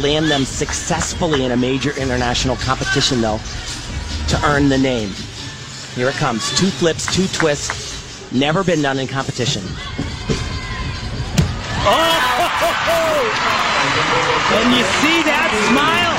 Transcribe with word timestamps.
Land 0.00 0.30
them 0.30 0.44
successfully 0.44 1.44
in 1.44 1.52
a 1.52 1.56
major 1.56 1.96
international 1.96 2.56
competition, 2.56 3.20
though, 3.20 3.38
to 4.28 4.40
earn 4.44 4.68
the 4.68 4.78
name. 4.78 5.10
Here 5.94 6.08
it 6.08 6.14
comes. 6.14 6.50
Two 6.58 6.66
flips, 6.66 7.06
two 7.14 7.26
twists. 7.28 8.32
Never 8.32 8.64
been 8.64 8.82
done 8.82 8.98
in 8.98 9.06
competition. 9.06 9.62
Oh! 11.86 12.34
And 14.54 14.70
you 14.72 14.82
see 14.82 15.22
that 15.22 15.50
smile? 15.70 16.14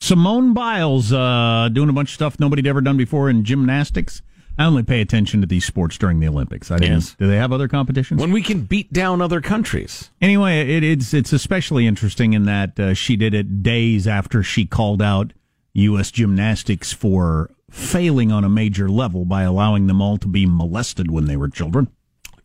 Simone 0.00 0.54
Biles 0.54 1.12
uh, 1.12 1.68
doing 1.72 1.88
a 1.88 1.92
bunch 1.92 2.10
of 2.10 2.14
stuff 2.14 2.38
nobody'd 2.38 2.66
ever 2.66 2.80
done 2.80 2.96
before 2.96 3.28
in 3.28 3.44
gymnastics. 3.44 4.22
I 4.58 4.64
only 4.64 4.82
pay 4.82 5.00
attention 5.00 5.40
to 5.42 5.46
these 5.46 5.64
sports 5.64 5.98
during 5.98 6.20
the 6.20 6.28
Olympics. 6.28 6.70
I 6.70 6.78
didn't. 6.78 6.94
Yes. 6.94 7.16
Do 7.18 7.26
they 7.26 7.36
have 7.36 7.52
other 7.52 7.68
competitions? 7.68 8.20
When 8.20 8.32
we 8.32 8.42
can 8.42 8.62
beat 8.62 8.92
down 8.92 9.20
other 9.20 9.40
countries. 9.40 10.10
Anyway, 10.20 10.60
it, 10.76 10.82
it's 10.82 11.12
it's 11.12 11.32
especially 11.32 11.86
interesting 11.86 12.32
in 12.32 12.44
that 12.44 12.80
uh, 12.80 12.94
she 12.94 13.16
did 13.16 13.34
it 13.34 13.62
days 13.62 14.06
after 14.06 14.42
she 14.42 14.64
called 14.64 15.02
out 15.02 15.32
U.S. 15.74 16.10
gymnastics 16.10 16.92
for 16.92 17.50
failing 17.70 18.32
on 18.32 18.44
a 18.44 18.48
major 18.48 18.88
level 18.88 19.24
by 19.24 19.42
allowing 19.42 19.86
them 19.86 20.00
all 20.00 20.16
to 20.18 20.28
be 20.28 20.46
molested 20.46 21.10
when 21.10 21.26
they 21.26 21.36
were 21.36 21.48
children. 21.48 21.88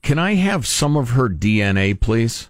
Can 0.02 0.20
I 0.20 0.34
have 0.34 0.68
some 0.68 0.98
of 0.98 1.12
her 1.12 1.30
DNA, 1.30 2.00
please? 2.00 2.50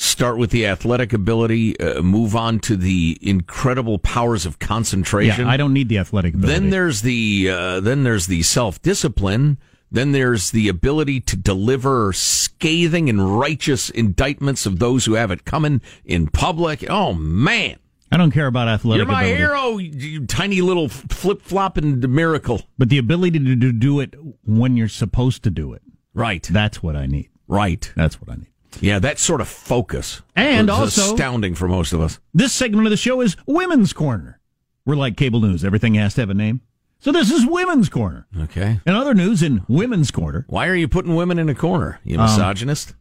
Start 0.00 0.38
with 0.38 0.50
the 0.50 0.64
athletic 0.64 1.12
ability, 1.12 1.78
uh, 1.80 2.02
move 2.02 2.36
on 2.36 2.60
to 2.60 2.76
the 2.76 3.18
incredible 3.20 3.98
powers 3.98 4.46
of 4.46 4.60
concentration. 4.60 5.46
Yeah, 5.46 5.52
I 5.52 5.56
don't 5.56 5.72
need 5.72 5.88
the 5.88 5.98
athletic 5.98 6.34
ability. 6.34 6.52
Then 6.52 6.70
there's 6.70 7.02
the 7.02 7.50
uh, 7.50 7.80
then 7.80 8.04
there's 8.04 8.28
the 8.28 8.42
self 8.44 8.80
discipline. 8.80 9.58
Then 9.90 10.12
there's 10.12 10.52
the 10.52 10.68
ability 10.68 11.18
to 11.22 11.36
deliver 11.36 12.12
scathing 12.12 13.08
and 13.08 13.40
righteous 13.40 13.90
indictments 13.90 14.66
of 14.66 14.78
those 14.78 15.04
who 15.04 15.14
have 15.14 15.32
it 15.32 15.44
coming 15.44 15.80
in 16.04 16.28
public. 16.28 16.88
Oh 16.88 17.12
man, 17.12 17.80
I 18.12 18.18
don't 18.18 18.30
care 18.30 18.46
about 18.46 18.68
athletic 18.68 18.98
you're 18.98 19.06
my 19.12 19.24
ability. 19.24 19.36
hero, 19.36 19.78
you, 19.78 20.26
tiny 20.26 20.60
little 20.60 20.88
flip 20.88 21.42
flopping 21.42 22.00
miracle. 22.14 22.62
But 22.78 22.88
the 22.88 22.98
ability 22.98 23.40
to 23.40 23.72
do 23.72 23.98
it 23.98 24.14
when 24.44 24.76
you're 24.76 24.86
supposed 24.86 25.42
to 25.42 25.50
do 25.50 25.72
it. 25.72 25.82
Right, 26.14 26.46
That's 26.48 26.84
what 26.84 26.94
I 26.94 27.06
need. 27.06 27.30
right. 27.48 27.92
That's 27.96 28.20
what 28.20 28.30
I 28.30 28.36
need. 28.36 28.48
Yeah, 28.80 28.98
that 29.00 29.18
sort 29.18 29.40
of 29.40 29.48
focus. 29.48 30.22
And 30.36 30.70
also- 30.70 31.12
astounding 31.12 31.54
for 31.54 31.68
most 31.68 31.92
of 31.92 32.00
us. 32.00 32.18
This 32.34 32.52
segment 32.52 32.86
of 32.86 32.90
the 32.90 32.96
show 32.96 33.20
is 33.20 33.36
Women's 33.46 33.92
Corner. 33.92 34.40
We're 34.84 34.96
like 34.96 35.16
cable 35.16 35.40
news. 35.40 35.64
Everything 35.64 35.94
has 35.94 36.14
to 36.14 36.22
have 36.22 36.30
a 36.30 36.34
name. 36.34 36.60
So 37.00 37.12
this 37.12 37.30
is 37.30 37.46
Women's 37.46 37.88
Corner. 37.88 38.26
Okay. 38.36 38.80
And 38.86 38.96
other 38.96 39.14
news 39.14 39.42
in 39.42 39.62
Women's 39.68 40.10
Corner. 40.10 40.44
Why 40.48 40.66
are 40.66 40.74
you 40.74 40.88
putting 40.88 41.14
women 41.14 41.38
in 41.38 41.48
a 41.48 41.54
corner? 41.54 42.00
You 42.04 42.16
Um, 42.18 42.22
misogynist. 42.24 42.94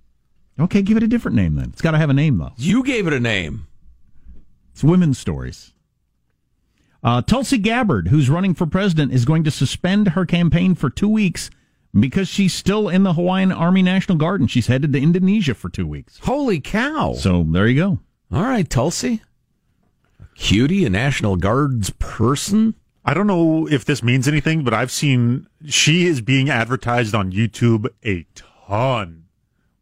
Okay, 0.59 0.81
give 0.81 0.97
it 0.97 1.03
a 1.03 1.07
different 1.07 1.35
name 1.37 1.55
then. 1.55 1.69
It's 1.69 1.81
got 1.81 1.91
to 1.91 1.97
have 1.97 2.09
a 2.09 2.13
name, 2.13 2.37
though. 2.37 2.51
you 2.57 2.83
gave 2.83 3.07
it 3.07 3.13
a 3.13 3.19
name. 3.19 3.67
It's 4.73 4.83
Women's 4.83 5.17
Stories. 5.17 5.73
Uh, 7.03 7.21
Tulsi 7.21 7.57
Gabbard, 7.57 8.07
who's 8.09 8.29
running 8.29 8.53
for 8.53 8.65
president, 8.65 9.13
is 9.13 9.23
going 9.23 9.43
to 9.43 9.51
suspend 9.51 10.09
her 10.09 10.25
campaign 10.25 10.75
for 10.75 10.89
two 10.89 11.07
weeks 11.07 11.49
because 11.99 12.27
she's 12.27 12.53
still 12.53 12.89
in 12.89 13.03
the 13.03 13.13
Hawaiian 13.13 13.51
Army 13.51 13.81
National 13.81 14.17
Guard 14.17 14.41
and 14.41 14.49
she's 14.49 14.67
headed 14.67 14.93
to 14.93 14.99
Indonesia 14.99 15.53
for 15.53 15.69
two 15.69 15.87
weeks. 15.87 16.19
Holy 16.23 16.59
cow! 16.59 17.13
So 17.13 17.43
there 17.43 17.67
you 17.67 17.75
go. 17.75 17.99
All 18.31 18.43
right, 18.43 18.69
Tulsi. 18.69 19.21
A 20.19 20.25
cutie, 20.35 20.85
a 20.85 20.89
National 20.89 21.35
Guards 21.35 21.89
person. 21.91 22.75
I 23.05 23.13
don't 23.13 23.27
know 23.27 23.67
if 23.67 23.85
this 23.85 24.03
means 24.03 24.27
anything, 24.27 24.63
but 24.63 24.73
I've 24.73 24.91
seen 24.91 25.47
she 25.65 26.05
is 26.07 26.19
being 26.19 26.49
advertised 26.49 27.15
on 27.15 27.31
YouTube 27.31 27.87
a 28.05 28.25
ton, 28.35 29.23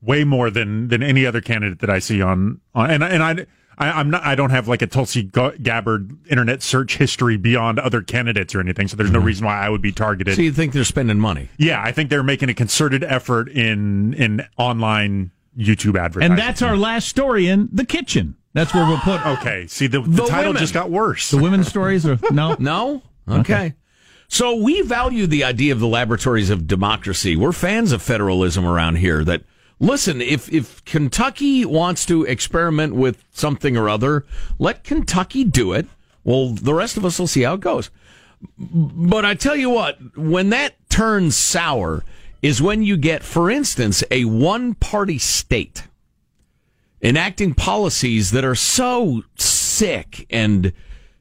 way 0.01 0.23
more 0.23 0.51
than 0.51 0.89
than 0.89 1.01
any 1.01 1.25
other 1.25 1.41
candidate 1.41 1.79
that 1.79 1.89
I 1.89 1.99
see 1.99 2.21
on. 2.21 2.61
on 2.75 2.91
and 2.91 3.03
and 3.03 3.23
I 3.23 3.45
I, 3.77 3.99
am 3.99 4.09
not. 4.09 4.23
I 4.23 4.35
don't 4.35 4.51
have 4.51 4.67
like 4.67 4.81
a 4.81 4.87
Tulsi 4.87 5.23
Gabbard 5.23 6.17
internet 6.29 6.63
search 6.63 6.97
history 6.97 7.37
beyond 7.37 7.79
other 7.79 8.01
candidates 8.01 8.55
or 8.55 8.59
anything. 8.59 8.87
So 8.87 8.95
there's 8.95 9.11
no 9.11 9.19
mm-hmm. 9.19 9.27
reason 9.27 9.45
why 9.45 9.59
I 9.59 9.69
would 9.69 9.81
be 9.81 9.91
targeted. 9.91 10.35
So 10.35 10.41
you 10.41 10.51
think 10.51 10.73
they're 10.73 10.83
spending 10.83 11.19
money? 11.19 11.49
Yeah, 11.57 11.81
I 11.83 11.91
think 11.91 12.09
they're 12.09 12.23
making 12.23 12.49
a 12.49 12.53
concerted 12.53 13.03
effort 13.03 13.49
in 13.49 14.13
in 14.13 14.47
online 14.57 15.31
YouTube 15.57 15.99
advertising. 15.99 16.31
And 16.31 16.39
that's 16.39 16.61
our 16.61 16.77
last 16.77 17.07
story 17.07 17.47
in 17.47 17.69
the 17.71 17.85
kitchen. 17.85 18.35
That's 18.53 18.73
where 18.73 18.85
we'll 18.87 18.99
put. 18.99 19.25
Okay. 19.25 19.67
See, 19.67 19.87
the, 19.87 20.01
the, 20.01 20.09
the 20.09 20.25
title 20.25 20.49
women. 20.49 20.61
just 20.61 20.73
got 20.73 20.89
worse. 20.89 21.29
The 21.29 21.37
women's 21.37 21.67
stories 21.67 22.05
are 22.05 22.17
no, 22.31 22.55
no. 22.59 23.01
Okay. 23.27 23.39
okay. 23.39 23.73
So 24.27 24.55
we 24.55 24.81
value 24.81 25.27
the 25.27 25.43
idea 25.43 25.73
of 25.73 25.79
the 25.79 25.87
laboratories 25.87 26.49
of 26.49 26.65
democracy. 26.65 27.35
We're 27.35 27.51
fans 27.51 27.91
of 27.91 28.01
federalism 28.01 28.65
around 28.65 28.95
here. 28.95 29.23
That 29.23 29.43
listen, 29.79 30.21
if 30.21 30.51
if 30.51 30.83
Kentucky 30.85 31.65
wants 31.65 32.05
to 32.05 32.23
experiment 32.23 32.95
with 32.95 33.23
something 33.31 33.77
or 33.77 33.89
other, 33.89 34.25
let 34.59 34.83
Kentucky 34.83 35.43
do 35.43 35.73
it. 35.73 35.87
Well, 36.23 36.53
the 36.53 36.73
rest 36.73 36.97
of 36.97 37.05
us 37.05 37.19
will 37.19 37.27
see 37.27 37.43
how 37.43 37.55
it 37.55 37.61
goes. 37.61 37.91
But 38.57 39.25
I 39.25 39.35
tell 39.35 39.55
you 39.55 39.69
what, 39.69 40.17
when 40.17 40.49
that 40.49 40.75
turns 40.89 41.35
sour 41.35 42.03
is 42.41 42.61
when 42.61 42.83
you 42.83 42.97
get, 42.97 43.23
for 43.23 43.49
instance, 43.49 44.03
a 44.11 44.25
one 44.25 44.75
party 44.75 45.17
state 45.17 45.87
enacting 47.01 47.53
policies 47.53 48.31
that 48.31 48.43
are 48.43 48.55
so 48.55 49.23
sick 49.37 50.25
and 50.29 50.73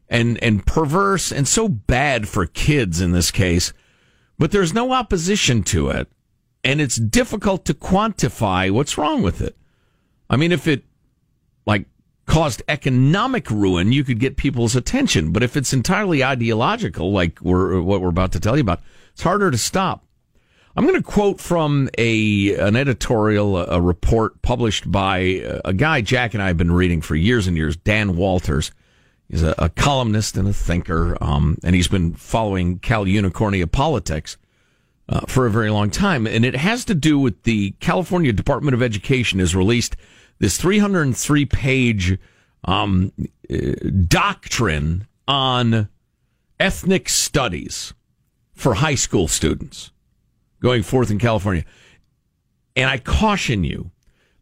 and 0.09 0.43
and 0.43 0.67
perverse 0.67 1.33
and 1.33 1.47
so 1.47 1.69
bad 1.69 2.29
for 2.29 2.47
kids 2.47 3.01
in 3.01 3.13
this 3.13 3.31
case, 3.31 3.73
but 4.39 4.51
there's 4.51 4.75
no 4.75 4.93
opposition 4.93 5.63
to 5.63 5.89
it 5.89 6.09
and 6.65 6.81
it's 6.81 6.97
difficult 6.97 7.65
to 7.67 7.75
quantify 7.75 8.71
what's 8.71 8.97
wrong 8.97 9.23
with 9.23 9.41
it. 9.41 9.57
I 10.31 10.37
mean, 10.37 10.51
if 10.51 10.67
it 10.67 10.85
like 11.67 11.87
caused 12.27 12.63
economic 12.69 13.51
ruin, 13.51 13.93
you 13.93 14.03
could 14.03 14.19
get 14.19 14.37
people's 14.37 14.75
attention. 14.75 15.31
But 15.31 15.43
if 15.43 15.57
it's 15.57 15.73
entirely 15.73 16.25
ideological, 16.25 17.13
like 17.13 17.41
we're 17.43 17.81
what 17.81 18.01
we're 18.01 18.09
about 18.09 18.33
to 18.33 18.41
tell 18.41 18.57
you 18.57 18.63
about, 18.63 18.81
it's 19.13 19.23
harder 19.23 19.51
to 19.51 19.59
stop. 19.59 20.05
I'm 20.77 20.87
going 20.87 21.01
to 21.01 21.03
quote 21.03 21.41
from 21.41 21.89
a 21.99 22.55
an 22.57 22.75
editorial, 22.75 23.59
a, 23.59 23.77
a 23.77 23.81
report 23.81 24.43
published 24.43 24.91
by 24.91 25.19
a, 25.19 25.61
a 25.67 25.73
guy 25.73 26.01
Jack 26.01 26.35
and 26.35 26.43
I 26.43 26.49
have 26.49 26.57
been 26.57 26.73
reading 26.73 27.01
for 27.01 27.15
years 27.15 27.47
and 27.47 27.57
years, 27.57 27.77
Dan 27.77 28.17
Walters. 28.17 28.73
He's 29.29 29.43
a, 29.43 29.55
a 29.59 29.69
columnist 29.69 30.37
and 30.37 30.49
a 30.49 30.53
thinker, 30.53 31.17
um, 31.21 31.59
and 31.63 31.75
he's 31.75 31.89
been 31.89 32.15
following 32.15 32.79
Cal 32.79 33.05
Unicornia 33.05 33.71
politics 33.71 34.37
uh, 35.09 35.21
for 35.27 35.47
a 35.47 35.51
very 35.51 35.71
long 35.71 35.91
time. 35.91 36.27
And 36.27 36.45
it 36.45 36.57
has 36.57 36.85
to 36.87 36.95
do 36.95 37.19
with 37.19 37.43
the 37.43 37.73
California 37.81 38.33
Department 38.33 38.75
of 38.75 38.83
Education 38.83 39.39
has 39.39 39.55
released 39.55 39.97
this 40.39 40.57
303 40.57 41.45
page 41.47 42.19
um, 42.65 43.13
uh, 43.51 43.57
doctrine 44.09 45.07
on 45.29 45.89
ethnic 46.59 47.09
studies 47.09 47.95
for 48.55 48.75
high 48.75 48.95
school 48.95 49.29
students 49.29 49.91
going 50.61 50.83
forth 50.83 51.11
in 51.11 51.19
California. 51.19 51.65
And 52.77 52.89
I 52.89 52.99
caution 52.99 53.65
you, 53.65 53.91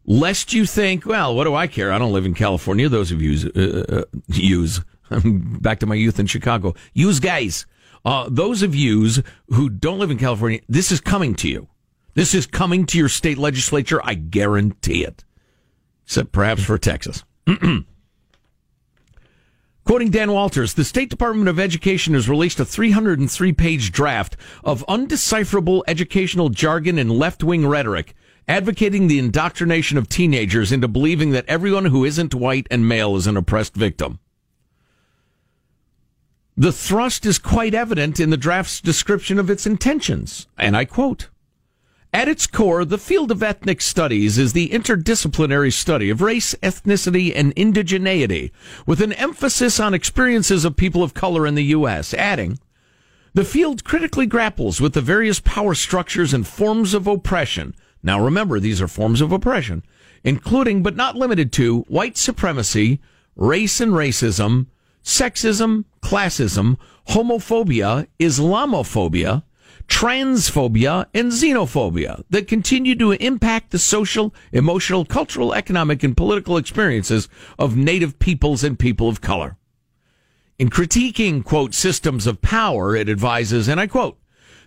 lest 0.05 0.53
you 0.53 0.65
think, 0.65 1.05
well, 1.05 1.35
what 1.35 1.43
do 1.43 1.53
I 1.53 1.67
care? 1.67 1.91
I 1.91 1.99
don't 1.99 2.13
live 2.13 2.25
in 2.25 2.33
California. 2.33 2.89
Those 2.89 3.11
of 3.11 3.21
you 3.21 3.51
uh, 3.55 3.99
uh, 3.99 4.03
use, 4.27 4.81
back 5.61 5.79
to 5.79 5.85
my 5.85 5.95
youth 5.95 6.19
in 6.19 6.25
Chicago, 6.25 6.73
use 6.93 7.19
guys. 7.19 7.65
Uh, 8.05 8.27
those 8.29 8.61
of 8.61 8.75
you 8.75 9.09
who 9.47 9.69
don't 9.69 9.99
live 9.99 10.11
in 10.11 10.17
California, 10.17 10.59
this 10.67 10.91
is 10.91 10.99
coming 10.99 11.35
to 11.35 11.47
you. 11.47 11.67
This 12.15 12.35
is 12.35 12.45
coming 12.45 12.85
to 12.87 12.97
your 12.97 13.09
state 13.09 13.37
legislature. 13.37 14.01
I 14.03 14.15
guarantee 14.15 15.03
it. 15.03 15.23
Except 16.05 16.31
perhaps 16.31 16.63
for 16.63 16.77
Texas. 16.77 17.23
Quoting 19.85 20.11
Dan 20.11 20.31
Walters, 20.31 20.75
the 20.75 20.85
State 20.85 21.09
Department 21.09 21.49
of 21.49 21.59
Education 21.59 22.13
has 22.13 22.29
released 22.29 22.59
a 22.59 22.65
303 22.65 23.51
page 23.53 23.91
draft 23.91 24.37
of 24.63 24.85
undecipherable 24.87 25.83
educational 25.87 26.49
jargon 26.49 26.97
and 26.97 27.11
left 27.11 27.43
wing 27.43 27.67
rhetoric, 27.67 28.13
advocating 28.47 29.07
the 29.07 29.19
indoctrination 29.19 29.97
of 29.97 30.07
teenagers 30.07 30.71
into 30.71 30.87
believing 30.87 31.31
that 31.31 31.45
everyone 31.47 31.85
who 31.85 32.05
isn't 32.05 32.33
white 32.33 32.67
and 32.71 32.87
male 32.87 33.17
is 33.17 33.27
an 33.27 33.35
oppressed 33.35 33.75
victim. 33.75 34.19
The 36.55 36.71
thrust 36.71 37.25
is 37.25 37.39
quite 37.39 37.73
evident 37.73 38.19
in 38.19 38.29
the 38.29 38.37
draft's 38.37 38.79
description 38.79 39.39
of 39.39 39.49
its 39.49 39.65
intentions, 39.65 40.47
and 40.57 40.77
I 40.77 40.85
quote, 40.85 41.29
at 42.13 42.27
its 42.27 42.45
core, 42.45 42.85
the 42.85 42.99
field 42.99 43.31
of 43.31 43.41
ethnic 43.41 43.81
studies 43.81 44.37
is 44.37 44.53
the 44.53 44.69
interdisciplinary 44.69 45.73
study 45.73 46.11
of 46.11 46.21
race, 46.21 46.53
ethnicity, 46.61 47.33
and 47.35 47.55
indigeneity, 47.55 48.51
with 48.85 49.01
an 49.01 49.13
emphasis 49.13 49.79
on 49.79 49.95
experiences 49.95 50.63
of 50.63 50.75
people 50.75 51.01
of 51.01 51.15
color 51.15 51.47
in 51.47 51.55
the 51.55 51.63
U.S., 51.63 52.13
adding, 52.13 52.59
the 53.33 53.43
field 53.43 53.83
critically 53.83 54.27
grapples 54.27 54.79
with 54.79 54.93
the 54.93 55.01
various 55.01 55.39
power 55.39 55.73
structures 55.73 56.35
and 56.35 56.45
forms 56.45 56.93
of 56.93 57.07
oppression. 57.07 57.73
Now 58.03 58.23
remember, 58.23 58.59
these 58.59 58.79
are 58.79 58.87
forms 58.87 59.19
of 59.19 59.31
oppression, 59.31 59.81
including 60.23 60.83
but 60.83 60.95
not 60.95 61.15
limited 61.15 61.51
to 61.53 61.79
white 61.87 62.15
supremacy, 62.15 63.01
race 63.35 63.81
and 63.81 63.93
racism, 63.93 64.67
sexism, 65.03 65.85
classism, 66.01 66.77
homophobia, 67.09 68.07
Islamophobia, 68.19 69.43
transphobia, 69.87 71.05
and 71.13 71.31
xenophobia 71.31 72.23
that 72.29 72.47
continue 72.47 72.95
to 72.95 73.11
impact 73.11 73.71
the 73.71 73.79
social, 73.79 74.33
emotional, 74.51 75.05
cultural, 75.05 75.53
economic, 75.53 76.03
and 76.03 76.15
political 76.15 76.57
experiences 76.57 77.27
of 77.59 77.75
native 77.75 78.17
peoples 78.19 78.63
and 78.63 78.79
people 78.79 79.09
of 79.09 79.21
color. 79.21 79.57
In 80.57 80.69
critiquing, 80.69 81.43
quote, 81.43 81.73
systems 81.73 82.27
of 82.27 82.41
power, 82.41 82.95
it 82.95 83.09
advises, 83.09 83.67
and 83.67 83.79
I 83.79 83.87
quote, 83.87 84.17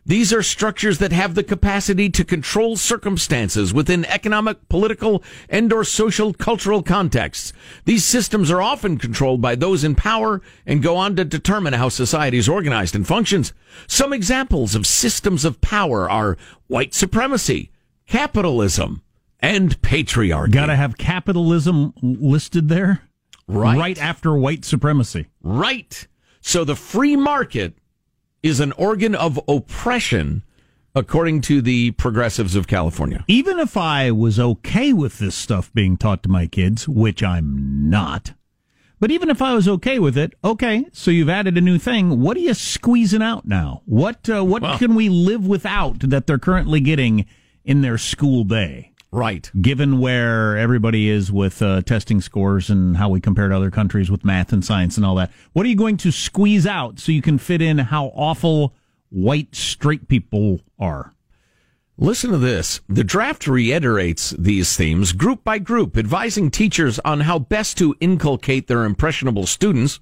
these 0.06 0.32
are 0.32 0.43
structures 0.43 0.99
that 0.99 1.11
have 1.11 1.35
the 1.35 1.43
capacity 1.43 2.08
to 2.11 2.25
control 2.25 2.76
circumstances 2.76 3.75
within 3.75 4.05
economic, 4.05 4.69
political, 4.69 5.23
and 5.49 5.73
or 5.73 5.82
social 5.82 6.32
cultural 6.32 6.81
contexts. 6.81 7.53
These 7.87 8.05
systems 8.05 8.49
are 8.49 8.62
often 8.62 8.99
controlled 8.99 9.43
by 9.43 9.56
those 9.56 9.82
in 9.82 9.97
power 9.97 10.41
and 10.64 10.81
go 10.81 10.97
on 10.97 11.17
to 11.17 11.25
determine 11.25 11.73
how 11.73 11.88
society 11.88 12.38
is 12.38 12.49
organized 12.49 12.94
and 12.94 13.05
functions. 13.05 13.53
Some 13.88 14.12
examples 14.12 14.76
of 14.76 14.87
systems 14.87 15.44
of 15.44 15.61
power 15.61 16.08
are 16.08 16.38
white 16.69 16.94
supremacy, 16.94 17.73
capitalism, 18.06 19.03
and 19.41 19.82
patriarchy. 19.82 20.53
Got 20.53 20.67
to 20.67 20.76
have 20.76 20.99
capitalism 20.99 21.93
listed 22.00 22.69
there? 22.69 23.03
Right. 23.49 23.76
Right 23.76 23.99
after 23.99 24.37
white 24.37 24.64
supremacy. 24.64 25.26
Right. 25.43 26.06
So 26.41 26.64
the 26.64 26.76
free 26.76 27.17
market 27.17 27.76
is 28.46 28.60
an 28.60 28.72
organ 28.72 29.14
of 29.14 29.40
oppression, 29.48 30.43
according 30.94 31.40
to 31.43 31.60
the 31.60 31.91
progressives 31.93 32.55
of 32.55 32.67
California. 32.67 33.24
Even 33.29 33.58
if 33.58 33.76
I 33.76 34.10
was 34.10 34.38
okay 34.38 34.93
with 34.93 35.19
this 35.19 35.34
stuff 35.34 35.72
being 35.74 35.96
taught 35.96 36.22
to 36.22 36.29
my 36.29 36.46
kids, 36.46 36.88
which 36.88 37.22
I'm 37.22 37.91
not, 37.91 38.34
but 38.98 39.10
even 39.10 39.29
if 39.29 39.43
I 39.43 39.55
was 39.55 39.69
okay 39.69 39.98
with 39.98 40.17
it, 40.17 40.34
okay, 40.43 40.86
so 40.93 41.10
you've 41.10 41.29
added 41.29 41.58
a 41.58 41.60
new 41.60 41.79
thing. 41.79 42.20
What 42.20 42.36
are 42.36 42.41
you 42.41 42.55
squeezing 42.55 43.22
out 43.22 43.46
now? 43.46 43.82
What 43.84 44.29
uh, 44.29 44.43
what 44.44 44.62
well, 44.62 44.79
can 44.79 44.94
we 44.94 45.08
live 45.08 45.46
without 45.46 45.98
that 46.00 46.26
they're 46.26 46.38
currently 46.38 46.81
getting 46.81 47.26
in 47.65 47.82
their 47.82 47.98
school 47.98 48.44
day? 48.44 48.93
Right. 49.13 49.51
Given 49.60 49.98
where 49.98 50.56
everybody 50.58 51.08
is 51.08 51.31
with 51.31 51.63
uh, 51.63 51.82
testing 51.82 52.20
scores 52.20 52.69
and 52.70 52.96
how 52.96 53.08
we 53.08 53.20
compare 53.20 53.48
to 53.48 53.56
other 53.56 53.70
countries 53.70 54.10
with 54.10 54.25
math 54.25 54.53
and 54.53 54.65
science 54.65 54.96
and 54.96 55.06
all 55.06 55.15
that, 55.15 55.31
what 55.53 55.65
are 55.65 55.69
you 55.69 55.77
going 55.77 55.96
to 55.98 56.10
squeeze 56.10 56.67
out 56.67 56.98
so 56.98 57.13
you 57.13 57.22
can 57.22 57.39
fit 57.39 57.63
in 57.63 57.79
how 57.79 58.06
awful 58.15 58.75
white 59.08 59.55
straight 59.55 60.08
people 60.08 60.60
are? 60.79 61.15
Listen 61.98 62.31
to 62.31 62.39
this. 62.39 62.81
The 62.91 63.05
draft 63.05 63.46
reiterates 63.46 64.31
these 64.31 64.77
themes 64.77 65.13
group 65.13 65.43
by 65.44 65.58
group, 65.60 65.96
advising 65.96 66.51
teachers 66.51 66.98
on 66.98 67.20
how 67.20 67.39
best 67.39 67.79
to 67.79 67.96
inculcate 68.01 68.67
their 68.67 68.84
impressionable 68.84 69.46
students 69.46 69.98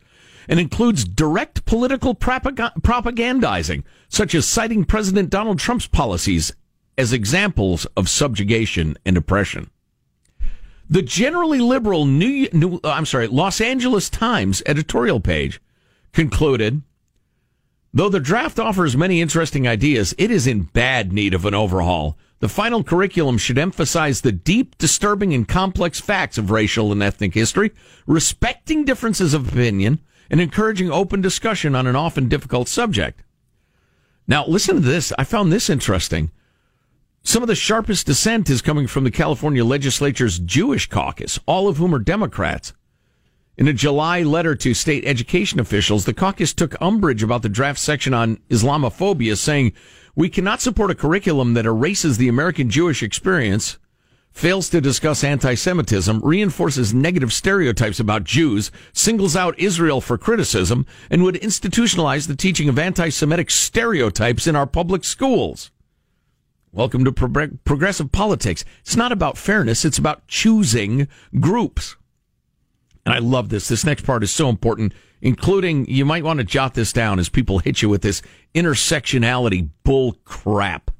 and 0.48 0.58
includes 0.58 1.04
direct 1.04 1.64
political 1.66 2.16
propagandizing, 2.16 3.84
such 4.08 4.34
as 4.34 4.44
citing 4.44 4.84
President 4.84 5.30
Donald 5.30 5.60
Trump's 5.60 5.86
policies 5.86 6.52
as 6.96 7.12
examples 7.12 7.86
of 7.96 8.08
subjugation 8.08 8.96
and 9.04 9.16
oppression. 9.16 9.70
The 10.88 11.02
generally 11.02 11.60
liberal 11.60 12.04
New, 12.04 12.48
New 12.52 12.80
uh, 12.84 12.90
I'm 12.90 13.06
sorry, 13.06 13.26
Los 13.26 13.60
Angeles 13.60 14.10
Times 14.10 14.62
editorial 14.66 15.20
page 15.20 15.60
concluded 16.12 16.82
Though 17.96 18.08
the 18.08 18.18
draft 18.18 18.58
offers 18.58 18.96
many 18.96 19.20
interesting 19.20 19.68
ideas, 19.68 20.16
it 20.18 20.28
is 20.32 20.48
in 20.48 20.64
bad 20.64 21.12
need 21.12 21.32
of 21.32 21.44
an 21.44 21.54
overhaul. 21.54 22.18
The 22.40 22.48
final 22.48 22.82
curriculum 22.82 23.38
should 23.38 23.56
emphasize 23.56 24.20
the 24.20 24.32
deep, 24.32 24.76
disturbing, 24.78 25.32
and 25.32 25.46
complex 25.46 26.00
facts 26.00 26.36
of 26.36 26.50
racial 26.50 26.90
and 26.90 27.00
ethnic 27.00 27.34
history, 27.34 27.70
respecting 28.04 28.84
differences 28.84 29.32
of 29.32 29.46
opinion, 29.46 30.00
and 30.28 30.40
encouraging 30.40 30.90
open 30.90 31.20
discussion 31.20 31.76
on 31.76 31.86
an 31.86 31.94
often 31.94 32.28
difficult 32.28 32.66
subject. 32.66 33.22
Now, 34.26 34.44
listen 34.44 34.74
to 34.74 34.82
this. 34.82 35.12
I 35.16 35.22
found 35.22 35.52
this 35.52 35.70
interesting. 35.70 36.32
Some 37.26 37.42
of 37.42 37.46
the 37.46 37.54
sharpest 37.54 38.04
dissent 38.04 38.50
is 38.50 38.60
coming 38.60 38.86
from 38.86 39.04
the 39.04 39.10
California 39.10 39.64
legislature's 39.64 40.38
Jewish 40.38 40.90
caucus, 40.90 41.40
all 41.46 41.68
of 41.68 41.78
whom 41.78 41.94
are 41.94 41.98
Democrats. 41.98 42.74
In 43.56 43.66
a 43.66 43.72
July 43.72 44.22
letter 44.22 44.54
to 44.56 44.74
state 44.74 45.06
education 45.06 45.58
officials, 45.58 46.04
the 46.04 46.12
caucus 46.12 46.52
took 46.52 46.80
umbrage 46.82 47.22
about 47.22 47.40
the 47.40 47.48
draft 47.48 47.78
section 47.78 48.12
on 48.12 48.36
Islamophobia, 48.50 49.38
saying, 49.38 49.72
We 50.14 50.28
cannot 50.28 50.60
support 50.60 50.90
a 50.90 50.94
curriculum 50.94 51.54
that 51.54 51.64
erases 51.64 52.18
the 52.18 52.28
American 52.28 52.68
Jewish 52.68 53.02
experience, 53.02 53.78
fails 54.30 54.68
to 54.68 54.82
discuss 54.82 55.24
anti 55.24 55.54
Semitism, 55.54 56.20
reinforces 56.22 56.92
negative 56.92 57.32
stereotypes 57.32 57.98
about 57.98 58.24
Jews, 58.24 58.70
singles 58.92 59.34
out 59.34 59.58
Israel 59.58 60.02
for 60.02 60.18
criticism, 60.18 60.84
and 61.08 61.22
would 61.22 61.36
institutionalize 61.36 62.26
the 62.26 62.36
teaching 62.36 62.68
of 62.68 62.78
anti 62.78 63.08
Semitic 63.08 63.50
stereotypes 63.50 64.46
in 64.46 64.54
our 64.54 64.66
public 64.66 65.04
schools. 65.04 65.70
Welcome 66.74 67.04
to 67.04 67.12
pro- 67.12 67.50
progressive 67.64 68.10
politics. 68.10 68.64
It's 68.80 68.96
not 68.96 69.12
about 69.12 69.38
fairness, 69.38 69.84
it's 69.84 69.96
about 69.96 70.26
choosing 70.26 71.06
groups. 71.38 71.94
And 73.06 73.14
I 73.14 73.18
love 73.18 73.48
this. 73.48 73.68
This 73.68 73.86
next 73.86 74.04
part 74.04 74.24
is 74.24 74.32
so 74.32 74.48
important, 74.48 74.92
including 75.22 75.86
you 75.86 76.04
might 76.04 76.24
want 76.24 76.38
to 76.38 76.44
jot 76.44 76.74
this 76.74 76.92
down 76.92 77.20
as 77.20 77.28
people 77.28 77.60
hit 77.60 77.80
you 77.80 77.88
with 77.88 78.02
this 78.02 78.22
intersectionality 78.56 79.68
bull 79.84 80.16
crap. 80.24 80.90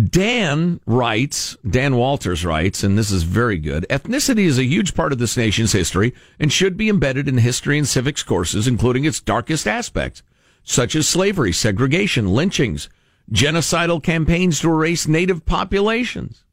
Dan 0.00 0.78
writes, 0.86 1.56
Dan 1.68 1.96
Walters 1.96 2.44
writes, 2.44 2.84
and 2.84 2.96
this 2.96 3.10
is 3.10 3.24
very 3.24 3.58
good. 3.58 3.84
Ethnicity 3.90 4.44
is 4.44 4.58
a 4.58 4.64
huge 4.64 4.94
part 4.94 5.12
of 5.12 5.18
this 5.18 5.36
nation's 5.36 5.72
history 5.72 6.14
and 6.38 6.52
should 6.52 6.76
be 6.76 6.88
embedded 6.88 7.26
in 7.26 7.38
history 7.38 7.78
and 7.78 7.88
civics 7.88 8.22
courses, 8.22 8.68
including 8.68 9.06
its 9.06 9.20
darkest 9.20 9.66
aspects, 9.66 10.22
such 10.62 10.94
as 10.94 11.08
slavery, 11.08 11.50
segregation, 11.50 12.28
lynchings, 12.28 12.88
genocidal 13.32 14.02
campaigns 14.02 14.60
to 14.60 14.68
erase 14.68 15.08
native 15.08 15.44
populations. 15.46 16.44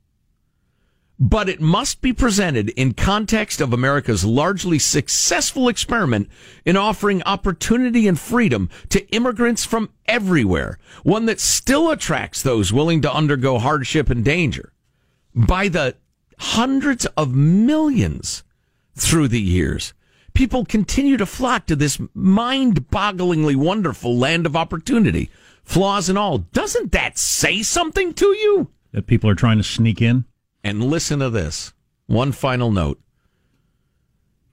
But 1.21 1.50
it 1.50 1.59
must 1.59 2.01
be 2.01 2.13
presented 2.13 2.69
in 2.69 2.93
context 2.93 3.59
of 3.59 3.74
America's 3.74 4.24
largely 4.24 4.79
successful 4.79 5.67
experiment 5.67 6.29
in 6.63 6.77
offering 6.77 7.21
opportunity 7.24 8.07
and 8.07 8.17
freedom 8.17 8.69
to 8.88 9.05
immigrants 9.09 9.65
from 9.65 9.89
everywhere, 10.05 10.79
one 11.03 11.25
that 11.25 11.41
still 11.41 11.91
attracts 11.91 12.41
those 12.41 12.71
willing 12.71 13.01
to 13.01 13.13
undergo 13.13 13.59
hardship 13.59 14.09
and 14.09 14.24
danger. 14.24 14.71
By 15.36 15.67
the 15.67 15.98
hundreds 16.38 17.05
of 17.17 17.36
millions 17.36 18.43
through 18.95 19.27
the 19.27 19.41
years, 19.41 19.93
people 20.33 20.63
continue 20.63 21.17
to 21.17 21.25
flock 21.25 21.65
to 21.65 21.75
this 21.75 22.00
mind 22.13 22.88
bogglingly 22.89 23.57
wonderful 23.57 24.17
land 24.17 24.45
of 24.45 24.55
opportunity 24.55 25.29
flaws 25.69 26.09
and 26.09 26.17
all. 26.17 26.39
Doesn't 26.39 26.91
that 26.93 27.17
say 27.17 27.61
something 27.61 28.13
to 28.15 28.25
you? 28.25 28.71
That 28.91 29.05
people 29.05 29.29
are 29.29 29.35
trying 29.35 29.57
to 29.57 29.63
sneak 29.63 30.01
in? 30.01 30.25
And 30.63 30.83
listen 30.83 31.19
to 31.19 31.29
this. 31.29 31.73
One 32.07 32.31
final 32.31 32.71
note. 32.71 32.99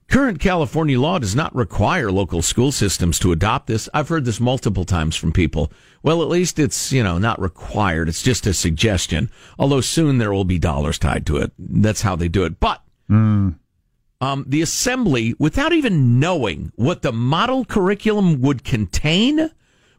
Current 0.09 0.39
California 0.39 1.01
law 1.01 1.19
does 1.19 1.35
not 1.35 1.57
require 1.57 2.13
local 2.13 2.43
school 2.43 2.71
systems 2.71 3.19
to 3.21 3.33
adopt 3.33 3.67
this. 3.67 3.89
I've 3.95 4.09
heard 4.11 4.25
this 4.27 4.39
multiple 4.39 4.85
times 4.85 5.17
from 5.17 5.33
people. 5.33 5.73
Well, 6.03 6.23
at 6.23 6.29
least 6.29 6.59
it's, 6.59 6.93
you 6.93 7.03
know, 7.03 7.19
not 7.19 7.41
required. 7.41 8.09
It's 8.09 8.23
just 8.23 8.47
a 8.47 8.53
suggestion. 8.55 9.31
Although 9.59 9.81
soon 9.81 10.19
there 10.19 10.33
will 10.33 10.45
be 10.45 10.59
dollars 10.59 10.99
tied 10.99 11.27
to 11.27 11.39
it. 11.39 11.51
That's 11.59 12.03
how 12.03 12.15
they 12.15 12.29
do 12.29 12.45
it. 12.45 12.61
But, 12.61 12.83
mm. 13.11 13.59
um, 14.21 14.45
the 14.47 14.63
assembly, 14.63 15.35
without 15.39 15.73
even 15.73 16.21
knowing 16.21 16.73
what 16.77 17.03
the 17.03 17.13
model 17.13 17.65
curriculum 17.65 18.43
would 18.43 18.63
contain, 18.63 19.51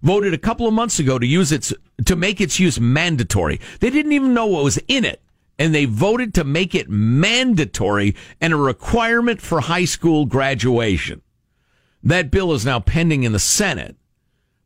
voted 0.01 0.33
a 0.33 0.37
couple 0.37 0.67
of 0.67 0.73
months 0.73 0.99
ago 0.99 1.19
to 1.19 1.25
use 1.25 1.51
its 1.51 1.73
to 2.05 2.15
make 2.15 2.39
its 2.41 2.59
use 2.59 2.79
mandatory. 2.79 3.59
They 3.79 3.89
didn't 3.89 4.11
even 4.11 4.33
know 4.33 4.45
what 4.45 4.63
was 4.63 4.79
in 4.87 5.05
it, 5.05 5.21
and 5.57 5.73
they 5.73 5.85
voted 5.85 6.33
to 6.35 6.43
make 6.43 6.75
it 6.75 6.89
mandatory 6.89 8.15
and 8.39 8.53
a 8.53 8.57
requirement 8.57 9.41
for 9.41 9.61
high 9.61 9.85
school 9.85 10.25
graduation. 10.25 11.21
That 12.03 12.31
bill 12.31 12.53
is 12.53 12.65
now 12.65 12.79
pending 12.79 13.23
in 13.23 13.31
the 13.31 13.39
Senate, 13.39 13.95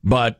but 0.04 0.40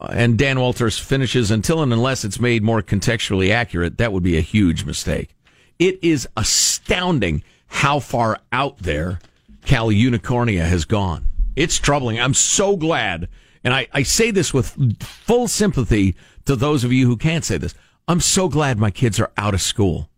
uh, 0.00 0.08
and 0.12 0.38
Dan 0.38 0.60
Walters 0.60 0.98
finishes 0.98 1.50
until 1.50 1.82
and 1.82 1.92
unless 1.92 2.24
it's 2.24 2.40
made 2.40 2.62
more 2.62 2.82
contextually 2.82 3.50
accurate, 3.50 3.98
that 3.98 4.12
would 4.12 4.22
be 4.22 4.38
a 4.38 4.42
huge 4.42 4.84
mistake. 4.84 5.34
It 5.78 5.98
is 6.02 6.28
astounding 6.36 7.42
how 7.66 8.00
far 8.00 8.40
out 8.52 8.78
there 8.78 9.18
Cal 9.64 9.88
Unicornia 9.88 10.64
has 10.64 10.84
gone. 10.84 11.28
It's 11.56 11.78
troubling. 11.78 12.18
I'm 12.18 12.34
so 12.34 12.76
glad 12.76 13.28
and 13.64 13.74
I, 13.74 13.88
I 13.92 14.02
say 14.02 14.30
this 14.30 14.54
with 14.54 15.02
full 15.02 15.48
sympathy 15.48 16.16
to 16.46 16.56
those 16.56 16.84
of 16.84 16.92
you 16.92 17.06
who 17.06 17.16
can't 17.16 17.44
say 17.44 17.58
this. 17.58 17.74
I'm 18.08 18.20
so 18.20 18.48
glad 18.48 18.78
my 18.78 18.90
kids 18.90 19.20
are 19.20 19.30
out 19.36 19.54
of 19.54 19.60
school. 19.60 20.08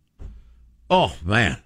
Oh 0.89 1.15
man, 1.23 1.61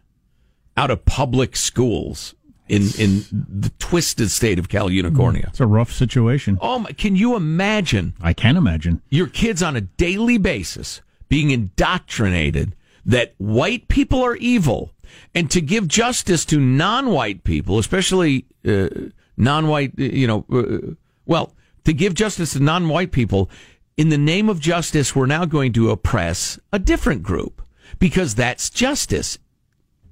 out 0.75 0.91
of 0.91 1.05
public 1.05 1.55
schools 1.55 2.36
in 2.67 2.89
in 2.98 3.24
the 3.31 3.72
twisted 3.79 4.29
state 4.31 4.60
of 4.60 4.69
Cal 4.69 4.89
Unicornia. 4.89 5.48
It's 5.50 5.60
a 5.60 5.67
rough 5.67 5.91
situation. 5.91 6.57
Oh 6.62 6.79
my, 6.79 6.91
can 6.91 7.15
you 7.15 7.36
imagine? 7.36 8.13
I 8.22 8.34
can 8.34 8.57
imagine 8.57 9.01
your 9.10 9.27
kids 9.27 9.63
on 9.63 9.75
a 9.75 9.81
daily 9.81 10.38
basis 10.38 11.01
being 11.29 11.51
indoctrinated 11.51 12.75
that 13.05 13.34
white 13.38 13.88
people 13.88 14.22
are 14.24 14.36
evil 14.36 14.91
and 15.34 15.50
to 15.51 15.62
give 15.62 15.88
justice 15.88 16.43
to 16.46 16.60
non-white 16.60 17.43
people, 17.43 17.79
especially 17.79 18.46
uh, 18.67 18.89
non-white, 19.38 19.98
you 19.98 20.27
know, 20.27 20.46
uh, 20.51 20.93
well, 21.25 21.53
to 21.88 21.94
give 21.94 22.13
justice 22.13 22.51
to 22.51 22.60
non 22.60 22.89
white 22.89 23.13
people. 23.13 23.50
In 23.96 24.10
the 24.10 24.17
name 24.17 24.50
of 24.50 24.60
justice, 24.60 25.15
we're 25.15 25.25
now 25.25 25.46
going 25.46 25.72
to 25.74 25.89
oppress 25.89 26.60
a 26.72 26.77
different 26.77 27.24
group 27.24 27.62
because 27.98 28.36
that's 28.36 28.70
justice. 28.70 29.39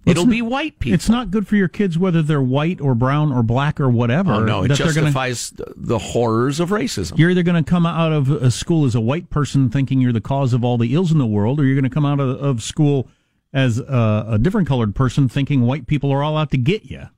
It'll 0.05 0.24
it's 0.24 0.32
be 0.32 0.41
white 0.41 0.79
people. 0.79 0.96
It's 0.96 1.10
not 1.10 1.32
good 1.32 1.48
for 1.48 1.58
your 1.58 1.67
kids 1.67 1.98
whether 1.98 2.22
they're 2.22 2.41
white 2.41 2.79
or 2.79 2.96
brown 2.96 3.34
or 3.34 3.44
black 3.44 3.82
or 3.82 3.89
whatever. 3.89 4.32
Oh, 4.32 4.44
no, 4.46 4.63
it 4.63 4.72
justifies 4.72 5.50
gonna, 5.50 5.74
the 5.75 5.98
horrors 5.98 6.62
of 6.62 6.70
racism. 6.70 7.17
You're 7.17 7.32
either 7.32 7.44
going 7.44 7.62
to 7.62 7.70
come 7.70 7.86
out 7.86 8.13
of 8.13 8.32
a 8.32 8.51
school 8.51 8.86
as 8.86 8.96
a 8.96 9.01
white 9.01 9.29
person 9.29 9.70
thinking 9.70 10.00
you're 10.00 10.13
the 10.13 10.22
cause 10.22 10.53
of 10.53 10.63
all 10.63 10.77
the 10.77 10.96
ills 10.96 11.12
in 11.12 11.17
the 11.17 11.25
world, 11.25 11.60
or 11.60 11.65
you're 11.65 11.75
going 11.75 11.84
to 11.84 11.94
come 11.94 12.05
out 12.05 12.22
of, 12.22 12.41
of 12.41 12.63
school 12.63 13.10
as 13.51 13.79
a, 13.79 14.25
a, 14.29 14.39
different 14.39 14.67
colored 14.67 14.96
person 14.96 15.27
thinking 15.27 15.63
white 15.63 15.88
people 15.88 16.12
are 16.12 16.24
all 16.24 16.38
out 16.38 16.51
to 16.51 16.58
get 16.58 16.86
you. 16.86 17.10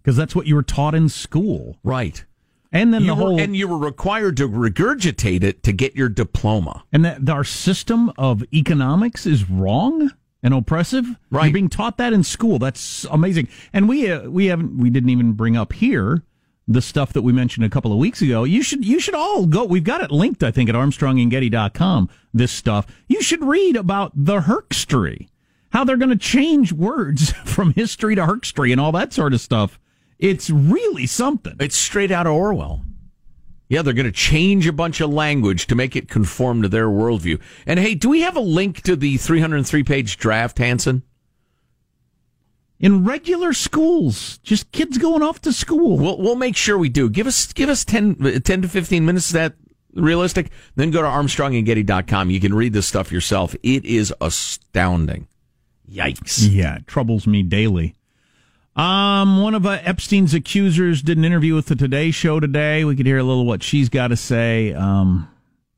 Because 0.00 0.16
that's 0.16 0.36
what 0.36 0.46
you 0.46 0.54
were 0.54 0.62
taught 0.62 0.94
in 0.94 1.08
school. 1.08 1.78
Right. 1.82 2.24
And 2.76 2.92
then 2.92 3.02
you 3.02 3.08
the 3.08 3.14
whole 3.14 3.36
were, 3.36 3.40
and 3.40 3.56
you 3.56 3.68
were 3.68 3.78
required 3.78 4.36
to 4.36 4.48
regurgitate 4.48 5.42
it 5.42 5.62
to 5.62 5.72
get 5.72 5.96
your 5.96 6.08
diploma. 6.08 6.84
And 6.92 7.04
that 7.04 7.28
our 7.28 7.44
system 7.44 8.12
of 8.18 8.44
economics 8.52 9.26
is 9.26 9.48
wrong 9.48 10.12
and 10.42 10.52
oppressive. 10.52 11.06
Right, 11.30 11.46
You're 11.46 11.54
being 11.54 11.68
taught 11.68 11.96
that 11.98 12.12
in 12.12 12.22
school. 12.22 12.58
That's 12.58 13.04
amazing. 13.10 13.48
And 13.72 13.88
we 13.88 14.10
uh, 14.10 14.28
we 14.28 14.46
haven't 14.46 14.78
we 14.78 14.90
didn't 14.90 15.10
even 15.10 15.32
bring 15.32 15.56
up 15.56 15.72
here 15.72 16.22
the 16.68 16.82
stuff 16.82 17.12
that 17.12 17.22
we 17.22 17.32
mentioned 17.32 17.64
a 17.64 17.70
couple 17.70 17.92
of 17.92 17.98
weeks 17.98 18.20
ago. 18.20 18.44
You 18.44 18.62
should 18.62 18.84
you 18.84 19.00
should 19.00 19.14
all 19.14 19.46
go. 19.46 19.64
We've 19.64 19.84
got 19.84 20.02
it 20.02 20.10
linked, 20.10 20.42
I 20.42 20.50
think, 20.50 20.68
at 20.68 20.74
ArmstrongandGetty.com. 20.74 22.10
This 22.34 22.52
stuff 22.52 22.86
you 23.08 23.22
should 23.22 23.44
read 23.44 23.76
about 23.76 24.12
the 24.14 24.40
Herkstery, 24.40 25.28
how 25.70 25.84
they're 25.84 25.96
going 25.96 26.10
to 26.10 26.16
change 26.16 26.72
words 26.72 27.32
from 27.44 27.72
history 27.72 28.14
to 28.16 28.22
Herkstery 28.22 28.70
and 28.70 28.80
all 28.80 28.92
that 28.92 29.12
sort 29.12 29.32
of 29.32 29.40
stuff 29.40 29.78
it's 30.18 30.50
really 30.50 31.06
something. 31.06 31.56
It's 31.60 31.76
straight 31.76 32.10
out 32.10 32.26
of 32.26 32.32
Orwell. 32.32 32.82
Yeah, 33.68 33.82
they're 33.82 33.94
going 33.94 34.06
to 34.06 34.12
change 34.12 34.66
a 34.66 34.72
bunch 34.72 35.00
of 35.00 35.10
language 35.10 35.66
to 35.66 35.74
make 35.74 35.96
it 35.96 36.08
conform 36.08 36.62
to 36.62 36.68
their 36.68 36.86
worldview. 36.86 37.40
And 37.66 37.80
hey, 37.80 37.94
do 37.94 38.08
we 38.08 38.20
have 38.20 38.36
a 38.36 38.40
link 38.40 38.82
to 38.82 38.94
the 38.94 39.16
303 39.16 39.82
page 39.82 40.16
draft, 40.18 40.58
Hanson? 40.58 41.02
In 42.78 43.04
regular 43.04 43.52
schools, 43.52 44.38
just 44.38 44.70
kids 44.70 44.98
going 44.98 45.22
off 45.22 45.40
to 45.42 45.52
school. 45.52 45.96
We'll, 45.98 46.18
we'll 46.18 46.36
make 46.36 46.56
sure 46.56 46.76
we 46.76 46.90
do. 46.90 47.08
Give 47.08 47.26
us 47.26 47.52
give 47.52 47.68
us 47.68 47.84
10, 47.84 48.42
10 48.42 48.62
to 48.62 48.68
15 48.68 49.04
minutes. 49.04 49.26
Is 49.26 49.32
that 49.32 49.54
realistic? 49.94 50.50
Then 50.76 50.90
go 50.90 51.00
to 51.00 51.08
armstrongandgetty.com. 51.08 52.30
You 52.30 52.38
can 52.38 52.54
read 52.54 52.74
this 52.74 52.86
stuff 52.86 53.10
yourself. 53.10 53.54
It 53.62 53.84
is 53.84 54.12
astounding. 54.20 55.26
Yikes. 55.90 56.46
Yeah, 56.50 56.76
it 56.76 56.86
troubles 56.86 57.26
me 57.26 57.42
daily. 57.42 57.94
Um, 58.76 59.40
one 59.40 59.54
of 59.54 59.64
uh, 59.64 59.78
Epstein's 59.82 60.34
accusers 60.34 61.00
did 61.00 61.16
an 61.16 61.24
interview 61.24 61.54
with 61.54 61.66
the 61.66 61.76
Today 61.76 62.10
Show 62.10 62.40
today. 62.40 62.84
We 62.84 62.94
could 62.94 63.06
hear 63.06 63.18
a 63.18 63.22
little 63.22 63.46
what 63.46 63.62
she's 63.62 63.88
got 63.88 64.08
to 64.08 64.16
say. 64.16 64.74
Um, 64.74 65.28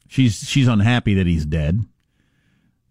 she's 0.09 0.49
she's 0.49 0.67
unhappy 0.67 1.15
that 1.15 1.27
he's 1.27 1.47
dead 1.47 1.85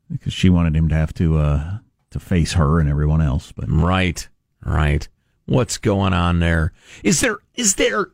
because 0.10 0.32
she 0.32 0.50
wanted 0.50 0.76
him 0.78 0.88
to 0.90 0.96
have 0.96 1.14
to 1.16 1.38
uh, 1.38 1.78
to 2.12 2.20
face 2.20 2.54
her 2.54 2.80
and 2.80 2.90
everyone 2.90 3.22
else. 3.22 3.52
But 3.52 3.70
right, 3.70 4.28
right. 4.66 5.08
What's 5.46 5.78
going 5.78 6.14
on 6.14 6.40
there? 6.40 6.72
Is 7.04 7.20
there 7.20 7.40
is 7.56 7.76
there 7.76 8.08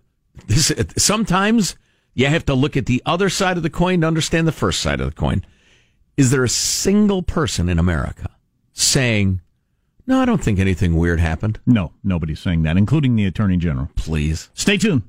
this, 0.48 0.72
sometimes 0.98 1.76
you 2.16 2.26
have 2.26 2.46
to 2.46 2.56
look 2.56 2.76
at 2.76 2.88
the 2.88 3.04
other 3.06 3.30
side 3.30 3.58
of 3.58 3.64
the 3.64 3.70
coin 3.70 4.02
to 4.02 4.08
understand 4.08 4.48
the 4.48 4.52
first 4.52 4.80
side 4.80 5.00
of 5.00 5.08
the 5.08 5.16
coin. 5.16 5.46
Is 6.18 6.32
there 6.32 6.44
a 6.44 6.50
single 6.50 7.24
person 7.24 7.70
in 7.70 7.80
America 7.80 8.30
saying 8.74 9.42
no, 10.06 10.20
I 10.20 10.26
don't 10.26 10.44
think 10.44 10.60
anything 10.60 10.96
weird 10.96 11.20
happened. 11.20 11.60
No, 11.66 11.92
nobody's 12.04 12.40
saying 12.40 12.64
that, 12.64 12.78
including 12.78 13.16
the 13.16 13.26
Attorney 13.26 13.58
General. 13.58 13.90
Please. 13.96 14.50
Stay 14.54 14.78
tuned. 14.78 15.04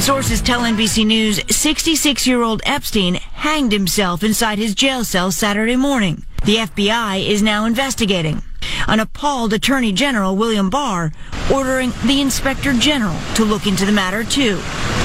And 0.00 0.06
sources 0.06 0.40
tell 0.40 0.62
NBC 0.62 1.04
News 1.04 1.42
66 1.54 2.26
year 2.26 2.40
old 2.40 2.62
Epstein 2.64 3.16
hanged 3.16 3.70
himself 3.70 4.24
inside 4.24 4.56
his 4.56 4.74
jail 4.74 5.04
cell 5.04 5.30
Saturday 5.30 5.76
morning. 5.76 6.24
The 6.46 6.56
FBI 6.56 7.28
is 7.28 7.42
now 7.42 7.66
investigating. 7.66 8.42
An 8.88 9.00
appalled 9.00 9.52
Attorney 9.52 9.92
General 9.92 10.34
William 10.36 10.70
Barr 10.70 11.12
ordering 11.52 11.92
the 12.06 12.22
Inspector 12.22 12.72
General 12.78 13.14
to 13.34 13.44
look 13.44 13.66
into 13.66 13.84
the 13.84 13.92
matter 13.92 14.24
too. 14.24 14.56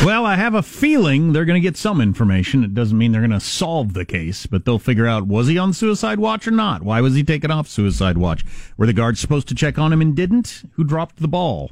Well, 0.06 0.26
I 0.26 0.38
have 0.38 0.54
a 0.54 0.64
feeling 0.64 1.34
they're 1.34 1.44
going 1.44 1.62
to 1.62 1.70
get 1.70 1.76
some 1.76 2.00
information. 2.00 2.64
It 2.64 2.74
doesn't 2.74 2.98
mean 2.98 3.12
they're 3.12 3.20
going 3.20 3.32
to 3.32 3.42
solve 3.42 3.96
the 3.96 4.06
case, 4.06 4.46
but 4.46 4.64
they'll 4.64 4.80
figure 4.80 5.08
out 5.08 5.28
was 5.28 5.48
he 5.48 5.58
on 5.58 5.74
suicide 5.74 6.20
watch 6.20 6.48
or 6.48 6.52
not? 6.52 6.84
Why 6.84 7.02
was 7.02 7.16
he 7.16 7.24
taken 7.26 7.52
off 7.52 7.68
suicide 7.68 8.18
watch? 8.18 8.46
Were 8.78 8.86
the 8.86 8.94
guards 8.94 9.20
supposed 9.20 9.50
to 9.50 9.56
check 9.56 9.78
on 9.78 9.92
him 9.92 10.00
and 10.00 10.16
didn't? 10.16 10.64
Who 10.76 10.86
dropped 10.86 11.18
the 11.18 11.28
ball? 11.28 11.72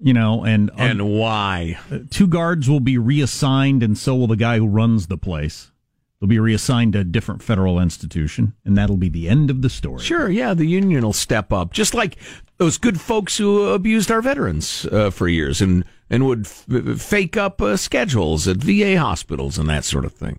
You 0.00 0.12
know, 0.12 0.44
and 0.44 0.70
and 0.76 1.10
why? 1.18 1.78
two 2.10 2.26
guards 2.28 2.68
will 2.70 2.80
be 2.80 2.98
reassigned, 2.98 3.82
and 3.82 3.98
so 3.98 4.14
will 4.14 4.28
the 4.28 4.36
guy 4.36 4.58
who 4.58 4.66
runs 4.68 5.08
the 5.08 5.18
place. 5.18 5.72
They'll 6.20 6.28
be 6.28 6.40
reassigned 6.40 6.94
to 6.94 7.00
a 7.00 7.04
different 7.04 7.42
federal 7.42 7.78
institution, 7.78 8.54
and 8.64 8.76
that'll 8.76 8.96
be 8.96 9.08
the 9.08 9.28
end 9.28 9.50
of 9.50 9.62
the 9.62 9.70
story. 9.70 10.02
Sure, 10.02 10.28
yeah, 10.28 10.52
the 10.52 10.66
union 10.66 11.04
will 11.04 11.12
step 11.12 11.52
up, 11.52 11.72
just 11.72 11.94
like 11.94 12.16
those 12.56 12.76
good 12.76 13.00
folks 13.00 13.38
who 13.38 13.68
abused 13.68 14.10
our 14.10 14.20
veterans 14.20 14.84
uh, 14.86 15.10
for 15.10 15.28
years 15.28 15.60
and 15.60 15.84
and 16.10 16.26
would 16.26 16.46
f- 16.46 17.00
fake 17.00 17.36
up 17.36 17.60
uh, 17.62 17.76
schedules 17.76 18.48
at 18.48 18.56
VA 18.56 18.98
hospitals 18.98 19.58
and 19.58 19.68
that 19.68 19.84
sort 19.84 20.04
of 20.04 20.12
thing. 20.12 20.38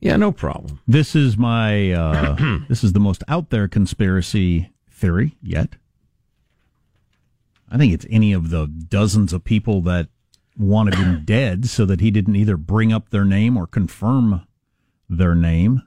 Yeah, 0.00 0.16
no 0.16 0.32
problem. 0.32 0.80
This 0.86 1.14
is 1.14 1.36
my 1.36 1.92
uh, 1.92 2.58
this 2.68 2.82
is 2.82 2.92
the 2.92 3.00
most 3.00 3.22
out 3.28 3.50
there 3.50 3.68
conspiracy 3.68 4.70
theory 4.90 5.36
yet. 5.42 5.76
I 7.70 7.78
think 7.78 7.92
it's 7.92 8.06
any 8.10 8.32
of 8.32 8.50
the 8.50 8.66
dozens 8.66 9.32
of 9.32 9.44
people 9.44 9.80
that 9.82 10.08
wanted 10.56 10.94
him 10.94 11.22
dead 11.24 11.66
so 11.66 11.84
that 11.86 12.00
he 12.00 12.10
didn't 12.10 12.36
either 12.36 12.56
bring 12.56 12.92
up 12.92 13.10
their 13.10 13.24
name 13.24 13.56
or 13.56 13.66
confirm 13.66 14.46
their 15.08 15.34
name 15.34 15.82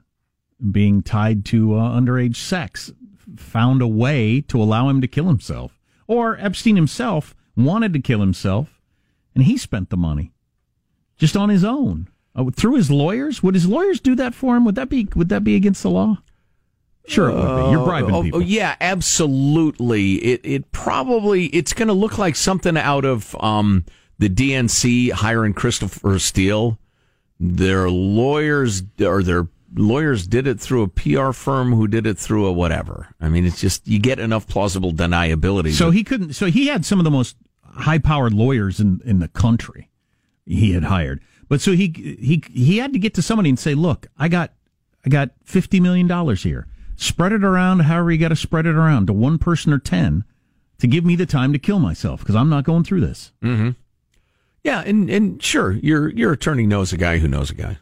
being 0.70 1.02
tied 1.02 1.44
to 1.46 1.74
uh, 1.74 1.98
underage 1.98 2.36
sex 2.36 2.92
found 3.36 3.80
a 3.80 3.88
way 3.88 4.40
to 4.42 4.60
allow 4.62 4.88
him 4.88 5.00
to 5.00 5.08
kill 5.08 5.26
himself. 5.26 5.78
Or 6.06 6.36
Epstein 6.38 6.76
himself 6.76 7.34
wanted 7.56 7.92
to 7.92 8.00
kill 8.00 8.20
himself 8.20 8.80
and 9.34 9.44
he 9.44 9.56
spent 9.56 9.90
the 9.90 9.96
money 9.96 10.32
just 11.16 11.36
on 11.36 11.48
his 11.48 11.64
own 11.64 12.08
uh, 12.34 12.50
through 12.50 12.74
his 12.74 12.90
lawyers. 12.90 13.42
Would 13.42 13.54
his 13.54 13.66
lawyers 13.66 14.00
do 14.00 14.14
that 14.16 14.34
for 14.34 14.56
him? 14.56 14.64
Would 14.64 14.74
that 14.74 14.88
be 14.88 15.08
would 15.14 15.28
that 15.28 15.44
be 15.44 15.54
against 15.54 15.82
the 15.82 15.90
law 15.90 16.18
Sure, 17.06 17.28
it 17.30 17.34
would 17.34 17.64
be. 17.64 17.70
You're 17.70 17.84
bribing 17.84 18.14
oh, 18.14 18.22
people. 18.22 18.40
Oh, 18.40 18.42
yeah, 18.42 18.76
absolutely. 18.80 20.14
It 20.16 20.40
it 20.44 20.72
probably 20.72 21.46
it's 21.46 21.72
going 21.72 21.88
to 21.88 21.94
look 21.94 22.18
like 22.18 22.36
something 22.36 22.76
out 22.76 23.04
of 23.04 23.34
um, 23.40 23.84
the 24.18 24.28
DNC 24.28 25.12
hiring 25.12 25.54
Christopher 25.54 26.18
Steele. 26.18 26.78
Their 27.40 27.88
lawyers 27.90 28.82
or 29.00 29.22
their 29.22 29.48
lawyers 29.74 30.26
did 30.26 30.46
it 30.46 30.60
through 30.60 30.82
a 30.82 30.88
PR 30.88 31.32
firm 31.32 31.72
who 31.74 31.88
did 31.88 32.06
it 32.06 32.18
through 32.18 32.46
a 32.46 32.52
whatever. 32.52 33.08
I 33.20 33.28
mean, 33.28 33.44
it's 33.44 33.60
just 33.60 33.86
you 33.86 33.98
get 33.98 34.18
enough 34.18 34.46
plausible 34.46 34.92
deniability. 34.92 35.72
So 35.72 35.90
he 35.90 36.04
couldn't. 36.04 36.34
So 36.34 36.46
he 36.46 36.66
had 36.66 36.84
some 36.84 36.98
of 36.98 37.04
the 37.04 37.10
most 37.10 37.36
high-powered 37.64 38.34
lawyers 38.34 38.80
in 38.80 39.00
in 39.04 39.20
the 39.20 39.28
country. 39.28 39.88
He 40.46 40.72
had 40.72 40.84
hired, 40.84 41.22
but 41.48 41.60
so 41.60 41.72
he 41.72 41.88
he 42.20 42.42
he 42.52 42.78
had 42.78 42.92
to 42.92 42.98
get 42.98 43.14
to 43.14 43.22
somebody 43.22 43.48
and 43.48 43.58
say, 43.58 43.74
"Look, 43.74 44.08
I 44.18 44.28
got 44.28 44.52
I 45.04 45.08
got 45.08 45.30
fifty 45.44 45.80
million 45.80 46.06
dollars 46.06 46.42
here. 46.42 46.66
Spread 47.02 47.32
it 47.32 47.42
around, 47.42 47.80
however 47.80 48.12
you 48.12 48.18
got 48.18 48.28
to 48.28 48.36
spread 48.36 48.66
it 48.66 48.74
around 48.74 49.06
to 49.06 49.14
one 49.14 49.38
person 49.38 49.72
or 49.72 49.78
ten, 49.78 50.22
to 50.78 50.86
give 50.86 51.02
me 51.02 51.16
the 51.16 51.24
time 51.24 51.50
to 51.54 51.58
kill 51.58 51.78
myself 51.78 52.20
because 52.20 52.36
I'm 52.36 52.50
not 52.50 52.64
going 52.64 52.84
through 52.84 53.00
this." 53.00 53.32
hmm 53.40 53.70
Yeah, 54.62 54.82
and 54.84 55.08
and 55.08 55.42
sure, 55.42 55.72
your 55.72 56.10
your 56.10 56.32
attorney 56.32 56.66
knows 56.66 56.92
a 56.92 56.98
guy 56.98 57.16
who 57.16 57.26
knows 57.26 57.50
a 57.50 57.54
guy. 57.54 57.78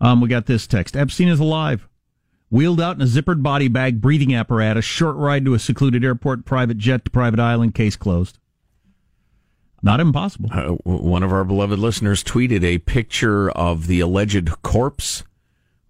Um, 0.00 0.22
we 0.22 0.28
got 0.28 0.46
this 0.46 0.66
text: 0.66 0.96
Epstein 0.96 1.28
is 1.28 1.38
alive. 1.38 1.86
Wheeled 2.48 2.80
out 2.80 2.96
in 2.96 3.02
a 3.02 3.06
zippered 3.06 3.42
body 3.42 3.68
bag, 3.68 4.00
breathing 4.00 4.34
apparatus, 4.34 4.84
short 4.84 5.16
ride 5.16 5.44
to 5.44 5.52
a 5.52 5.58
secluded 5.58 6.02
airport, 6.02 6.46
private 6.46 6.78
jet 6.78 7.04
to 7.04 7.10
private 7.10 7.40
island, 7.40 7.74
case 7.74 7.96
closed. 7.96 8.38
Not 9.82 10.00
impossible. 10.00 10.48
Uh, 10.50 10.68
one 10.84 11.22
of 11.22 11.30
our 11.32 11.44
beloved 11.44 11.78
listeners 11.78 12.24
tweeted 12.24 12.64
a 12.64 12.78
picture 12.78 13.50
of 13.50 13.86
the 13.86 14.00
alleged 14.00 14.62
corpse, 14.62 15.24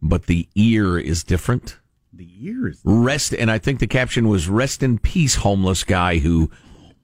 but 0.03 0.27
the 0.27 0.49
ear 0.55 0.99
is 0.99 1.25
different. 1.25 1.79
The 2.13 2.29
ear 2.41 2.69
is 2.69 2.81
rest, 2.85 3.35
and 3.35 3.51
I 3.51 3.59
think 3.59 3.79
the 3.81 3.87
caption 3.87 4.29
was 4.29 4.49
"Rest 4.49 4.83
in 4.83 4.99
peace, 4.99 5.37
homeless 5.37 5.85
guy 5.85 6.19
who 6.19 6.51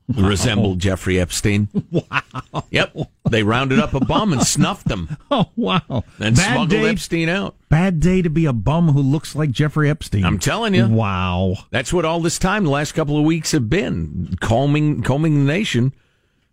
Wow. 0.09 0.29
resembled 0.29 0.79
Jeffrey 0.81 1.19
Epstein." 1.21 1.69
Wow. 1.91 2.65
Yep, 2.71 2.97
they 3.31 3.43
rounded 3.43 3.79
up 3.79 3.93
a 3.95 4.01
bum 4.05 4.33
and 4.33 4.43
snuffed 4.43 4.91
him, 4.91 5.17
Oh 5.31 5.51
wow! 5.57 5.81
and 6.19 6.37
Bad 6.37 6.53
smuggled 6.55 6.71
day- 6.71 6.89
Epstein 6.89 7.29
out. 7.29 7.55
Bad 7.69 8.01
day 8.01 8.21
to 8.23 8.29
be 8.31 8.45
a 8.47 8.53
bum 8.53 8.89
who 8.93 9.01
looks 9.01 9.35
like 9.35 9.51
Jeffrey 9.51 9.89
Epstein. 9.91 10.25
I'm 10.25 10.39
telling 10.39 10.75
you. 10.75 10.87
Wow. 10.89 11.55
That's 11.71 11.93
what 11.93 12.05
all 12.05 12.21
this 12.21 12.39
time, 12.39 12.65
the 12.65 12.71
last 12.71 12.93
couple 12.93 13.19
of 13.19 13.25
weeks, 13.25 13.53
have 13.53 13.69
been 13.71 14.37
combing 14.41 15.03
combing 15.03 15.35
the 15.47 15.53
nation 15.53 15.93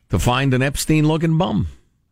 to 0.09 0.19
find 0.19 0.53
an 0.53 0.61
Epstein-looking 0.61 1.37
bum. 1.37 1.67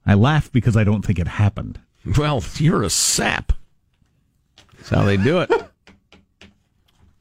I 0.05 0.13
laugh 0.13 0.51
because 0.51 0.77
I 0.77 0.83
don't 0.85 1.03
think 1.05 1.19
it 1.19 1.27
happened. 1.27 1.79
Well, 2.17 2.43
you're 2.57 2.83
a 2.83 2.89
sap. 2.89 3.51
That's 4.89 5.01
how 5.01 5.05
they 5.05 5.17
do 5.17 5.39
it. 5.39 5.51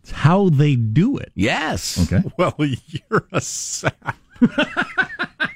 It's 0.03 0.13
how 0.13 0.49
they 0.51 0.77
do 0.77 1.17
it. 1.19 1.33
Yes. 1.35 2.13
Okay. 2.13 2.23
Well, 2.39 2.55
you're 2.59 3.27
a 3.33 3.41
sap. 3.41 4.17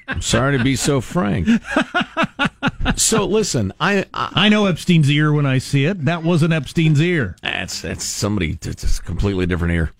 I'm 0.07 0.21
sorry 0.21 0.57
to 0.57 0.63
be 0.63 0.75
so 0.75 0.99
frank. 0.99 1.47
So 2.97 3.25
listen, 3.25 3.71
I, 3.79 4.05
I 4.13 4.31
I 4.45 4.49
know 4.49 4.65
Epstein's 4.65 5.09
ear 5.09 5.31
when 5.31 5.45
I 5.45 5.59
see 5.59 5.85
it. 5.85 6.03
That 6.05 6.23
wasn't 6.23 6.51
Epstein's 6.53 6.99
ear. 6.99 7.35
that's 7.41 7.81
that's 7.81 8.03
somebody 8.03 8.57
It's 8.61 8.99
a 8.99 9.01
completely 9.03 9.45
different 9.45 9.73
ear. 9.73 9.91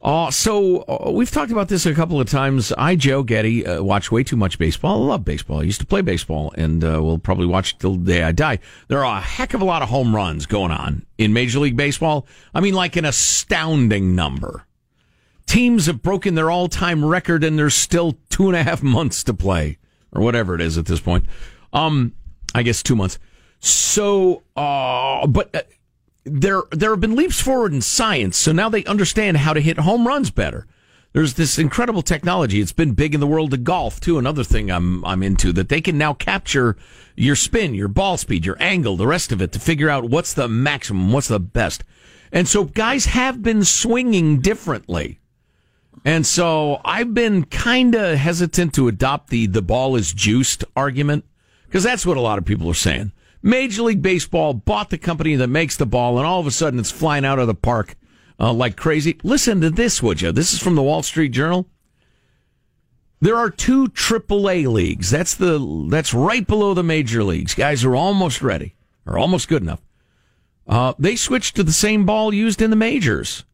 Uh, 0.00 0.30
so 0.30 0.82
uh, 0.82 1.10
we've 1.10 1.30
talked 1.30 1.50
about 1.50 1.68
this 1.68 1.84
a 1.84 1.92
couple 1.92 2.20
of 2.20 2.28
times. 2.30 2.72
I, 2.78 2.94
Joe 2.94 3.24
Getty, 3.24 3.66
uh, 3.66 3.82
watch 3.82 4.12
way 4.12 4.22
too 4.22 4.36
much 4.36 4.56
baseball. 4.56 5.02
I 5.02 5.06
love 5.06 5.24
baseball. 5.24 5.58
I 5.60 5.64
used 5.64 5.80
to 5.80 5.86
play 5.86 6.02
baseball, 6.02 6.52
and 6.56 6.84
uh, 6.84 7.02
will 7.02 7.18
probably 7.18 7.46
watch 7.46 7.76
till 7.78 7.96
the 7.96 8.12
day 8.12 8.22
I 8.22 8.30
die. 8.30 8.60
There 8.86 9.04
are 9.04 9.18
a 9.18 9.20
heck 9.20 9.54
of 9.54 9.60
a 9.60 9.64
lot 9.64 9.82
of 9.82 9.88
home 9.88 10.14
runs 10.14 10.46
going 10.46 10.70
on 10.70 11.04
in 11.18 11.32
Major 11.32 11.58
League 11.58 11.76
Baseball. 11.76 12.28
I 12.54 12.60
mean, 12.60 12.74
like 12.74 12.94
an 12.94 13.04
astounding 13.04 14.14
number. 14.14 14.66
Teams 15.46 15.86
have 15.86 16.00
broken 16.00 16.36
their 16.36 16.50
all-time 16.50 17.04
record, 17.04 17.42
and 17.42 17.58
there's 17.58 17.74
still 17.74 18.18
two 18.30 18.46
and 18.46 18.56
a 18.56 18.62
half 18.62 18.82
months 18.82 19.24
to 19.24 19.34
play, 19.34 19.78
or 20.12 20.22
whatever 20.22 20.54
it 20.54 20.60
is 20.60 20.78
at 20.78 20.86
this 20.86 21.00
point. 21.00 21.26
Um, 21.72 22.14
I 22.54 22.62
guess 22.62 22.84
two 22.84 22.94
months. 22.94 23.18
So, 23.58 24.44
uh, 24.56 25.26
but. 25.26 25.72
There 26.30 26.62
there 26.70 26.90
have 26.90 27.00
been 27.00 27.16
leaps 27.16 27.40
forward 27.40 27.72
in 27.72 27.82
science, 27.82 28.36
so 28.36 28.52
now 28.52 28.68
they 28.68 28.84
understand 28.84 29.38
how 29.38 29.52
to 29.52 29.60
hit 29.60 29.78
home 29.78 30.06
runs 30.06 30.30
better. 30.30 30.66
There's 31.12 31.34
this 31.34 31.58
incredible 31.58 32.02
technology. 32.02 32.60
It's 32.60 32.72
been 32.72 32.92
big 32.92 33.14
in 33.14 33.20
the 33.20 33.26
world 33.26 33.54
of 33.54 33.64
golf 33.64 33.98
too. 33.98 34.18
Another 34.18 34.44
thing 34.44 34.70
I'm 34.70 35.04
I'm 35.04 35.22
into 35.22 35.52
that 35.54 35.68
they 35.68 35.80
can 35.80 35.96
now 35.96 36.12
capture 36.12 36.76
your 37.16 37.34
spin, 37.34 37.74
your 37.74 37.88
ball 37.88 38.16
speed, 38.16 38.44
your 38.44 38.56
angle, 38.60 38.96
the 38.96 39.06
rest 39.06 39.32
of 39.32 39.40
it 39.40 39.52
to 39.52 39.58
figure 39.58 39.88
out 39.88 40.10
what's 40.10 40.34
the 40.34 40.48
maximum, 40.48 41.12
what's 41.12 41.28
the 41.28 41.40
best. 41.40 41.82
And 42.30 42.46
so 42.46 42.64
guys 42.64 43.06
have 43.06 43.42
been 43.42 43.64
swinging 43.64 44.40
differently. 44.40 45.18
And 46.04 46.26
so 46.26 46.80
I've 46.84 47.14
been 47.14 47.44
kind 47.44 47.94
of 47.94 48.18
hesitant 48.18 48.74
to 48.74 48.88
adopt 48.88 49.30
the 49.30 49.46
the 49.46 49.62
ball 49.62 49.96
is 49.96 50.12
juiced 50.12 50.64
argument 50.76 51.24
because 51.66 51.82
that's 51.82 52.06
what 52.06 52.16
a 52.16 52.20
lot 52.22 52.38
of 52.38 52.44
people 52.44 52.68
are 52.70 52.74
saying. 52.74 53.12
Major 53.42 53.82
League 53.82 54.02
Baseball 54.02 54.54
bought 54.54 54.90
the 54.90 54.98
company 54.98 55.36
that 55.36 55.48
makes 55.48 55.76
the 55.76 55.86
ball, 55.86 56.18
and 56.18 56.26
all 56.26 56.40
of 56.40 56.46
a 56.46 56.50
sudden 56.50 56.80
it's 56.80 56.90
flying 56.90 57.24
out 57.24 57.38
of 57.38 57.46
the 57.46 57.54
park 57.54 57.96
uh, 58.40 58.52
like 58.52 58.76
crazy. 58.76 59.18
Listen 59.22 59.60
to 59.60 59.70
this, 59.70 60.02
would 60.02 60.20
you? 60.20 60.32
This 60.32 60.52
is 60.52 60.60
from 60.60 60.74
the 60.74 60.82
Wall 60.82 61.02
Street 61.02 61.30
Journal. 61.30 61.66
There 63.20 63.36
are 63.36 63.50
two 63.50 63.88
AAA 63.88 64.70
leagues. 64.72 65.10
That's 65.10 65.34
the 65.34 65.86
that's 65.90 66.14
right 66.14 66.46
below 66.46 66.74
the 66.74 66.84
major 66.84 67.24
leagues. 67.24 67.54
Guys 67.54 67.84
are 67.84 67.96
almost 67.96 68.42
ready, 68.42 68.74
or 69.06 69.18
almost 69.18 69.48
good 69.48 69.62
enough. 69.62 69.80
Uh, 70.68 70.92
they 70.98 71.16
switched 71.16 71.56
to 71.56 71.64
the 71.64 71.72
same 71.72 72.06
ball 72.06 72.32
used 72.32 72.62
in 72.62 72.70
the 72.70 72.76
majors, 72.76 73.44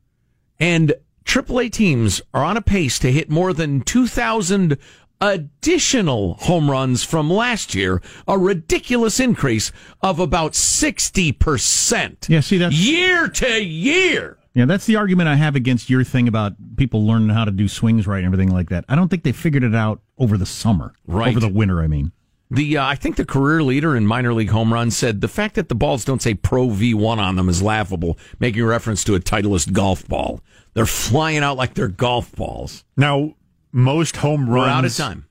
and 0.59 0.94
AAA 1.25 1.73
teams 1.73 2.20
are 2.35 2.44
on 2.44 2.57
a 2.57 2.62
pace 2.62 2.99
to 2.99 3.11
hit 3.11 3.31
more 3.31 3.53
than 3.53 3.81
2,000 3.81 4.77
additional 5.20 6.35
home 6.35 6.70
runs 6.70 7.03
from 7.05 7.31
last 7.31 7.74
year, 7.74 8.03
a 8.29 8.38
ridiculous 8.38 9.20
increase 9.20 9.72
of 10.03 10.18
about 10.20 10.53
60%. 10.53 12.29
Yeah, 12.29 12.40
see 12.40 12.59
that's 12.59 12.74
Year 12.74 13.29
to 13.29 13.62
year. 13.64 14.38
yeah, 14.55 14.64
that's 14.66 14.87
the 14.87 14.96
argument 14.96 15.29
I 15.29 15.37
have 15.37 15.57
against 15.57 15.88
your 15.90 16.05
thing 16.05 16.29
about 16.29 16.53
people 16.77 17.07
learning 17.07 17.31
how 17.31 17.44
to 17.44 17.50
do 17.50 17.68
swings 17.68 18.07
right 18.07 18.18
and 18.24 18.27
everything 18.27 18.50
like 18.53 18.68
that. 18.70 18.85
I 18.88 18.94
don't 18.96 19.09
think 19.09 19.22
they 19.22 19.33
figured 19.33 19.64
it 19.64 19.74
out 19.74 20.00
over 20.18 20.37
the 20.38 20.46
summer, 20.46 20.94
Right. 21.07 21.29
Over 21.29 21.40
the 21.40 21.48
winter, 21.48 21.81
I 21.83 21.87
mean. 21.87 22.12
The 22.50 22.77
uh, 22.77 22.87
I 22.87 22.94
think 22.94 23.16
the 23.16 23.24
career 23.24 23.62
leader 23.62 23.96
in 23.96 24.07
minor 24.07 24.33
league 24.35 24.50
home 24.50 24.72
runs 24.72 24.96
said 24.96 25.22
the 25.22 25.29
fact 25.29 25.55
that 25.55 25.70
the 25.70 25.74
balls 25.74 26.05
don't 26.05 26.20
say 26.22 26.35
Pro 26.35 26.68
V1 26.68 27.16
on 27.16 27.37
them 27.37 27.48
is 27.48 27.62
laughable, 27.62 28.18
making 28.38 28.62
reference 28.64 29.03
to 29.05 29.14
a 29.14 29.18
Titleist 29.20 29.72
golf 29.72 30.07
ball. 30.07 30.40
They're 30.74 30.87
flying 30.87 31.38
out 31.38 31.57
like 31.57 31.72
they're 31.74 31.88
golf 31.88 32.31
balls. 32.33 32.85
Now, 32.98 33.35
most 33.75 34.19
home 34.19 34.49
runs. 34.49 34.67
We're 34.67 34.73
out 34.73 34.85
of 34.85 34.97
time. 34.97 35.27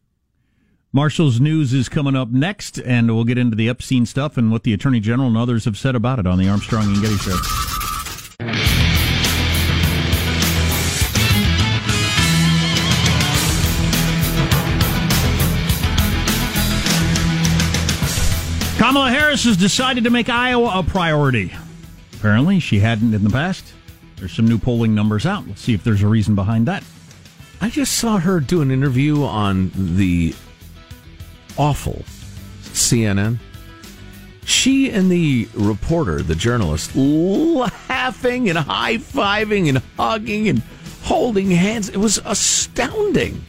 Marshall's 0.92 1.40
news 1.40 1.74
is 1.74 1.90
coming 1.90 2.16
up 2.16 2.30
next, 2.30 2.78
and 2.78 3.10
we'll 3.16 3.24
get 3.24 3.38
into 3.38 3.56
the 3.56 3.70
Epstein 3.70 4.06
stuff 4.06 4.38
and 4.38 4.52
what 4.52 4.64
the 4.64 4.74
Attorney 4.74 5.00
General 5.00 5.30
and 5.30 5.38
others 5.38 5.66
have 5.66 5.78
said 5.78 5.96
about 5.96 6.20
it 6.20 6.28
on 6.28 6.38
the 6.38 6.48
Armstrong 6.50 6.84
and 6.84 7.02
Getty 7.02 7.16
Show. 7.18 7.38
Kamala 18.78 19.10
Harris 19.10 19.46
has 19.46 19.56
decided 19.56 20.04
to 20.04 20.10
make 20.10 20.28
Iowa 20.28 20.80
a 20.80 20.84
priority. 20.84 21.54
Apparently, 22.16 22.60
she 22.60 22.80
hadn't 22.80 23.14
in 23.14 23.24
the 23.24 23.30
past. 23.30 23.74
There's 24.18 24.34
some 24.34 24.46
new 24.48 24.58
polling 24.58 24.94
numbers 24.94 25.26
out. 25.26 25.48
Let's 25.48 25.62
see 25.62 25.74
if 25.74 25.84
there's 25.84 26.04
a 26.04 26.08
reason 26.08 26.36
behind 26.36 26.68
that. 26.68 26.84
I 27.62 27.70
just 27.70 27.94
saw 27.94 28.18
her 28.18 28.39
do 28.39 28.62
an 28.62 28.72
interview 28.72 29.24
on 29.24 29.72
the 29.76 30.36
awful 31.58 32.04
CNN. 32.62 33.39
She 34.46 34.92
and 34.92 35.10
the 35.10 35.48
reporter, 35.54 36.22
the 36.22 36.36
journalist, 36.36 36.92
laughing 36.96 38.50
and 38.50 38.58
high 38.58 38.98
fiving 38.98 39.70
and 39.70 39.82
hugging 39.98 40.50
and 40.50 40.62
holding 41.04 41.50
hands. 41.50 41.89
It 41.89 41.98
was 41.98 42.20
astounding. 42.26 43.44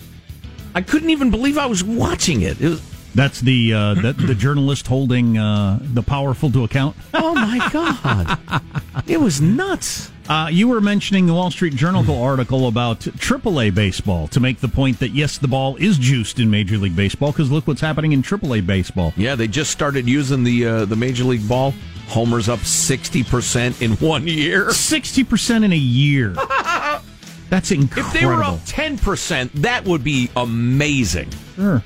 I 0.74 0.82
couldn't 0.82 1.10
even 1.10 1.30
believe 1.30 1.58
I 1.58 1.66
was 1.66 1.82
watching 1.82 2.42
it. 2.42 2.60
It 2.60 2.68
was 2.68 2.82
That's 3.14 3.40
the 3.40 3.72
uh, 3.72 3.94
the, 3.94 4.12
the 4.12 4.34
journalist 4.34 4.86
holding 4.86 5.36
uh, 5.38 5.80
the 5.82 6.02
powerful 6.02 6.50
to 6.52 6.64
account. 6.64 6.96
Oh 7.12 7.34
my 7.34 7.68
god! 7.72 8.62
it 9.08 9.20
was 9.20 9.40
nuts. 9.40 10.10
Uh, 10.28 10.48
you 10.50 10.68
were 10.68 10.80
mentioning 10.80 11.26
the 11.26 11.34
Wall 11.34 11.50
Street 11.50 11.74
Journal 11.74 12.22
article 12.22 12.66
about 12.66 13.00
AAA 13.00 13.74
baseball 13.74 14.26
to 14.28 14.40
make 14.40 14.60
the 14.60 14.68
point 14.68 14.98
that 15.00 15.10
yes, 15.10 15.36
the 15.36 15.48
ball 15.48 15.76
is 15.76 15.98
juiced 15.98 16.38
in 16.38 16.50
Major 16.50 16.78
League 16.78 16.96
Baseball 16.96 17.30
because 17.30 17.50
look 17.50 17.66
what's 17.66 17.82
happening 17.82 18.12
in 18.12 18.22
AAA 18.22 18.66
baseball. 18.66 19.12
Yeah, 19.16 19.34
they 19.34 19.46
just 19.46 19.70
started 19.70 20.08
using 20.08 20.42
the 20.42 20.66
uh, 20.66 20.84
the 20.86 20.96
Major 20.96 21.24
League 21.24 21.46
ball. 21.46 21.74
Homers 22.08 22.48
up 22.48 22.60
sixty 22.60 23.22
percent 23.22 23.82
in 23.82 23.92
one 23.92 24.26
year. 24.26 24.70
Sixty 24.70 25.24
percent 25.24 25.62
in 25.64 25.72
a 25.72 25.76
year. 25.76 26.30
That's 27.50 27.70
incredible. 27.70 28.14
If 28.14 28.20
they 28.20 28.26
were 28.26 28.42
up 28.42 28.60
ten 28.64 28.96
percent, 28.96 29.52
that 29.56 29.84
would 29.84 30.02
be 30.02 30.30
amazing. 30.36 31.30
Sure. 31.56 31.82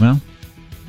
Well, 0.00 0.20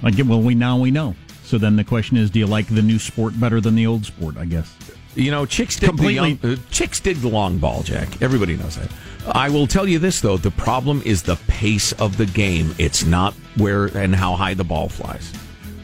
I 0.02 0.10
get. 0.10 0.26
Well, 0.26 0.42
we 0.42 0.56
now 0.56 0.80
we 0.80 0.90
know. 0.90 1.16
So 1.44 1.60
then 1.60 1.76
the 1.76 1.84
question 1.84 2.18
is, 2.18 2.32
do 2.32 2.40
you 2.40 2.48
like 2.48 2.68
the 2.68 2.82
new 2.82 2.98
sport 2.98 3.40
better 3.40 3.62
than 3.62 3.76
the 3.76 3.86
old 3.86 4.06
sport? 4.06 4.38
I 4.38 4.46
guess. 4.46 4.76
You 5.16 5.32
know, 5.32 5.46
chicks 5.46 5.78
did 5.80 5.88
Completely. 5.90 6.34
the 6.36 6.48
young, 6.48 6.58
uh, 6.58 6.62
chicks 6.72 7.00
dig 7.00 7.18
the 7.18 7.28
long 7.28 7.58
ball, 7.60 7.84
Jack. 7.84 8.22
Everybody 8.22 8.58
knows 8.58 8.76
that. 8.78 8.92
I 9.28 9.50
will 9.50 9.68
tell 9.68 9.88
you 9.88 10.00
this 10.00 10.22
though: 10.22 10.38
the 10.38 10.52
problem 10.52 11.02
is 11.06 11.24
the 11.24 11.36
pace 11.48 11.92
of 11.94 12.18
the 12.18 12.26
game. 12.26 12.74
It's 12.78 13.06
not 13.06 13.34
where 13.58 13.86
and 13.86 14.16
how 14.16 14.36
high 14.36 14.54
the 14.54 14.64
ball 14.64 14.90
flies. 14.90 15.32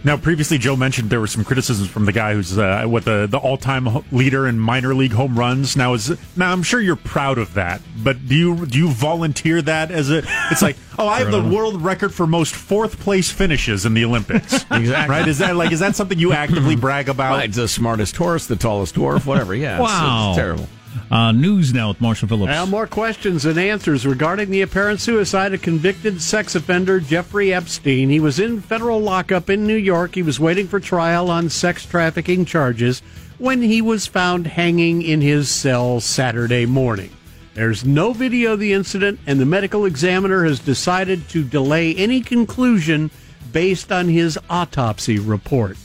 Now, 0.03 0.15
previously, 0.17 0.57
Joe 0.57 0.75
mentioned 0.77 1.09
there 1.09 1.19
were 1.19 1.27
some 1.27 1.43
criticisms 1.43 1.89
from 1.89 2.05
the 2.05 2.11
guy 2.13 2.33
who's 2.33 2.57
uh, 2.57 2.85
what 2.87 3.03
the 3.05 3.27
the 3.29 3.37
all 3.37 3.57
time 3.57 3.87
leader 4.11 4.47
in 4.47 4.57
minor 4.59 4.95
league 4.95 5.11
home 5.11 5.37
runs. 5.37 5.75
Now, 5.75 5.93
is 5.93 6.17
now 6.37 6.51
I'm 6.53 6.63
sure 6.63 6.79
you're 6.79 6.95
proud 6.95 7.37
of 7.37 7.53
that, 7.55 7.81
but 8.01 8.27
do 8.27 8.35
you 8.35 8.65
do 8.65 8.77
you 8.77 8.89
volunteer 8.89 9.61
that 9.61 9.91
as 9.91 10.09
a? 10.09 10.23
It's 10.51 10.61
like, 10.61 10.77
oh, 10.99 11.07
I 11.07 11.19
have 11.19 11.31
the 11.31 11.43
world 11.43 11.81
record 11.81 12.13
for 12.13 12.25
most 12.25 12.55
fourth 12.55 12.99
place 12.99 13.29
finishes 13.29 13.85
in 13.85 13.93
the 13.93 14.05
Olympics. 14.05 14.65
Exactly. 14.71 15.13
right? 15.15 15.27
Is 15.27 15.39
that 15.39 15.55
like 15.57 15.71
is 15.73 15.79
that 15.81 15.95
something 15.95 16.17
you 16.17 16.31
actively 16.31 16.75
brag 16.77 17.09
about? 17.09 17.31
Right, 17.31 17.51
the 17.51 17.67
smartest 17.67 18.15
horse, 18.15 18.47
the 18.47 18.55
tallest 18.55 18.95
dwarf, 18.95 19.25
whatever. 19.25 19.53
Yeah, 19.53 19.75
it's- 19.75 19.89
Wow. 19.89 20.29
it's 20.29 20.37
terrible. 20.37 20.69
Uh, 21.11 21.31
news 21.31 21.73
now 21.73 21.89
with 21.89 22.01
Marshall 22.01 22.27
Phillips. 22.27 22.49
Now, 22.49 22.65
more 22.65 22.87
questions 22.87 23.45
and 23.45 23.59
answers 23.59 24.05
regarding 24.05 24.49
the 24.49 24.61
apparent 24.61 24.99
suicide 24.99 25.53
of 25.53 25.61
convicted 25.61 26.21
sex 26.21 26.55
offender 26.55 26.99
Jeffrey 26.99 27.53
Epstein. 27.53 28.09
He 28.09 28.19
was 28.19 28.39
in 28.39 28.61
federal 28.61 28.99
lockup 28.99 29.49
in 29.49 29.65
New 29.65 29.75
York. 29.75 30.15
He 30.15 30.23
was 30.23 30.39
waiting 30.39 30.67
for 30.67 30.79
trial 30.79 31.29
on 31.31 31.49
sex 31.49 31.85
trafficking 31.85 32.45
charges 32.45 33.01
when 33.37 33.61
he 33.61 33.81
was 33.81 34.05
found 34.05 34.47
hanging 34.47 35.01
in 35.01 35.21
his 35.21 35.49
cell 35.49 35.99
Saturday 35.99 36.65
morning. 36.65 37.11
There's 37.55 37.83
no 37.83 38.13
video 38.13 38.53
of 38.53 38.59
the 38.59 38.73
incident, 38.73 39.19
and 39.25 39.39
the 39.39 39.45
medical 39.45 39.85
examiner 39.85 40.45
has 40.45 40.59
decided 40.59 41.27
to 41.29 41.43
delay 41.43 41.95
any 41.95 42.21
conclusion 42.21 43.11
based 43.51 43.91
on 43.91 44.07
his 44.07 44.37
autopsy 44.49 45.19
report. 45.19 45.77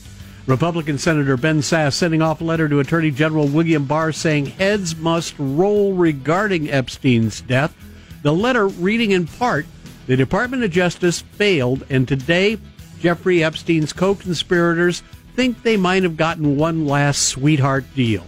Republican 0.47 0.99
Senator 0.99 1.37
Ben 1.37 1.59
Sasse 1.59 1.93
sending 1.93 2.21
off 2.21 2.39
a 2.39 2.43
letter 2.43 2.69
to 2.69 2.79
Attorney 2.79 3.09
General 3.09 3.47
William 3.47 3.85
Barr 3.85 4.11
saying 4.11 4.45
heads 4.45 4.95
must 4.95 5.33
roll 5.39 5.93
regarding 5.93 6.69
Epstein's 6.69 7.41
death. 7.41 7.75
The 8.21 8.31
letter 8.31 8.67
reading 8.67 9.09
in 9.09 9.25
part, 9.25 9.65
the 10.05 10.15
Department 10.15 10.63
of 10.63 10.69
Justice 10.69 11.21
failed, 11.21 11.83
and 11.89 12.07
today 12.07 12.59
Jeffrey 12.99 13.43
Epstein's 13.43 13.91
co 13.91 14.13
conspirators 14.13 15.01
think 15.35 15.63
they 15.63 15.77
might 15.77 16.03
have 16.03 16.15
gotten 16.15 16.57
one 16.57 16.85
last 16.85 17.23
sweetheart 17.23 17.85
deal. 17.95 18.23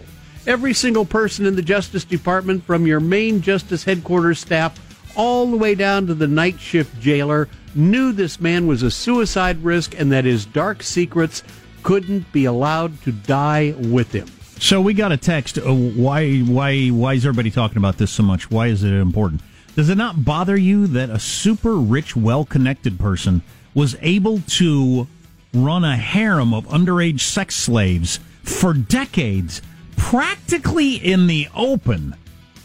Every 0.47 0.73
single 0.73 1.05
person 1.05 1.45
in 1.45 1.55
the 1.55 1.61
Justice 1.61 2.03
Department, 2.03 2.63
from 2.63 2.87
your 2.87 2.99
main 2.99 3.41
Justice 3.41 3.83
headquarters 3.83 4.39
staff 4.39 4.79
all 5.15 5.49
the 5.51 5.57
way 5.57 5.75
down 5.75 6.07
to 6.07 6.15
the 6.15 6.27
night 6.27 6.59
shift 6.59 6.99
jailer, 6.99 7.47
knew 7.75 8.11
this 8.11 8.41
man 8.41 8.65
was 8.65 8.81
a 8.81 8.89
suicide 8.89 9.63
risk 9.63 9.93
and 9.99 10.11
that 10.11 10.25
his 10.25 10.45
dark 10.45 10.81
secrets 10.81 11.43
couldn't 11.83 12.31
be 12.31 12.45
allowed 12.45 13.01
to 13.03 13.11
die 13.11 13.73
with 13.77 14.11
him. 14.11 14.27
So 14.59 14.81
we 14.81 14.93
got 14.93 15.11
a 15.11 15.17
text. 15.17 15.57
Uh, 15.57 15.73
why? 15.73 16.39
Why? 16.39 16.87
Why 16.89 17.13
is 17.13 17.25
everybody 17.25 17.51
talking 17.51 17.77
about 17.77 17.97
this 17.97 18.11
so 18.11 18.23
much? 18.23 18.49
Why 18.49 18.67
is 18.67 18.83
it 18.83 18.91
important? 18.91 19.41
Does 19.75 19.89
it 19.89 19.97
not 19.97 20.25
bother 20.25 20.57
you 20.57 20.87
that 20.87 21.11
a 21.11 21.19
super 21.19 21.75
rich, 21.75 22.15
well-connected 22.15 22.99
person 22.99 23.43
was 23.75 23.95
able 24.01 24.39
to 24.39 25.07
run 25.53 25.83
a 25.83 25.95
harem 25.95 26.53
of 26.53 26.65
underage 26.65 27.19
sex 27.19 27.55
slaves 27.55 28.19
for 28.41 28.73
decades, 28.73 29.61
practically 29.95 30.95
in 30.95 31.27
the 31.27 31.47
open, 31.55 32.15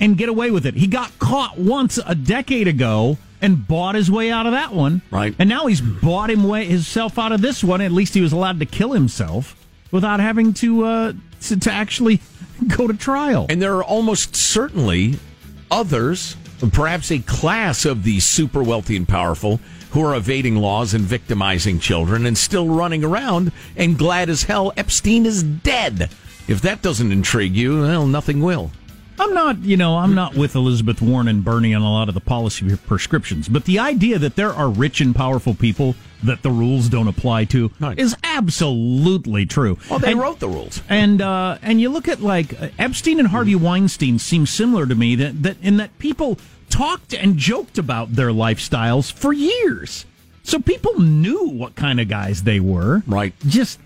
and 0.00 0.16
get 0.16 0.30
away 0.30 0.50
with 0.50 0.64
it? 0.64 0.74
He 0.74 0.86
got 0.86 1.18
caught 1.18 1.58
once 1.58 1.98
a 2.06 2.14
decade 2.14 2.68
ago 2.68 3.18
and 3.42 3.66
bought 3.66 3.96
his 3.96 4.10
way 4.10 4.30
out 4.30 4.46
of 4.46 4.52
that 4.52 4.72
one. 4.72 5.02
Right. 5.10 5.34
And 5.38 5.48
now 5.48 5.66
he's 5.66 5.80
bought 5.80 6.30
him 6.30 6.44
way, 6.44 6.64
himself 6.64 7.18
out 7.18 7.32
of 7.32 7.42
this 7.42 7.62
one. 7.62 7.80
At 7.80 7.92
least 7.92 8.14
he 8.14 8.22
was 8.22 8.32
allowed 8.32 8.60
to 8.60 8.66
kill 8.66 8.92
himself 8.92 9.56
without 9.90 10.20
having 10.20 10.54
to 10.54 10.84
uh, 10.84 11.12
to, 11.42 11.58
to 11.58 11.70
actually 11.72 12.20
go 12.76 12.86
to 12.86 12.94
trial. 12.94 13.46
And 13.50 13.60
there 13.60 13.74
are 13.74 13.84
almost 13.84 14.36
certainly 14.36 15.18
others, 15.70 16.36
perhaps 16.72 17.10
a 17.10 17.18
class 17.18 17.84
of 17.84 18.04
the 18.04 18.20
super 18.20 18.62
wealthy 18.62 18.96
and 18.96 19.08
powerful, 19.08 19.60
who 19.90 20.02
are 20.02 20.14
evading 20.14 20.56
laws 20.56 20.94
and 20.94 21.04
victimizing 21.04 21.78
children 21.80 22.24
and 22.24 22.38
still 22.38 22.68
running 22.68 23.04
around 23.04 23.52
and 23.76 23.98
glad 23.98 24.30
as 24.30 24.44
hell 24.44 24.72
Epstein 24.76 25.26
is 25.26 25.42
dead. 25.42 26.10
If 26.48 26.62
that 26.62 26.82
doesn't 26.82 27.12
intrigue 27.12 27.54
you, 27.54 27.82
well, 27.82 28.06
nothing 28.06 28.40
will. 28.40 28.70
I'm 29.22 29.34
not, 29.34 29.58
you 29.62 29.76
know, 29.76 29.98
I'm 29.98 30.14
not 30.14 30.34
with 30.34 30.54
Elizabeth 30.56 31.00
Warren 31.00 31.28
and 31.28 31.44
Bernie 31.44 31.74
on 31.74 31.82
a 31.82 31.90
lot 31.92 32.08
of 32.08 32.14
the 32.14 32.20
policy 32.20 32.76
prescriptions, 32.76 33.48
but 33.48 33.64
the 33.66 33.78
idea 33.78 34.18
that 34.18 34.34
there 34.36 34.52
are 34.52 34.68
rich 34.68 35.00
and 35.00 35.14
powerful 35.14 35.54
people 35.54 35.94
that 36.24 36.42
the 36.42 36.50
rules 36.50 36.88
don't 36.88 37.06
apply 37.08 37.44
to 37.46 37.70
Right. 37.78 37.98
is 37.98 38.16
absolutely 38.24 39.46
true. 39.46 39.78
Well, 39.88 39.98
they 40.00 40.12
And- 40.12 40.20
wrote 40.20 40.40
the 40.40 40.48
rules. 40.48 40.82
And 40.88 41.20
uh, 41.22 41.58
and 41.62 41.80
you 41.80 41.88
look 41.88 42.08
at 42.08 42.20
like 42.20 42.54
Epstein 42.78 43.18
and 43.20 43.28
Harvey 43.28 43.54
Weinstein 43.54 44.18
seem 44.18 44.46
similar 44.46 44.86
to 44.86 44.94
me 44.94 45.14
that 45.16 45.42
that 45.42 45.56
in 45.62 45.76
that 45.76 45.96
people 45.98 46.38
talked 46.68 47.14
and 47.14 47.36
joked 47.36 47.78
about 47.78 48.14
their 48.14 48.30
lifestyles 48.30 49.12
for 49.12 49.32
years, 49.32 50.04
so 50.42 50.58
people 50.58 50.98
knew 51.00 51.48
what 51.48 51.74
kind 51.76 52.00
of 52.00 52.08
guys 52.08 52.42
they 52.42 52.58
were. 52.60 53.02
Right. 53.06 53.34
Just 53.46 53.78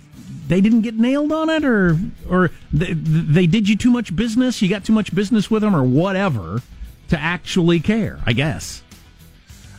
they 0.47 0.61
didn't 0.61 0.83
get 0.83 0.95
nailed 0.95 1.33
on 1.33 1.51
it, 1.51 1.65
or 1.65 1.99
or 2.29 2.51
they, 2.73 2.93
they 2.93 3.47
did 3.47 3.69
you 3.69 3.77
too 3.77 3.91
much 3.91 4.15
business. 4.15 4.63
You 4.63 4.69
got 4.69 4.85
too 4.85 4.93
much 4.93 5.15
business 5.15 5.51
with 5.51 5.63
them, 5.63 5.75
or 5.75 5.83
whatever, 5.83 6.63
to 7.09 7.19
actually 7.19 7.81
care. 7.81 8.21
I 8.27 8.33
guess. 8.33 8.83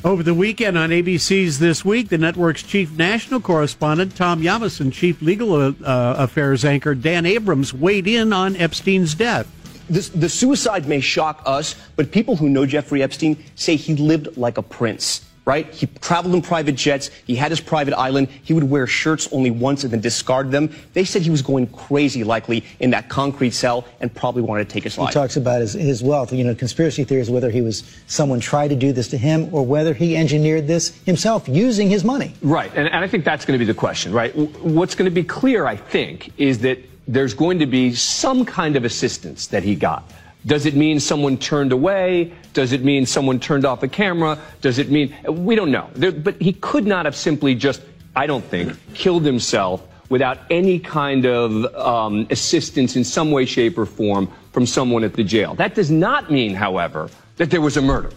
Over 0.04 0.22
the 0.22 0.34
weekend 0.34 0.78
on 0.78 0.92
ABC's 0.92 1.58
This 1.58 1.84
Week, 1.84 2.10
the 2.10 2.20
network's 2.20 2.62
chief 2.62 2.96
national 2.96 3.42
correspondent, 3.42 4.16
Tom 4.16 4.44
Llamas, 4.44 4.80
and 4.80 4.94
chief 4.94 5.22
legal 5.22 5.56
uh, 5.56 5.74
affairs 5.84 6.64
anchor, 6.64 6.94
Dan 6.94 7.26
Abrams, 7.26 7.74
weighed 7.74 8.08
in 8.08 8.32
on 8.32 8.56
Epstein's 8.56 9.16
death. 9.16 9.52
This, 9.90 10.10
the 10.10 10.30
suicide 10.30 10.88
may 10.88 11.00
shock 11.00 11.42
us, 11.46 11.76
but 11.96 12.12
people 12.12 12.36
who 12.36 12.48
know 12.48 12.66
Jeffrey 12.66 13.02
Epstein 13.02 13.44
say 13.56 13.76
he 13.76 13.96
lived 13.96 14.38
like 14.38 14.58
a 14.58 14.62
prince, 14.62 15.26
right? 15.48 15.74
He 15.74 15.88
traveled 16.02 16.36
in 16.36 16.42
private 16.42 16.76
jets. 16.76 17.10
He 17.26 17.34
had 17.34 17.52
his 17.52 17.62
private 17.62 17.94
island. 17.94 18.28
He 18.44 18.52
would 18.52 18.66
wear 18.66 18.86
shirts 18.86 19.30
only 19.32 19.50
once 19.50 19.86
and 19.86 19.94
then 19.94 20.02
discard 20.02 20.52
them. 20.52 20.76
They 20.92 21.06
said 21.06 21.22
he 21.22 21.30
was 21.30 21.42
going 21.42 21.68
crazy, 21.68 22.26
likely, 22.26 22.66
in 22.82 22.90
that 22.90 23.08
concrete 23.08 23.52
cell 23.52 23.86
and 24.02 24.14
probably 24.14 24.42
wanted 24.42 24.68
to 24.68 24.74
take 24.74 24.84
his 24.84 24.96
He 24.96 25.02
life. 25.02 25.14
He 25.14 25.14
talks 25.14 25.38
about 25.38 25.62
his, 25.62 25.72
his 25.72 26.04
wealth. 26.04 26.34
You 26.34 26.44
know, 26.44 26.54
conspiracy 26.54 27.06
theories, 27.06 27.30
whether 27.30 27.50
he 27.50 27.62
was 27.62 27.84
someone 28.08 28.42
tried 28.42 28.68
to 28.68 28.76
do 28.76 28.92
this 28.92 29.08
to 29.08 29.18
him 29.18 29.50
or 29.54 29.66
whether 29.66 29.94
he 29.94 30.18
engineered 30.18 30.68
this 30.68 30.94
himself 31.06 31.48
using 31.48 31.90
his 31.90 32.04
money. 32.04 32.34
Right, 32.42 32.72
and, 32.76 32.90
and 32.90 32.98
I 32.98 33.08
think 33.08 33.24
that's 33.24 33.46
going 33.46 33.58
to 33.58 33.66
be 33.66 33.72
the 33.72 33.78
question, 33.78 34.12
right? 34.12 34.36
What's 34.36 34.96
going 34.96 35.10
to 35.10 35.16
be 35.16 35.24
clear, 35.24 35.66
I 35.66 35.78
think, 35.78 36.34
is 36.38 36.60
that 36.60 36.78
there's 37.08 37.34
going 37.34 37.60
to 37.60 37.66
be 37.66 37.94
some 37.96 38.44
kind 38.44 38.76
of 38.76 38.84
assistance 38.84 39.48
that 39.48 39.64
he 39.64 39.76
got. 39.76 40.04
Does 40.46 40.66
it 40.66 40.76
mean 40.76 41.00
someone 41.00 41.38
turned 41.38 41.72
away? 41.72 42.34
Does 42.54 42.72
it 42.72 42.84
mean 42.84 43.06
someone 43.06 43.40
turned 43.40 43.66
off 43.66 43.82
the 43.82 43.88
camera? 43.88 44.40
Does 44.62 44.80
it 44.80 44.90
mean 44.90 45.16
we 45.28 45.56
don't 45.56 45.72
know? 45.72 45.90
There, 45.94 46.12
but 46.12 46.42
he 46.42 46.54
could 46.54 46.86
not 46.86 47.06
have 47.06 47.16
simply 47.16 47.56
just, 47.56 47.82
I 48.16 48.28
don't 48.28 48.46
think, 48.46 48.74
killed 48.94 49.26
himself 49.26 49.86
without 50.10 50.40
any 50.50 50.80
kind 50.80 51.26
of 51.26 51.66
um, 51.76 52.28
assistance 52.30 52.96
in 52.96 53.04
some 53.04 53.32
way, 53.32 53.46
shape, 53.46 53.78
or 53.78 53.86
form 53.86 54.32
from 54.54 54.66
someone 54.66 55.04
at 55.04 55.14
the 55.14 55.24
jail. 55.24 55.54
That 55.56 55.76
does 55.76 55.92
not 55.92 56.32
mean, 56.32 56.54
however, 56.56 57.10
that 57.36 57.52
there 57.52 57.62
was 57.62 57.78
a 57.78 57.82
murder. 57.82 58.12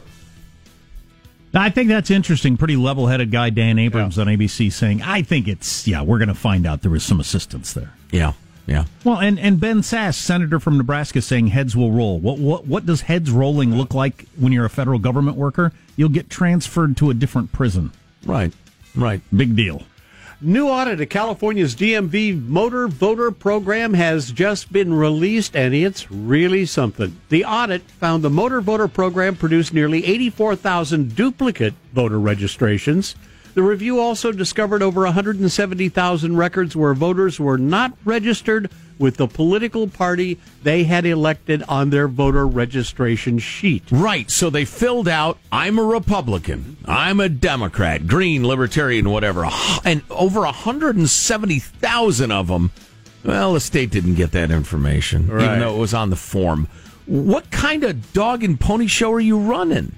I 1.53 1.69
think 1.69 1.89
that's 1.89 2.11
interesting. 2.11 2.57
Pretty 2.57 2.77
level 2.77 3.09
headed 3.09 3.33
guy, 3.33 3.51
Dan 3.51 3.79
Abrams 3.79 4.19
on 4.19 4.29
ABC, 4.29 4.73
saying, 4.73 5.03
I 5.03 5.23
think 5.23 5.49
it's, 5.49 5.87
yeah, 5.89 6.03
we're 6.03 6.19
going 6.19 6.29
to 6.29 6.35
find 6.35 6.65
out 6.67 6.83
there 6.83 6.93
was 6.93 7.03
some 7.03 7.19
assistance 7.19 7.73
there. 7.73 7.93
Yeah. 8.13 8.35
Yeah. 8.67 8.85
Well, 9.05 9.19
and, 9.19 9.39
and 9.39 9.59
Ben 9.59 9.81
Sasse, 9.81 10.15
senator 10.15 10.61
from 10.61 10.79
Nebraska, 10.79 11.21
saying 11.23 11.49
heads 11.49 11.77
will 11.77 11.93
roll. 11.93 12.19
What, 12.21 12.39
what 12.39 12.67
what 12.67 12.87
does 12.87 13.03
heads 13.03 13.31
rolling 13.31 13.75
look 13.77 13.95
like 13.95 14.27
when 14.37 14.53
you're 14.53 14.65
a 14.65 14.71
federal 14.71 14.99
government 14.99 15.37
worker? 15.37 15.73
You'll 15.97 16.09
get 16.11 16.31
transferred 16.31 16.97
to 16.99 17.11
a 17.11 17.15
different 17.15 17.53
prison. 17.53 17.93
Right. 18.25 18.53
Right. 18.95 19.21
Big 19.35 19.57
deal. 19.57 19.83
New 20.43 20.69
audit 20.69 21.03
of 21.03 21.09
California's 21.11 21.77
DMV 21.77 22.49
motor 22.49 22.89
voter 22.89 23.31
program 23.31 23.93
has 23.93 24.33
just 24.33 24.73
been 24.73 24.95
released, 24.95 25.55
and 25.55 25.75
it's 25.75 26.11
really 26.11 26.65
something. 26.65 27.15
The 27.29 27.45
audit 27.45 27.83
found 27.83 28.25
the 28.25 28.31
motor 28.31 28.63
voter 28.63 28.89
program 28.89 29.37
produced 29.37 29.75
nearly 29.75 30.03
84,000 30.07 31.15
duplicate 31.15 31.75
voter 31.93 32.19
registrations. 32.19 33.17
The 33.55 33.63
review 33.63 33.99
also 34.01 34.33
discovered 34.33 34.83
over 34.83 35.03
170,000 35.03 36.37
records 36.37 36.77
where 36.77 36.95
voters 36.95 37.41
were 37.41 37.59
not 37.59 37.93
registered 38.05 38.71
with 38.99 39.17
the 39.17 39.27
political 39.27 39.89
party 39.89 40.39
they 40.63 40.85
had 40.85 41.05
elected 41.07 41.63
on 41.69 41.91
their 41.91 42.07
voter 42.07 42.47
registration 42.47 43.39
sheet. 43.39 43.83
Right. 43.91 44.31
So 44.31 44.51
they 44.51 44.65
filled 44.67 45.09
out, 45.09 45.39
I'm 45.51 45.79
a 45.79 45.83
Republican, 45.85 46.77
I'm 46.85 47.19
a 47.19 47.29
Democrat, 47.31 48.07
Green, 48.07 48.47
Libertarian, 48.47 49.09
whatever. 49.11 49.49
And 49.85 50.03
over 50.11 50.41
170,000 50.43 52.31
of 52.31 52.49
them, 52.49 52.71
well, 53.25 53.55
the 53.55 53.61
state 53.61 53.91
didn't 53.91 54.15
get 54.15 54.33
that 54.33 54.51
information, 54.51 55.29
Right. 55.29 55.45
even 55.45 55.61
though 55.61 55.75
it 55.77 55.79
was 55.79 55.95
on 55.95 56.11
the 56.11 56.17
form. 56.17 56.69
What 57.07 57.51
kind 57.51 57.83
of 57.85 58.13
dog 58.13 58.45
and 58.45 58.61
pony 58.61 58.87
show 58.87 59.13
are 59.13 59.21
you 59.21 59.39
running? 59.39 59.93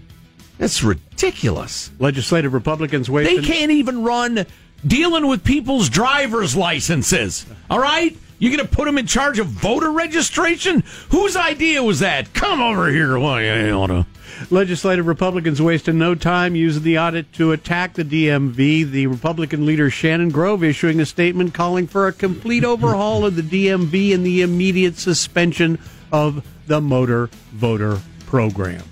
That's 0.58 0.82
ridiculous. 0.82 1.90
Legislative 1.98 2.54
Republicans 2.54 3.10
wait. 3.10 3.24
They 3.24 3.42
can't 3.42 3.72
even 3.72 4.02
run 4.02 4.46
dealing 4.86 5.26
with 5.26 5.44
people's 5.44 5.88
driver's 5.88 6.56
licenses. 6.56 7.46
All 7.70 7.80
right? 7.80 8.16
You're 8.38 8.56
going 8.56 8.68
to 8.68 8.74
put 8.74 8.86
them 8.86 8.98
in 8.98 9.06
charge 9.06 9.38
of 9.38 9.46
voter 9.46 9.92
registration? 9.92 10.82
Whose 11.10 11.36
idea 11.36 11.80
was 11.82 12.00
that? 12.00 12.34
Come 12.34 12.60
over 12.60 12.88
here. 12.90 13.16
Well, 13.16 13.40
yeah, 13.40 13.66
you 13.66 13.72
ought 13.72 13.86
to. 13.86 14.06
Legislative 14.50 15.06
Republicans 15.06 15.62
wasted 15.62 15.94
no 15.94 16.16
time 16.16 16.56
using 16.56 16.82
the 16.82 16.98
audit 16.98 17.32
to 17.34 17.52
attack 17.52 17.94
the 17.94 18.04
DMV. 18.04 18.90
The 18.90 19.06
Republican 19.06 19.64
leader 19.64 19.90
Shannon 19.90 20.30
Grove 20.30 20.64
issuing 20.64 21.00
a 21.00 21.06
statement 21.06 21.54
calling 21.54 21.86
for 21.86 22.08
a 22.08 22.12
complete 22.12 22.64
overhaul 22.64 23.24
of 23.24 23.36
the 23.36 23.42
DMV 23.42 24.12
and 24.12 24.26
the 24.26 24.42
immediate 24.42 24.98
suspension 24.98 25.78
of 26.10 26.44
the 26.66 26.80
motor 26.80 27.28
voter 27.52 28.00
program. 28.26 28.82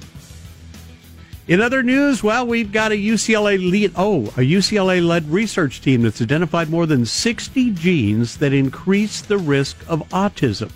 In 1.51 1.61
other 1.61 1.83
news, 1.83 2.23
well, 2.23 2.47
we've 2.47 2.71
got 2.71 2.93
a 2.93 2.95
UCLA 2.95 3.59
lead, 3.59 3.91
oh, 3.97 4.27
a 4.37 4.47
UCLA 4.47 5.05
led 5.05 5.29
research 5.29 5.81
team 5.81 6.03
that's 6.03 6.23
identified 6.23 6.71
more 6.71 6.87
than 6.87 7.05
60 7.05 7.73
genes 7.73 8.37
that 8.37 8.53
increase 8.53 9.21
the 9.21 9.37
risk 9.37 9.77
of 9.89 10.09
autism. 10.11 10.71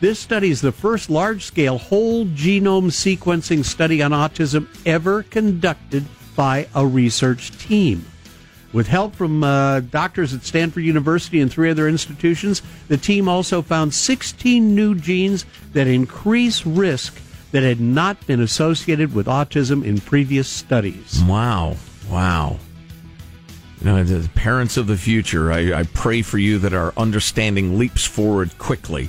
This 0.00 0.18
study 0.18 0.50
is 0.50 0.60
the 0.60 0.70
first 0.70 1.08
large 1.08 1.44
scale 1.44 1.78
whole 1.78 2.26
genome 2.26 2.90
sequencing 2.90 3.64
study 3.64 4.02
on 4.02 4.10
autism 4.10 4.68
ever 4.84 5.22
conducted 5.22 6.04
by 6.36 6.68
a 6.74 6.86
research 6.86 7.56
team. 7.56 8.04
With 8.74 8.86
help 8.86 9.14
from 9.14 9.42
uh, 9.42 9.80
doctors 9.80 10.34
at 10.34 10.44
Stanford 10.44 10.82
University 10.82 11.40
and 11.40 11.50
three 11.50 11.70
other 11.70 11.88
institutions, 11.88 12.60
the 12.88 12.98
team 12.98 13.30
also 13.30 13.62
found 13.62 13.94
16 13.94 14.74
new 14.74 14.94
genes 14.94 15.46
that 15.72 15.86
increase 15.86 16.66
risk 16.66 17.18
that 17.52 17.62
had 17.62 17.80
not 17.80 18.24
been 18.26 18.40
associated 18.40 19.14
with 19.14 19.26
autism 19.26 19.84
in 19.84 20.00
previous 20.00 20.48
studies. 20.48 21.22
Wow. 21.26 21.76
Wow. 22.10 22.58
You 23.80 23.86
know, 23.86 24.02
the 24.02 24.28
parents 24.30 24.76
of 24.76 24.86
the 24.86 24.96
future, 24.96 25.52
I, 25.52 25.72
I 25.80 25.82
pray 25.84 26.22
for 26.22 26.38
you 26.38 26.58
that 26.58 26.72
our 26.74 26.92
understanding 26.96 27.78
leaps 27.78 28.04
forward 28.04 28.56
quickly 28.58 29.08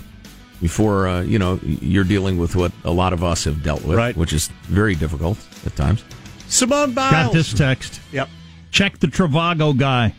before, 0.62 1.08
uh, 1.08 1.22
you 1.22 1.40
know, 1.40 1.60
you're 1.64 2.04
dealing 2.04 2.38
with 2.38 2.56
what 2.56 2.72
a 2.84 2.92
lot 2.92 3.12
of 3.14 3.24
us 3.24 3.46
have 3.46 3.64
dealt 3.64 3.84
with, 3.84 3.98
Right. 3.98 4.16
which 4.16 4.32
is 4.34 4.50
very 4.64 4.94
difficult 4.94 5.38
at 5.66 5.76
times. 5.76 6.04
Simone 6.48 6.94
Biles. 6.94 7.12
Got 7.12 7.34
this 7.34 7.54
text. 7.54 8.00
Yep. 8.12 8.30
Check 8.72 9.00
the 9.00 9.08
Trivago 9.08 9.76
guy. 9.78 10.14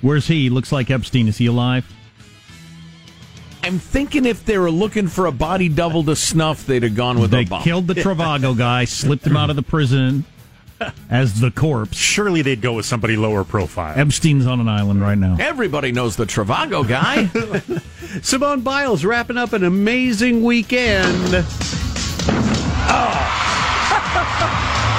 Where's 0.00 0.26
he? 0.26 0.50
Looks 0.50 0.72
like 0.72 0.90
Epstein. 0.90 1.28
Is 1.28 1.38
he 1.38 1.46
alive? 1.46 1.86
I'm 3.64 3.78
thinking 3.78 4.26
if 4.26 4.44
they 4.44 4.58
were 4.58 4.70
looking 4.70 5.06
for 5.06 5.26
a 5.26 5.32
body 5.32 5.68
double 5.68 6.02
to 6.04 6.16
snuff, 6.16 6.66
they'd 6.66 6.82
have 6.82 6.96
gone 6.96 7.20
with 7.20 7.32
a 7.32 7.36
They 7.36 7.44
Obama. 7.44 7.62
killed 7.62 7.86
the 7.86 7.94
Trivago 7.94 8.56
guy, 8.58 8.84
slipped 8.86 9.24
him 9.26 9.36
out 9.36 9.50
of 9.50 9.56
the 9.56 9.62
prison 9.62 10.24
as 11.08 11.40
the 11.40 11.50
corpse. 11.52 11.96
Surely 11.96 12.42
they'd 12.42 12.60
go 12.60 12.72
with 12.72 12.84
somebody 12.86 13.16
lower 13.16 13.44
profile. 13.44 13.96
Epstein's 13.96 14.46
on 14.48 14.58
an 14.58 14.68
island 14.68 15.00
right 15.00 15.16
now. 15.16 15.36
Everybody 15.38 15.92
knows 15.92 16.16
the 16.16 16.24
Trivago 16.26 16.86
guy. 16.86 17.28
Simone 18.22 18.62
Biles 18.62 19.04
wrapping 19.04 19.36
up 19.36 19.52
an 19.52 19.62
amazing 19.62 20.42
weekend. 20.42 21.32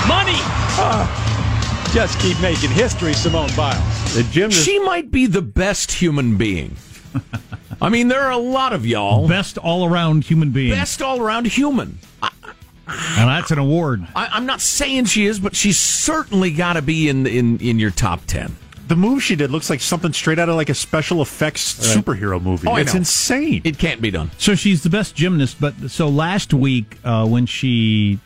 Money! 0.08 0.39
Just 1.93 2.17
keep 2.19 2.39
making 2.41 2.71
history, 2.71 3.13
Simone 3.13 3.52
Biles. 3.56 4.15
The 4.15 4.23
gymnast. 4.32 4.65
she 4.65 4.80
might 4.80 5.12
be 5.12 5.28
the 5.28 5.41
best 5.41 5.91
human 5.91 6.38
being. 6.38 6.76
I 7.82 7.90
mean, 7.90 8.08
there 8.08 8.22
are 8.22 8.32
a 8.32 8.38
lot 8.38 8.74
of 8.74 8.86
y'all. 8.86 9.28
Best 9.28 9.58
all 9.58 9.86
around 9.86 10.24
human 10.24 10.52
being. 10.52 10.72
Best 10.72 11.02
all 11.02 11.22
around 11.22 11.48
human. 11.48 12.00
And 12.22 13.30
that's 13.30 13.52
an 13.52 13.60
award. 13.60 14.06
I, 14.16 14.28
I'm 14.28 14.46
not 14.46 14.60
saying 14.62 15.06
she 15.06 15.26
is, 15.26 15.40
but 15.40 15.56
she's 15.56 15.80
certainly 15.80 16.52
got 16.52 16.74
to 16.74 16.82
be 16.82 17.08
in, 17.08 17.26
in 17.26 17.58
in 17.60 17.80
your 17.80 17.92
top 17.92 18.26
ten. 18.26 18.58
The 18.88 18.98
move 18.98 19.24
she 19.24 19.38
did 19.38 19.50
looks 19.50 19.70
like 19.70 19.80
something 19.80 20.12
straight 20.12 20.38
out 20.38 20.50
of 20.50 20.56
like 20.56 20.70
a 20.70 20.74
special 20.74 21.22
effects 21.22 21.80
superhero 21.80 22.42
movie. 22.42 22.68
Oh, 22.68 22.76
it's 22.76 22.94
know. 22.94 23.00
insane. 23.00 23.62
It 23.64 23.78
can't 23.78 24.02
be 24.02 24.12
done. 24.12 24.32
So 24.38 24.56
she's 24.56 24.84
the 24.84 24.90
best 24.90 25.16
gymnast, 25.16 25.58
but 25.62 25.90
so 25.90 26.10
last 26.10 26.54
week 26.54 26.98
uh, 27.06 27.26
when 27.26 27.46
she 27.46 28.20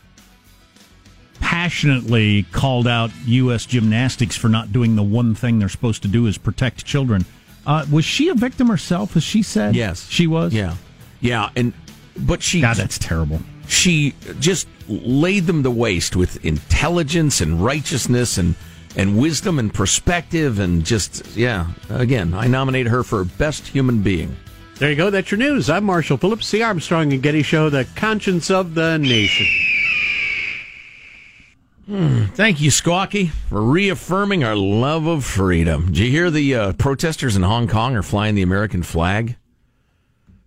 passionately 1.40 2.42
called 2.50 2.88
out 2.88 3.10
U.S. 3.26 3.64
gymnastics 3.64 4.36
for 4.36 4.48
not 4.48 4.72
doing 4.72 4.96
the 4.96 5.02
one 5.02 5.34
thing 5.34 5.60
they're 5.60 5.68
supposed 5.68 6.02
to 6.02 6.08
do 6.08 6.26
is 6.26 6.36
protect 6.36 6.84
children, 6.84 7.24
uh, 7.68 7.86
was 7.92 8.04
she 8.04 8.28
a 8.28 8.34
victim 8.34 8.66
herself? 8.66 9.16
As 9.16 9.22
she 9.22 9.42
said, 9.44 9.76
Yes, 9.76 10.08
she 10.10 10.26
was. 10.26 10.52
Yeah, 10.52 10.74
yeah, 11.20 11.50
and 11.54 11.72
but 12.16 12.42
she 12.42 12.60
God, 12.62 12.76
that's 12.76 12.98
terrible. 12.98 13.40
she 13.68 14.14
just 14.40 14.66
laid 14.88 15.46
them 15.46 15.62
to 15.62 15.70
waste 15.70 16.16
with 16.16 16.44
intelligence 16.44 17.40
and 17.40 17.62
righteousness 17.64 18.38
and 18.38 18.54
and 18.96 19.18
wisdom 19.18 19.58
and 19.60 19.72
perspective 19.72 20.58
and 20.58 20.84
just 20.84 21.36
yeah. 21.36 21.66
Again, 21.90 22.34
I 22.34 22.46
nominate 22.48 22.86
her 22.88 23.04
for 23.04 23.24
best 23.24 23.68
human 23.68 24.02
being. 24.02 24.34
There 24.78 24.90
you 24.90 24.96
go. 24.96 25.10
That's 25.10 25.30
your 25.30 25.38
news. 25.38 25.68
I'm 25.68 25.84
Marshall 25.84 26.16
Phillips, 26.18 26.50
the 26.50 26.62
Armstrong 26.62 27.12
and 27.12 27.22
Getty 27.22 27.42
Show, 27.42 27.68
the 27.68 27.84
conscience 27.96 28.50
of 28.50 28.74
the 28.74 28.96
nation. 28.98 29.46
Thank 31.88 32.60
you, 32.60 32.70
Squawky, 32.70 33.30
for 33.30 33.62
reaffirming 33.62 34.44
our 34.44 34.54
love 34.56 35.06
of 35.06 35.24
freedom. 35.24 35.86
Did 35.86 35.98
you 35.98 36.10
hear 36.10 36.30
the 36.30 36.54
uh, 36.54 36.72
protesters 36.74 37.34
in 37.34 37.42
Hong 37.42 37.66
Kong 37.66 37.96
are 37.96 38.02
flying 38.02 38.34
the 38.34 38.42
American 38.42 38.82
flag 38.82 39.36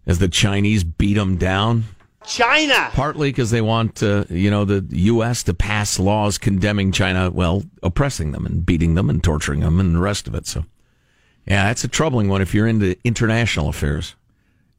as 0.05 0.19
the 0.19 0.27
Chinese 0.27 0.83
beat 0.83 1.15
them 1.15 1.37
down? 1.37 1.85
China. 2.27 2.89
Partly 2.93 3.29
because 3.29 3.49
they 3.49 3.61
want, 3.61 4.03
uh, 4.03 4.25
you 4.29 4.51
know, 4.51 4.65
the 4.65 4.85
U.S. 4.91 5.41
to 5.43 5.55
pass 5.55 5.97
laws 5.97 6.37
condemning 6.37 6.91
China, 6.91 7.31
well, 7.31 7.63
oppressing 7.81 8.33
them 8.33 8.45
and 8.45 8.63
beating 8.63 8.93
them 8.93 9.09
and 9.09 9.23
torturing 9.23 9.61
them 9.61 9.79
and 9.79 9.95
the 9.95 9.99
rest 9.99 10.27
of 10.27 10.35
it. 10.35 10.45
So, 10.45 10.65
yeah, 11.47 11.63
that's 11.63 11.83
a 11.83 11.87
troubling 11.87 12.29
one 12.29 12.43
if 12.43 12.53
you're 12.53 12.67
into 12.67 12.95
international 13.03 13.69
affairs. 13.69 14.13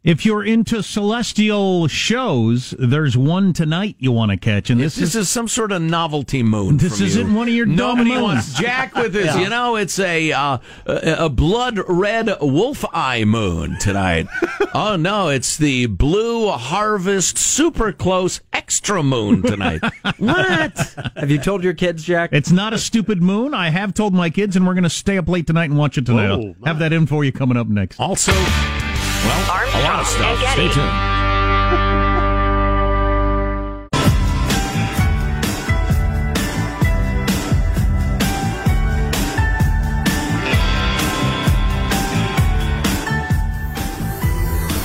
If 0.05 0.27
you're 0.27 0.43
into 0.43 0.83
celestial 0.83 1.87
shows, 1.87 2.75
there's 2.77 3.17
one 3.17 3.53
tonight 3.53 3.95
you 4.01 4.11
want 4.11 4.33
to 4.33 4.37
catch, 4.37 4.69
and 4.69 4.81
this, 4.81 4.97
This, 4.97 5.15
is, 5.15 5.31
some 5.31 5.47
sort 5.47 5.71
of 5.71 5.81
novelty 5.81 6.43
moon. 6.43 6.79
This 6.79 6.97
from 6.97 7.07
isn't 7.07 7.29
you. 7.31 7.37
one 7.37 7.47
of 7.47 7.55
your 7.55 7.67
dumb 7.67 7.77
Nobody 7.77 8.11
moons. 8.11 8.23
wants 8.23 8.55
Jack 8.55 8.97
with 8.97 9.15
his. 9.15 9.23
Yeah. 9.33 9.39
You 9.39 9.49
know, 9.49 9.77
it's 9.77 10.01
a 10.01 10.33
uh, 10.33 10.59
a, 10.87 11.27
a 11.27 11.29
blood 11.29 11.79
red 11.89 12.29
wolf 12.41 12.85
eye 12.93 13.25
moon 13.25 13.79
tonight. 13.79 14.27
oh 14.75 14.97
no, 14.97 15.29
it's 15.29 15.57
the 15.57 15.87
blue 15.87 16.49
harvest 16.51 17.39
super 17.39 17.93
close 17.93 18.41
extra 18.53 19.05
moon 19.05 19.43
tonight. 19.43 19.81
what? 20.19 20.97
Have 21.15 21.31
you 21.31 21.39
told 21.39 21.63
your 21.63 21.75
kids, 21.75 22.03
Jack? 22.03 22.31
It's 22.33 22.51
not 22.51 22.73
a 22.73 22.79
stupid 22.79 23.23
moon. 23.23 23.55
I 23.55 23.71
have 23.71 23.95
told 23.95 24.13
my 24.15 24.31
kids, 24.31 24.57
and 24.57 24.67
we're 24.67 24.75
going 24.75 24.83
to 24.83 24.91
stay 24.91 25.17
up 25.17 25.29
late 25.29 25.47
tonight 25.47 25.71
and 25.71 25.79
watch 25.79 25.97
it 25.97 26.07
tonight. 26.07 26.37
Whoa, 26.37 26.57
I'll 26.63 26.67
have 26.67 26.81
that 26.81 26.93
in 26.93 27.07
for 27.07 27.25
you 27.25 27.31
coming 27.31 27.57
up 27.57 27.69
next. 27.69 28.01
Also, 28.01 28.33
well, 29.25 29.51
Armstrong 29.51 29.83
a 29.83 29.87
lot 29.87 30.01
of 30.01 30.07
stuff. 30.07 30.39
Stay 30.53 30.69
tuned. 30.69 31.13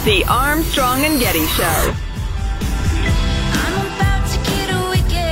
The 0.06 0.24
Armstrong 0.30 1.04
and 1.04 1.20
Getty 1.20 1.46
Show. 1.48 1.94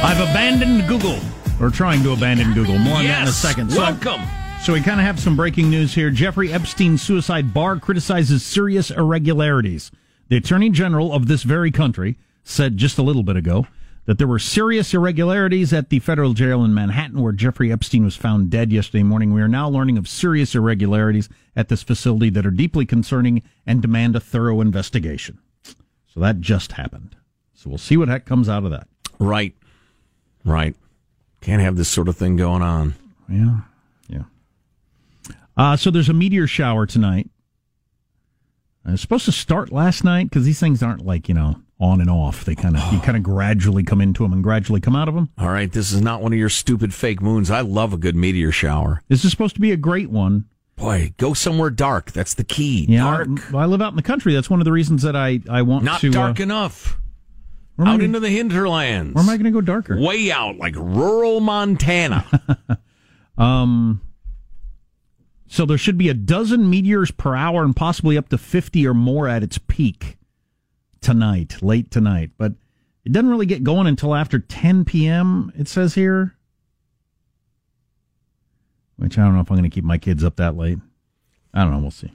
i 0.03 0.13
have 0.13 0.29
abandoned 0.29 0.87
Google, 0.87 1.19
or 1.61 1.69
trying 1.69 2.03
to 2.03 2.11
abandon 2.11 2.53
Google. 2.53 2.77
More 2.77 2.97
on 2.97 3.05
that 3.05 3.21
in 3.21 3.27
a 3.27 3.31
second. 3.31 3.71
So 3.71 3.79
Welcome. 3.79 4.21
So 4.65 4.73
we 4.73 4.81
kind 4.81 4.99
of 4.99 5.05
have 5.05 5.19
some 5.19 5.35
breaking 5.35 5.69
news 5.69 5.93
here. 5.93 6.09
Jeffrey 6.09 6.51
Epstein's 6.51 7.03
suicide 7.03 7.53
Barr 7.53 7.77
criticizes 7.77 8.43
serious 8.43 8.89
irregularities. 8.89 9.91
The 10.27 10.37
Attorney 10.37 10.71
General 10.71 11.13
of 11.13 11.27
this 11.27 11.43
very 11.43 11.69
country 11.69 12.17
said 12.43 12.75
just 12.75 12.97
a 12.97 13.03
little 13.03 13.21
bit 13.21 13.35
ago 13.35 13.67
that 14.05 14.17
there 14.17 14.25
were 14.25 14.39
serious 14.39 14.91
irregularities 14.91 15.71
at 15.71 15.91
the 15.91 15.99
federal 15.99 16.33
jail 16.33 16.65
in 16.65 16.73
Manhattan 16.73 17.21
where 17.21 17.31
Jeffrey 17.31 17.71
Epstein 17.71 18.05
was 18.05 18.15
found 18.15 18.49
dead 18.49 18.71
yesterday 18.71 19.03
morning. 19.03 19.33
We 19.33 19.43
are 19.43 19.47
now 19.47 19.69
learning 19.69 19.99
of 19.99 20.07
serious 20.07 20.55
irregularities 20.55 21.29
at 21.55 21.69
this 21.69 21.83
facility 21.83 22.31
that 22.31 22.47
are 22.47 22.49
deeply 22.49 22.87
concerning 22.87 23.43
and 23.67 23.83
demand 23.83 24.15
a 24.15 24.19
thorough 24.19 24.61
investigation. 24.61 25.37
So 26.07 26.19
that 26.21 26.41
just 26.41 26.71
happened. 26.71 27.15
So 27.53 27.69
we'll 27.69 27.77
see 27.77 27.97
what 27.97 28.07
heck 28.07 28.25
comes 28.25 28.49
out 28.49 28.63
of 28.63 28.71
that. 28.71 28.87
Right. 29.19 29.53
Right. 30.43 30.75
Can't 31.41 31.61
have 31.61 31.75
this 31.75 31.87
sort 31.87 32.07
of 32.07 32.17
thing 32.17 32.35
going 32.35 32.63
on. 32.63 32.95
Yeah. 33.29 33.59
Uh, 35.57 35.75
so 35.77 35.89
there's 35.91 36.09
a 36.09 36.13
meteor 36.13 36.47
shower 36.47 36.85
tonight. 36.85 37.29
Uh, 38.87 38.93
It's 38.93 39.01
supposed 39.01 39.25
to 39.25 39.31
start 39.31 39.71
last 39.71 40.03
night 40.03 40.29
because 40.29 40.45
these 40.45 40.59
things 40.59 40.83
aren't 40.83 41.05
like, 41.05 41.27
you 41.29 41.33
know, 41.35 41.61
on 41.79 42.01
and 42.01 42.09
off. 42.09 42.45
They 42.45 42.55
kind 42.55 42.75
of, 42.77 42.93
you 42.93 42.99
kind 42.99 43.17
of 43.17 43.23
gradually 43.23 43.83
come 43.83 44.01
into 44.01 44.23
them 44.23 44.33
and 44.33 44.43
gradually 44.43 44.81
come 44.81 44.95
out 44.95 45.07
of 45.07 45.15
them. 45.15 45.29
All 45.37 45.49
right, 45.49 45.71
this 45.71 45.91
is 45.91 46.01
not 46.01 46.21
one 46.21 46.33
of 46.33 46.39
your 46.39 46.49
stupid 46.49 46.93
fake 46.93 47.21
moons. 47.21 47.49
I 47.49 47.61
love 47.61 47.93
a 47.93 47.97
good 47.97 48.15
meteor 48.15 48.51
shower. 48.51 49.01
This 49.07 49.23
is 49.25 49.31
supposed 49.31 49.55
to 49.55 49.61
be 49.61 49.71
a 49.71 49.77
great 49.77 50.09
one. 50.09 50.45
Boy, 50.75 51.13
go 51.17 51.33
somewhere 51.33 51.69
dark. 51.69 52.11
That's 52.11 52.33
the 52.33 52.43
key. 52.43 52.85
Yeah. 52.89 53.03
dark. 53.03 53.27
Well, 53.51 53.61
I 53.63 53.65
live 53.65 53.81
out 53.81 53.93
in 53.93 53.95
the 53.95 54.01
country. 54.03 54.33
That's 54.33 54.49
one 54.49 54.59
of 54.59 54.65
the 54.65 54.73
reasons 54.73 55.03
that 55.03 55.15
I, 55.15 55.39
I 55.49 55.61
want 55.61 55.85
Not 55.85 56.01
to. 56.01 56.09
dark 56.11 56.39
uh, 56.41 56.43
enough. 56.43 56.97
I 57.79 57.83
Out 57.83 57.85
gonna- 57.85 58.03
into 58.03 58.19
the 58.19 58.29
hinterlands. 58.29 59.15
Where 59.15 59.23
am 59.23 59.29
I 59.29 59.35
going 59.37 59.45
to 59.45 59.51
go 59.51 59.61
darker? 59.61 59.97
Way 59.97 60.31
out, 60.31 60.57
like 60.57 60.75
rural 60.75 61.39
Montana. 61.39 62.25
Um, 63.37 63.99
so 65.55 65.65
there 65.65 65.77
should 65.77 65.97
be 65.97 66.09
a 66.09 66.13
dozen 66.13 66.69
meteors 66.69 67.11
per 67.11 67.33
hour 67.33 67.63
and 67.63 67.73
possibly 67.73 68.17
up 68.17 68.27
to 68.29 68.37
50 68.37 68.85
or 68.85 68.93
more 68.93 69.27
at 69.29 69.41
its 69.41 69.57
peak 69.57 70.17
tonight, 70.99 71.61
late 71.61 71.89
tonight. 71.89 72.31
But 72.37 72.53
it 73.05 73.13
doesn't 73.13 73.29
really 73.29 73.45
get 73.45 73.63
going 73.63 73.87
until 73.87 74.13
after 74.15 74.37
10 74.37 74.83
p.m., 74.83 75.53
it 75.57 75.69
says 75.69 75.95
here. 75.95 76.35
Which 78.97 79.17
I 79.17 79.23
don't 79.23 79.35
know 79.35 79.41
if 79.41 79.49
I'm 79.49 79.57
going 79.57 79.69
to 79.69 79.73
keep 79.73 79.85
my 79.85 79.97
kids 79.97 80.23
up 80.25 80.35
that 80.37 80.57
late. 80.57 80.79
I 81.53 81.63
don't 81.63 81.71
know. 81.71 81.79
We'll 81.79 81.91
see. 81.91 82.11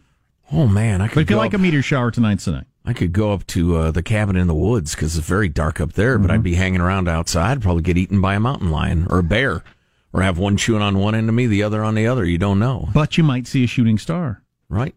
oh 0.53 0.66
man, 0.66 1.00
I 1.00 1.07
But 1.07 1.14
could 1.14 1.26
go 1.29 1.37
like 1.38 1.55
up, 1.55 1.61
a 1.61 1.62
meteor 1.62 1.83
shower 1.83 2.11
tonight's 2.11 2.44
tonight. 2.44 2.66
I 2.85 2.92
could 2.92 3.12
go 3.12 3.33
up 3.33 3.46
to 3.48 3.76
uh, 3.76 3.90
the 3.90 4.03
cabin 4.03 4.37
in 4.37 4.48
the 4.48 4.55
woods 4.55 4.94
because 4.94 5.16
it's 5.16 5.26
very 5.26 5.48
dark 5.48 5.81
up 5.81 5.94
there. 5.94 6.18
But 6.18 6.31
I'd 6.31 6.42
be 6.42 6.55
hanging 6.57 6.81
around 6.81 7.09
outside. 7.09 7.62
Probably 7.62 7.83
get 7.83 7.96
eaten 7.96 8.20
by 8.20 8.35
a 8.35 8.40
mountain 8.40 8.70
lion 8.70 9.07
or 9.11 9.18
a 9.18 9.22
bear, 9.22 9.62
or 10.12 10.23
have 10.23 10.38
one 10.38 10.57
chewing 10.57 10.83
on 10.83 10.99
one 10.99 11.14
end 11.14 11.29
of 11.29 11.35
me, 11.35 11.46
the 11.46 11.62
other 11.62 11.83
on 11.85 11.94
the 11.94 12.07
other. 12.07 12.25
You 12.25 12.38
don't 12.38 12.59
know, 12.59 12.88
But 12.92 13.16
you 13.18 13.25
might 13.25 13.46
see 13.46 13.64
a 13.64 13.66
shooting 13.66 13.99
star. 13.99 14.42
right? 14.68 14.94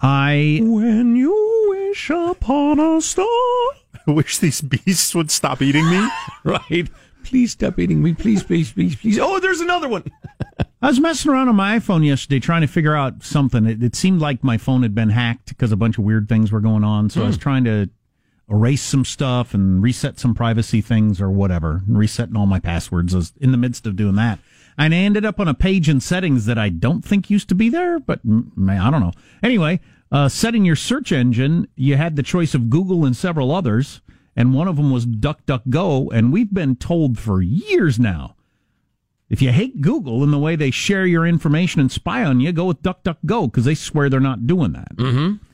I 0.00 0.60
When 0.62 1.16
you 1.16 1.66
wish 1.70 2.10
upon 2.10 2.78
a 2.78 3.00
star. 3.00 3.26
I 4.06 4.10
wish 4.10 4.38
these 4.38 4.60
beasts 4.60 5.14
would 5.14 5.30
stop 5.30 5.60
eating 5.60 5.88
me. 5.90 6.08
right. 6.44 6.88
Please 7.24 7.52
stop 7.52 7.78
eating 7.78 8.02
me. 8.02 8.14
Please, 8.14 8.42
please, 8.42 8.72
please, 8.72 8.96
please. 8.96 9.18
Oh, 9.18 9.38
there's 9.40 9.60
another 9.60 9.88
one. 9.88 10.04
I 10.82 10.86
was 10.86 11.00
messing 11.00 11.30
around 11.32 11.48
on 11.48 11.56
my 11.56 11.78
iPhone 11.78 12.06
yesterday 12.06 12.38
trying 12.38 12.60
to 12.60 12.68
figure 12.68 12.94
out 12.94 13.24
something. 13.24 13.66
It, 13.66 13.82
it 13.82 13.96
seemed 13.96 14.20
like 14.20 14.44
my 14.44 14.56
phone 14.56 14.82
had 14.82 14.94
been 14.94 15.10
hacked 15.10 15.48
because 15.48 15.72
a 15.72 15.76
bunch 15.76 15.98
of 15.98 16.04
weird 16.04 16.28
things 16.28 16.52
were 16.52 16.60
going 16.60 16.84
on. 16.84 17.10
So 17.10 17.22
I 17.22 17.26
was 17.26 17.36
hmm. 17.36 17.42
trying 17.42 17.64
to 17.64 17.90
erase 18.50 18.82
some 18.82 19.04
stuff 19.04 19.54
and 19.54 19.82
reset 19.82 20.18
some 20.18 20.34
privacy 20.34 20.80
things 20.80 21.20
or 21.20 21.30
whatever, 21.30 21.82
and 21.86 21.98
resetting 21.98 22.36
all 22.36 22.46
my 22.46 22.60
passwords. 22.60 23.14
I 23.14 23.18
was 23.18 23.32
in 23.40 23.52
the 23.52 23.58
midst 23.58 23.86
of 23.86 23.96
doing 23.96 24.14
that. 24.16 24.38
And 24.76 24.94
I 24.94 24.98
ended 24.98 25.24
up 25.24 25.40
on 25.40 25.48
a 25.48 25.54
page 25.54 25.88
in 25.88 26.00
settings 26.00 26.46
that 26.46 26.58
I 26.58 26.68
don't 26.68 27.04
think 27.04 27.30
used 27.30 27.48
to 27.48 27.54
be 27.54 27.68
there, 27.68 27.98
but 27.98 28.20
I 28.20 28.90
don't 28.90 29.00
know. 29.00 29.12
Anyway, 29.42 29.80
uh, 30.12 30.28
setting 30.28 30.64
your 30.64 30.76
search 30.76 31.10
engine, 31.10 31.68
you 31.74 31.96
had 31.96 32.16
the 32.16 32.22
choice 32.22 32.54
of 32.54 32.70
Google 32.70 33.04
and 33.04 33.16
several 33.16 33.52
others, 33.52 34.00
and 34.36 34.54
one 34.54 34.68
of 34.68 34.76
them 34.76 34.92
was 34.92 35.04
DuckDuckGo. 35.04 36.12
And 36.12 36.32
we've 36.32 36.54
been 36.54 36.76
told 36.76 37.18
for 37.18 37.42
years 37.42 37.98
now 37.98 38.36
if 39.28 39.42
you 39.42 39.52
hate 39.52 39.80
Google 39.80 40.22
and 40.22 40.32
the 40.32 40.38
way 40.38 40.56
they 40.56 40.70
share 40.70 41.06
your 41.06 41.26
information 41.26 41.80
and 41.80 41.92
spy 41.92 42.24
on 42.24 42.40
you, 42.40 42.52
go 42.52 42.64
with 42.66 42.82
DuckDuckGo 42.82 43.50
because 43.50 43.64
they 43.64 43.74
swear 43.74 44.08
they're 44.08 44.20
not 44.20 44.46
doing 44.46 44.72
that. 44.72 44.96
Mm-hmm. 44.96 45.44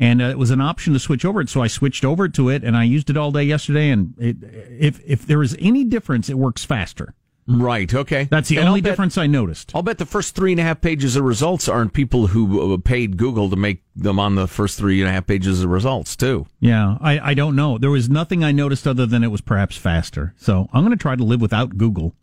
And 0.00 0.20
uh, 0.20 0.24
it 0.26 0.38
was 0.38 0.50
an 0.50 0.60
option 0.60 0.92
to 0.92 0.98
switch 0.98 1.24
over 1.24 1.40
it, 1.40 1.48
so 1.48 1.62
I 1.62 1.68
switched 1.68 2.04
over 2.04 2.28
to 2.28 2.48
it, 2.48 2.64
and 2.64 2.76
I 2.76 2.82
used 2.82 3.10
it 3.10 3.16
all 3.16 3.30
day 3.30 3.44
yesterday. 3.44 3.90
And 3.90 4.14
it, 4.18 4.36
if 4.42 5.00
if 5.06 5.24
there 5.26 5.40
is 5.42 5.56
any 5.60 5.84
difference, 5.84 6.28
it 6.28 6.36
works 6.36 6.64
faster. 6.64 7.14
Right. 7.46 7.92
Okay. 7.92 8.24
That's 8.24 8.48
the 8.48 8.56
And 8.56 8.66
only 8.68 8.80
bet- 8.80 8.92
difference 8.92 9.18
I 9.18 9.26
noticed. 9.26 9.70
I'll 9.74 9.82
bet 9.82 9.98
the 9.98 10.06
first 10.06 10.34
three 10.34 10.50
and 10.52 10.58
a 10.60 10.64
half 10.64 10.80
pages 10.80 11.14
of 11.14 11.24
results 11.24 11.68
aren't 11.68 11.92
people 11.92 12.28
who 12.28 12.72
uh, 12.72 12.78
paid 12.78 13.18
Google 13.18 13.50
to 13.50 13.56
make 13.56 13.82
them 13.94 14.18
on 14.18 14.34
the 14.34 14.48
first 14.48 14.78
three 14.78 15.00
and 15.02 15.08
a 15.10 15.12
half 15.12 15.26
pages 15.26 15.62
of 15.62 15.68
results 15.70 16.16
too. 16.16 16.46
Yeah, 16.58 16.96
I, 17.02 17.18
I 17.30 17.34
don't 17.34 17.54
know. 17.54 17.76
There 17.76 17.90
was 17.90 18.08
nothing 18.08 18.42
I 18.42 18.50
noticed 18.50 18.86
other 18.88 19.04
than 19.04 19.22
it 19.22 19.28
was 19.30 19.42
perhaps 19.42 19.76
faster. 19.76 20.32
So 20.38 20.68
I'm 20.72 20.84
going 20.84 20.96
to 20.96 21.00
try 21.02 21.16
to 21.16 21.22
live 21.24 21.42
without 21.42 21.76
Google 21.76 22.14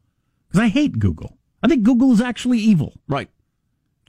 because 0.48 0.60
I 0.60 0.70
hate 0.70 0.98
Google. 0.98 1.38
I 1.62 1.68
think 1.68 1.84
Google 1.84 2.12
is 2.12 2.20
actually 2.22 2.58
evil. 2.58 2.94
Right. 3.08 3.30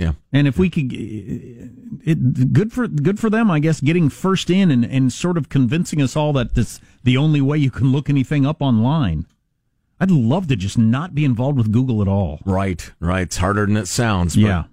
Yeah. 0.02 0.12
And 0.32 0.48
if 0.48 0.58
we 0.58 0.68
could, 0.68 0.92
uh, 0.92 2.00
it, 2.04 2.52
good 2.52 2.72
for 2.72 2.88
good 2.88 3.18
for 3.18 3.30
them, 3.30 3.50
I 3.50 3.60
guess. 3.60 3.80
Getting 3.80 4.08
first 4.08 4.50
in 4.50 4.70
and, 4.70 4.84
and 4.84 5.12
sort 5.12 5.38
of 5.38 5.48
convincing 5.48 6.02
us 6.02 6.16
all 6.16 6.32
that 6.34 6.54
this 6.54 6.80
the 7.04 7.16
only 7.16 7.40
way 7.40 7.58
you 7.58 7.70
can 7.70 7.92
look 7.92 8.10
anything 8.10 8.44
up 8.44 8.60
online. 8.60 9.26
I'd 10.00 10.10
love 10.10 10.48
to 10.48 10.56
just 10.56 10.76
not 10.76 11.14
be 11.14 11.24
involved 11.24 11.56
with 11.56 11.70
Google 11.70 12.02
at 12.02 12.08
all. 12.08 12.40
Right. 12.44 12.90
Right. 12.98 13.22
It's 13.22 13.36
harder 13.36 13.66
than 13.66 13.76
it 13.76 13.86
sounds. 13.86 14.34
But 14.34 14.42
Yeah. 14.42 14.64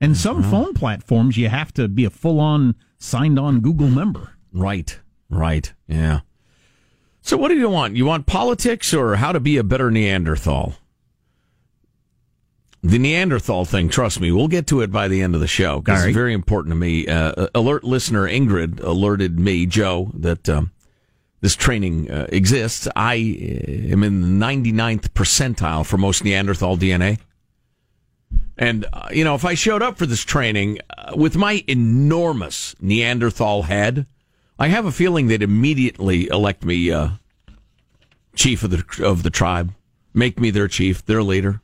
And 0.00 0.16
some 0.16 0.38
uh-huh. 0.38 0.50
phone 0.50 0.74
platforms, 0.74 1.36
you 1.36 1.48
have 1.48 1.72
to 1.74 1.86
be 1.86 2.04
a 2.04 2.10
full 2.10 2.40
on 2.40 2.74
signed 2.98 3.38
on 3.38 3.60
Google 3.60 3.88
member. 3.88 4.32
Right. 4.52 4.98
Right. 5.28 5.72
Yeah. 5.86 6.20
So 7.22 7.36
what 7.36 7.48
do 7.48 7.54
you 7.54 7.68
want? 7.68 7.96
You 7.96 8.06
want 8.06 8.26
politics 8.26 8.92
or 8.92 9.16
how 9.16 9.32
to 9.32 9.40
be 9.40 9.56
a 9.56 9.62
better 9.62 9.90
Neanderthal? 9.90 10.74
The 12.82 12.98
Neanderthal 12.98 13.66
thing, 13.66 13.90
trust 13.90 14.20
me, 14.20 14.32
we'll 14.32 14.48
get 14.48 14.66
to 14.68 14.80
it 14.80 14.90
by 14.90 15.08
the 15.08 15.20
end 15.20 15.34
of 15.34 15.42
the 15.42 15.46
show 15.46 15.80
because 15.80 16.00
right. 16.00 16.08
it's 16.08 16.16
very 16.16 16.32
important 16.32 16.72
to 16.72 16.76
me. 16.76 17.06
Uh, 17.06 17.48
alert 17.54 17.84
listener 17.84 18.26
Ingrid 18.26 18.82
alerted 18.82 19.38
me, 19.38 19.66
Joe, 19.66 20.10
that 20.14 20.48
um, 20.48 20.72
this 21.42 21.56
training 21.56 22.10
uh, 22.10 22.26
exists. 22.30 22.88
I 22.96 23.14
uh, 23.14 23.92
am 23.92 24.02
in 24.02 24.38
the 24.38 24.46
99th 24.46 25.10
percentile 25.10 25.84
for 25.84 25.98
most 25.98 26.24
Neanderthal 26.24 26.78
DNA. 26.78 27.18
And, 28.56 28.86
uh, 28.92 29.08
you 29.10 29.24
know, 29.24 29.34
if 29.34 29.44
I 29.44 29.54
showed 29.54 29.82
up 29.82 29.98
for 29.98 30.06
this 30.06 30.24
training 30.24 30.78
uh, 30.96 31.12
with 31.14 31.36
my 31.36 31.62
enormous 31.66 32.74
Neanderthal 32.80 33.62
head, 33.62 34.06
I 34.58 34.68
have 34.68 34.86
a 34.86 34.92
feeling 34.92 35.26
they'd 35.26 35.42
immediately 35.42 36.28
elect 36.28 36.64
me 36.64 36.90
uh, 36.90 37.10
chief 38.34 38.62
of 38.62 38.70
the 38.70 39.04
of 39.04 39.22
the 39.22 39.30
tribe, 39.30 39.72
make 40.12 40.38
me 40.38 40.50
their 40.50 40.68
chief, 40.68 41.04
their 41.04 41.22
leader. 41.22 41.60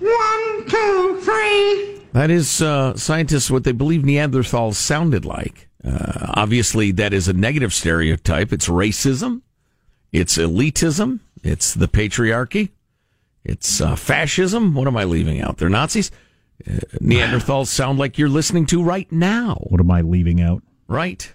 One, 0.00 0.66
two, 0.66 1.20
three. 1.22 2.00
That 2.12 2.30
is 2.30 2.62
uh, 2.62 2.96
scientists 2.96 3.50
what 3.50 3.64
they 3.64 3.72
believe 3.72 4.02
Neanderthals 4.02 4.74
sounded 4.74 5.24
like. 5.24 5.68
Uh, 5.84 6.32
obviously, 6.34 6.90
that 6.92 7.12
is 7.12 7.28
a 7.28 7.32
negative 7.32 7.72
stereotype. 7.72 8.52
It's 8.52 8.68
racism, 8.68 9.42
it's 10.12 10.36
elitism, 10.36 11.20
it's 11.42 11.74
the 11.74 11.88
patriarchy, 11.88 12.70
it's 13.44 13.80
uh, 13.80 13.94
fascism. 13.96 14.74
What 14.74 14.88
am 14.88 14.96
I 14.96 15.04
leaving 15.04 15.40
out? 15.40 15.58
They're 15.58 15.68
Nazis. 15.68 16.10
Uh, 16.66 16.72
Neanderthals 17.00 17.68
sound 17.68 17.98
like 17.98 18.18
you're 18.18 18.28
listening 18.28 18.66
to 18.66 18.82
right 18.82 19.10
now. 19.12 19.58
What 19.68 19.80
am 19.80 19.90
I 19.90 20.00
leaving 20.00 20.40
out? 20.40 20.62
Right. 20.88 21.32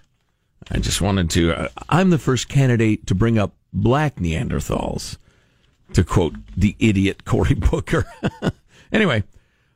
I 0.71 0.79
just 0.79 1.01
wanted 1.01 1.29
to. 1.31 1.53
Uh, 1.53 1.67
I'm 1.89 2.09
the 2.09 2.17
first 2.17 2.49
candidate 2.49 3.07
to 3.07 3.15
bring 3.15 3.37
up 3.37 3.53
black 3.71 4.17
Neanderthals, 4.17 5.17
to 5.93 6.03
quote 6.03 6.35
the 6.55 6.75
idiot 6.79 7.25
Cory 7.25 7.53
Booker. 7.55 8.05
anyway, 8.91 9.23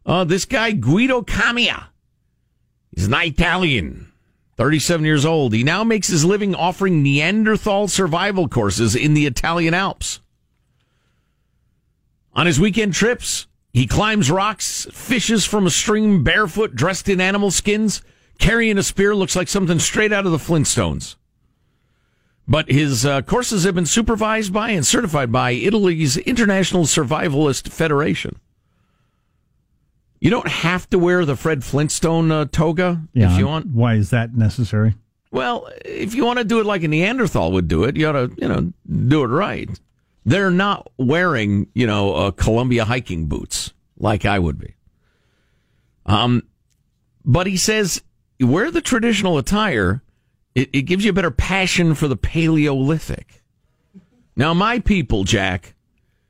uh, 0.05 0.23
this 0.23 0.45
guy 0.45 0.71
Guido 0.71 1.21
Camia, 1.21 1.87
he's 2.95 3.07
an 3.07 3.13
Italian, 3.13 4.11
37 4.57 5.05
years 5.05 5.25
old. 5.25 5.53
He 5.53 5.63
now 5.63 5.83
makes 5.83 6.07
his 6.07 6.25
living 6.25 6.55
offering 6.55 7.03
Neanderthal 7.03 7.87
survival 7.87 8.47
courses 8.47 8.95
in 8.95 9.13
the 9.13 9.25
Italian 9.25 9.73
Alps. 9.73 10.19
On 12.33 12.45
his 12.45 12.59
weekend 12.59 12.93
trips, 12.93 13.47
he 13.73 13.85
climbs 13.85 14.31
rocks, 14.31 14.87
fishes 14.91 15.45
from 15.45 15.67
a 15.67 15.69
stream 15.69 16.23
barefoot, 16.23 16.75
dressed 16.75 17.09
in 17.09 17.21
animal 17.21 17.51
skins, 17.51 18.01
carrying 18.39 18.77
a 18.77 18.83
spear 18.83 19.15
looks 19.15 19.35
like 19.35 19.47
something 19.47 19.77
straight 19.77 20.13
out 20.13 20.25
of 20.25 20.31
the 20.31 20.39
Flintstones. 20.39 21.16
But 22.47 22.71
his 22.71 23.05
uh, 23.05 23.23
courses 23.23 23.65
have 23.65 23.75
been 23.75 23.85
supervised 23.85 24.53
by 24.53 24.69
and 24.69 24.85
certified 24.85 25.31
by 25.31 25.51
Italy's 25.51 26.15
International 26.17 26.85
Survivalist 26.85 27.69
Federation. 27.69 28.39
You 30.19 30.29
don't 30.29 30.47
have 30.47 30.89
to 30.91 30.97
wear 30.97 31.25
the 31.25 31.35
Fred 31.35 31.63
Flintstone 31.63 32.31
uh, 32.31 32.45
toga 32.45 33.01
Yeah, 33.13 33.31
if 33.31 33.37
you 33.37 33.47
want. 33.47 33.67
Why 33.67 33.95
is 33.95 34.09
that 34.11 34.35
necessary? 34.35 34.95
Well, 35.29 35.69
if 35.83 36.15
you 36.15 36.25
want 36.25 36.39
to 36.39 36.45
do 36.45 36.59
it 36.59 36.65
like 36.65 36.83
a 36.83 36.87
Neanderthal 36.87 37.51
would 37.51 37.67
do 37.67 37.83
it, 37.83 37.97
you 37.97 38.07
ought 38.07 38.13
to, 38.13 38.31
you 38.37 38.47
know, 38.47 38.73
do 39.07 39.23
it 39.23 39.27
right. 39.27 39.69
They're 40.25 40.51
not 40.51 40.89
wearing, 40.97 41.67
you 41.73 41.85
know, 41.85 42.13
uh, 42.13 42.31
Columbia 42.31 42.85
hiking 42.85 43.25
boots 43.25 43.73
like 43.97 44.25
I 44.25 44.39
would 44.39 44.57
be. 44.57 44.75
Um, 46.05 46.43
but 47.25 47.45
he 47.45 47.57
says, 47.57 48.01
wear 48.39 48.71
the 48.71 48.81
traditional 48.81 49.37
attire. 49.37 50.01
It, 50.57 50.69
it 50.73 50.81
gives 50.83 51.05
you 51.05 51.11
a 51.11 51.13
better 51.13 51.29
passion 51.29 51.93
for 51.93 52.07
the 52.07 52.15
Paleolithic. 52.17 53.43
Now, 54.35 54.55
my 54.55 54.79
people, 54.79 55.23
Jack, 55.23 55.75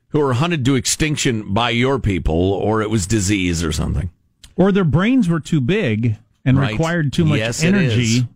who 0.08 0.20
were 0.20 0.34
hunted 0.34 0.66
to 0.66 0.74
extinction 0.74 1.54
by 1.54 1.70
your 1.70 1.98
people, 1.98 2.34
or 2.34 2.82
it 2.82 2.90
was 2.90 3.06
disease 3.06 3.64
or 3.64 3.72
something. 3.72 4.10
Or 4.54 4.70
their 4.70 4.84
brains 4.84 5.30
were 5.30 5.40
too 5.40 5.62
big 5.62 6.16
and 6.44 6.58
Right. 6.58 6.72
required 6.72 7.10
too 7.10 7.24
much 7.24 7.38
Yes, 7.38 7.62
energy. 7.64 8.26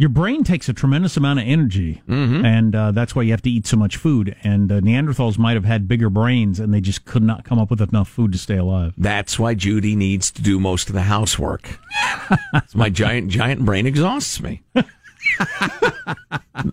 Your 0.00 0.08
brain 0.08 0.44
takes 0.44 0.66
a 0.66 0.72
tremendous 0.72 1.18
amount 1.18 1.40
of 1.40 1.44
energy, 1.46 2.00
Mm-hmm. 2.08 2.42
and 2.42 2.74
uh, 2.74 2.90
that's 2.92 3.14
why 3.14 3.20
you 3.20 3.32
have 3.32 3.42
to 3.42 3.50
eat 3.50 3.66
so 3.66 3.76
much 3.76 3.98
food. 3.98 4.34
And 4.42 4.72
uh, 4.72 4.80
Neanderthals 4.80 5.36
might 5.36 5.56
have 5.56 5.66
had 5.66 5.86
bigger 5.86 6.08
brains, 6.08 6.58
and 6.58 6.72
they 6.72 6.80
just 6.80 7.04
could 7.04 7.22
not 7.22 7.44
come 7.44 7.58
up 7.58 7.68
with 7.68 7.82
enough 7.82 8.08
food 8.08 8.32
to 8.32 8.38
stay 8.38 8.56
alive. 8.56 8.94
That's 8.96 9.38
why 9.38 9.52
Judy 9.52 9.94
needs 9.94 10.30
to 10.30 10.40
do 10.40 10.58
most 10.58 10.88
of 10.88 10.94
the 10.94 11.02
housework. 11.02 11.78
my 12.74 12.88
giant 12.88 13.28
giant 13.30 13.66
brain 13.66 13.84
exhausts 13.84 14.40
me. 14.40 14.62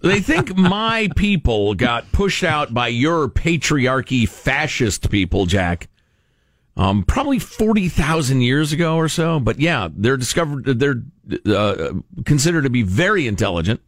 they 0.01 0.21
think 0.21 0.55
my 0.55 1.09
people 1.17 1.73
got 1.75 2.09
pushed 2.13 2.45
out 2.45 2.73
by 2.73 2.88
your 2.88 3.28
patriarchy 3.28 4.25
fascist 4.25 5.09
people, 5.11 5.45
Jack. 5.45 5.89
Um, 6.78 7.03
probably 7.03 7.39
forty 7.39 7.89
thousand 7.89 8.41
years 8.41 8.71
ago 8.71 8.97
or 8.97 9.09
so. 9.09 9.39
But 9.39 9.59
yeah, 9.59 9.89
they're 9.91 10.15
discovered. 10.15 10.65
They're 10.65 11.01
uh, 11.47 11.93
considered 12.23 12.61
to 12.63 12.69
be 12.69 12.84
very 12.84 13.28
intelligent, 13.28 13.82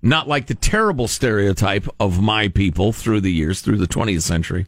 not 0.00 0.26
like 0.26 0.46
the 0.46 0.54
terrible 0.54 1.06
stereotype 1.06 1.86
of 2.00 2.22
my 2.22 2.48
people 2.48 2.94
through 2.94 3.20
the 3.20 3.30
years, 3.30 3.60
through 3.60 3.76
the 3.76 3.86
twentieth 3.86 4.22
century. 4.22 4.66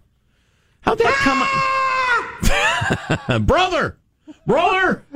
How'd 0.83 0.99
that 0.99 1.15
come? 1.15 1.49
brother, 3.47 3.97
brother, 4.47 5.07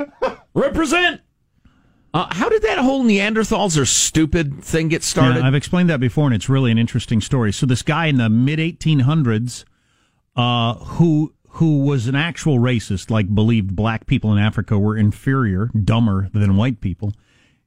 represent. 0.54 1.20
Uh, 2.14 2.26
how 2.30 2.48
did 2.48 2.62
that 2.62 2.78
whole 2.78 3.04
Neanderthals 3.04 3.78
are 3.78 3.84
stupid 3.84 4.64
thing 4.64 4.88
get 4.88 5.02
started? 5.02 5.40
Yeah, 5.40 5.46
I've 5.46 5.54
explained 5.54 5.90
that 5.90 6.00
before, 6.00 6.24
and 6.24 6.34
it's 6.34 6.48
really 6.48 6.70
an 6.70 6.78
interesting 6.78 7.20
story. 7.20 7.52
So 7.52 7.66
this 7.66 7.82
guy 7.82 8.06
in 8.06 8.16
the 8.16 8.30
mid 8.30 8.58
1800s, 8.58 9.66
uh, 10.34 10.76
who 10.76 11.34
who 11.56 11.78
was 11.78 12.06
an 12.06 12.14
actual 12.14 12.58
racist, 12.58 13.10
like 13.10 13.34
believed 13.34 13.74
black 13.74 14.06
people 14.06 14.30
in 14.30 14.38
Africa 14.38 14.78
were 14.78 14.94
inferior, 14.94 15.70
dumber 15.84 16.28
than 16.34 16.56
white 16.56 16.82
people. 16.82 17.14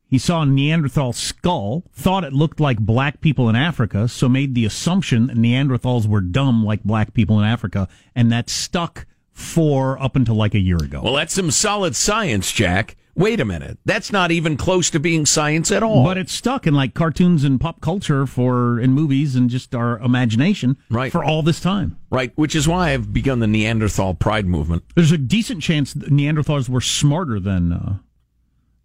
He 0.05 0.19
saw 0.19 0.43
a 0.43 0.45
Neanderthal 0.45 1.11
skull, 1.11 1.83
thought 1.91 2.23
it 2.23 2.31
looked 2.31 2.59
like 2.59 2.77
black 2.77 3.19
people 3.19 3.49
in 3.49 3.55
Africa, 3.55 4.07
so 4.07 4.29
made 4.29 4.53
the 4.53 4.65
assumption 4.65 5.27
that 5.27 5.37
Neanderthals 5.37 6.07
were 6.07 6.21
dumb 6.21 6.63
like 6.63 6.83
black 6.83 7.15
people 7.15 7.39
in 7.39 7.45
Africa, 7.45 7.87
and 8.15 8.31
that 8.31 8.47
stuck 8.47 9.07
for 9.31 9.99
up 10.01 10.15
until 10.15 10.35
like 10.35 10.53
a 10.53 10.59
year 10.59 10.77
ago. 10.77 11.01
well, 11.03 11.15
that's 11.15 11.33
some 11.33 11.49
solid 11.49 11.95
science, 11.95 12.51
Jack. 12.51 12.95
Wait 13.19 13.41
a 13.41 13.45
minute, 13.45 13.77
that's 13.83 14.13
not 14.13 14.31
even 14.31 14.55
close 14.55 14.89
to 14.89 14.97
being 14.97 15.25
science 15.25 15.73
at 15.73 15.83
all. 15.83 16.05
But 16.05 16.17
it's 16.17 16.31
stuck 16.31 16.65
in 16.65 16.73
like 16.73 16.93
cartoons 16.93 17.43
and 17.43 17.59
pop 17.59 17.81
culture 17.81 18.25
for 18.25 18.79
in 18.79 18.93
movies 18.93 19.35
and 19.35 19.49
just 19.49 19.75
our 19.75 19.99
imagination 19.99 20.77
Right. 20.89 21.11
for 21.11 21.21
all 21.21 21.43
this 21.43 21.59
time. 21.59 21.97
right, 22.09 22.31
which 22.37 22.55
is 22.55 22.65
why 22.65 22.93
I've 22.93 23.11
begun 23.11 23.39
the 23.39 23.47
Neanderthal 23.47 24.13
Pride 24.13 24.45
movement. 24.45 24.83
There's 24.95 25.11
a 25.11 25.17
decent 25.17 25.61
chance 25.61 25.91
that 25.93 26.09
Neanderthals 26.13 26.69
were 26.69 26.79
smarter 26.79 27.41
than 27.41 27.73
uh, 27.73 27.97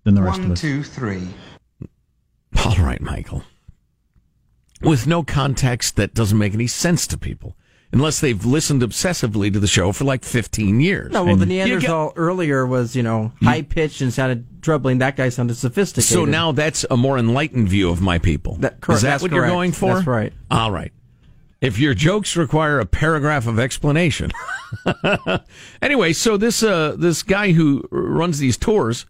than 0.02 0.16
the 0.16 0.22
rest 0.22 0.38
of 0.40 0.46
One, 0.46 0.52
us. 0.52 0.60
two, 0.60 0.82
three. 0.82 1.28
All 2.64 2.76
right, 2.78 3.00
Michael. 3.00 3.44
With 4.82 5.06
no 5.06 5.22
context 5.22 5.94
that 5.94 6.12
doesn't 6.12 6.36
make 6.36 6.54
any 6.54 6.66
sense 6.66 7.06
to 7.06 7.16
people, 7.16 7.56
unless 7.94 8.20
they've 8.20 8.44
listened 8.44 8.82
obsessively 8.82 9.52
to 9.52 9.58
the 9.60 9.66
show 9.66 9.92
for 9.92 10.04
like 10.04 10.24
15 10.24 10.80
years. 10.80 11.12
No, 11.12 11.24
well, 11.24 11.36
the 11.36 11.42
And 11.44 11.50
get- 11.50 11.66
Neanderthal 11.66 12.12
earlier 12.16 12.66
was, 12.66 12.94
you 12.94 13.02
know, 13.02 13.32
high 13.42 13.62
pitched 13.62 14.00
and 14.00 14.12
sounded 14.12 14.62
troubling. 14.62 14.98
That 14.98 15.16
guy 15.16 15.28
sounded 15.28 15.56
sophisticated. 15.56 16.12
So 16.12 16.24
now 16.24 16.52
that's 16.52 16.84
a 16.90 16.96
more 16.96 17.18
enlightened 17.18 17.68
view 17.68 17.88
of 17.90 18.00
my 18.02 18.18
people. 18.18 18.56
That- 18.56 18.80
correct, 18.80 18.96
Is 18.98 19.02
that 19.02 19.08
that's 19.10 19.22
what 19.22 19.32
you're 19.32 19.46
going 19.46 19.72
for? 19.72 19.94
That's 19.94 20.06
right. 20.06 20.32
All 20.50 20.70
right. 20.70 20.92
If 21.60 21.78
your 21.78 21.94
jokes 21.94 22.36
require 22.36 22.78
a 22.78 22.84
paragraph 22.84 23.46
of 23.46 23.58
explanation. 23.58 24.30
anyway, 25.82 26.12
so 26.12 26.36
this 26.36 26.62
uh, 26.62 26.94
this 26.98 27.22
guy 27.22 27.52
who 27.52 27.86
runs 27.90 28.38
these 28.38 28.56
tours 28.58 29.06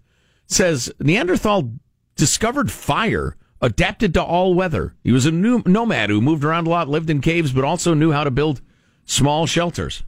says 0.47 0.93
Neanderthal 1.01 1.73
discovered 2.17 2.71
fire, 2.71 3.37
adapted 3.61 4.15
to 4.15 4.23
all 4.23 4.55
weather. 4.55 4.95
He 5.03 5.11
was 5.11 5.27
a 5.27 5.33
new 5.33 5.63
nomad 5.67 6.11
who 6.11 6.21
moved 6.21 6.45
around 6.45 6.67
a 6.67 6.71
lot, 6.71 6.89
lived 6.89 7.11
in 7.11 7.21
caves, 7.21 7.53
but 7.53 7.65
also 7.65 7.93
knew 7.95 8.13
how 8.13 8.23
to 8.25 8.31
build 8.31 8.61
small 9.05 9.47
shelters. 9.47 10.03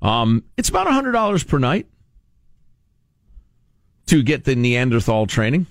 Um, 0.00 0.44
it's 0.56 0.68
about 0.68 0.86
hundred 0.86 1.12
dollars 1.12 1.44
per 1.44 1.58
night 1.58 1.86
to 4.06 4.22
get 4.22 4.44
the 4.44 4.54
Neanderthal 4.54 5.26
training. 5.26 5.66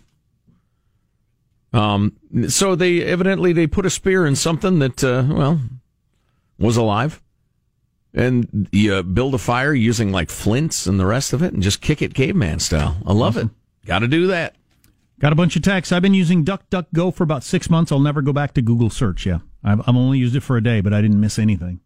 Um, 1.74 2.16
so 2.48 2.76
they 2.76 3.04
evidently 3.04 3.54
they 3.54 3.68
put 3.68 3.86
a 3.86 3.90
spear 3.90 4.26
in 4.26 4.36
something 4.36 4.80
that 4.80 5.04
uh, 5.04 5.26
well 5.30 5.60
was 6.58 6.78
alive, 6.78 7.22
and 8.14 8.68
you 8.72 9.02
build 9.04 9.34
a 9.34 9.40
fire 9.40 9.74
using 9.74 10.12
like 10.12 10.30
flints 10.30 10.88
and 10.88 11.00
the 11.00 11.06
rest 11.06 11.34
of 11.34 11.42
it, 11.42 11.54
and 11.54 11.64
just 11.64 11.82
kick 11.82 12.02
it 12.02 12.14
caveman 12.14 12.60
style. 12.60 12.98
I 13.06 13.14
love 13.14 13.38
it. 13.38 13.50
Got 13.86 14.00
to 14.00 14.08
do 14.08 14.28
that. 14.28 14.56
Got 15.20 15.34
a 15.34 15.36
bunch 15.36 15.56
of 15.56 15.62
texts. 15.62 15.92
I've 15.92 16.02
been 16.02 16.14
using 16.14 16.46
DuckDuckGo 16.46 17.14
for 17.14 17.24
about 17.24 17.44
six 17.44 17.70
months. 17.70 17.92
I'll 17.92 18.00
never 18.00 18.22
go 18.22 18.34
back 18.34 18.54
to 18.54 18.62
Google 18.62 18.90
search. 18.90 19.26
Yeah, 19.26 19.40
I've, 19.64 19.82
I've 19.82 19.96
only 19.96 20.20
used 20.20 20.36
it 20.36 20.42
for 20.42 20.58
a 20.58 20.64
day, 20.64 20.82
but 20.82 20.94
I 20.94 21.02
didn't 21.02 21.20
miss 21.20 21.40
anything 21.40 21.80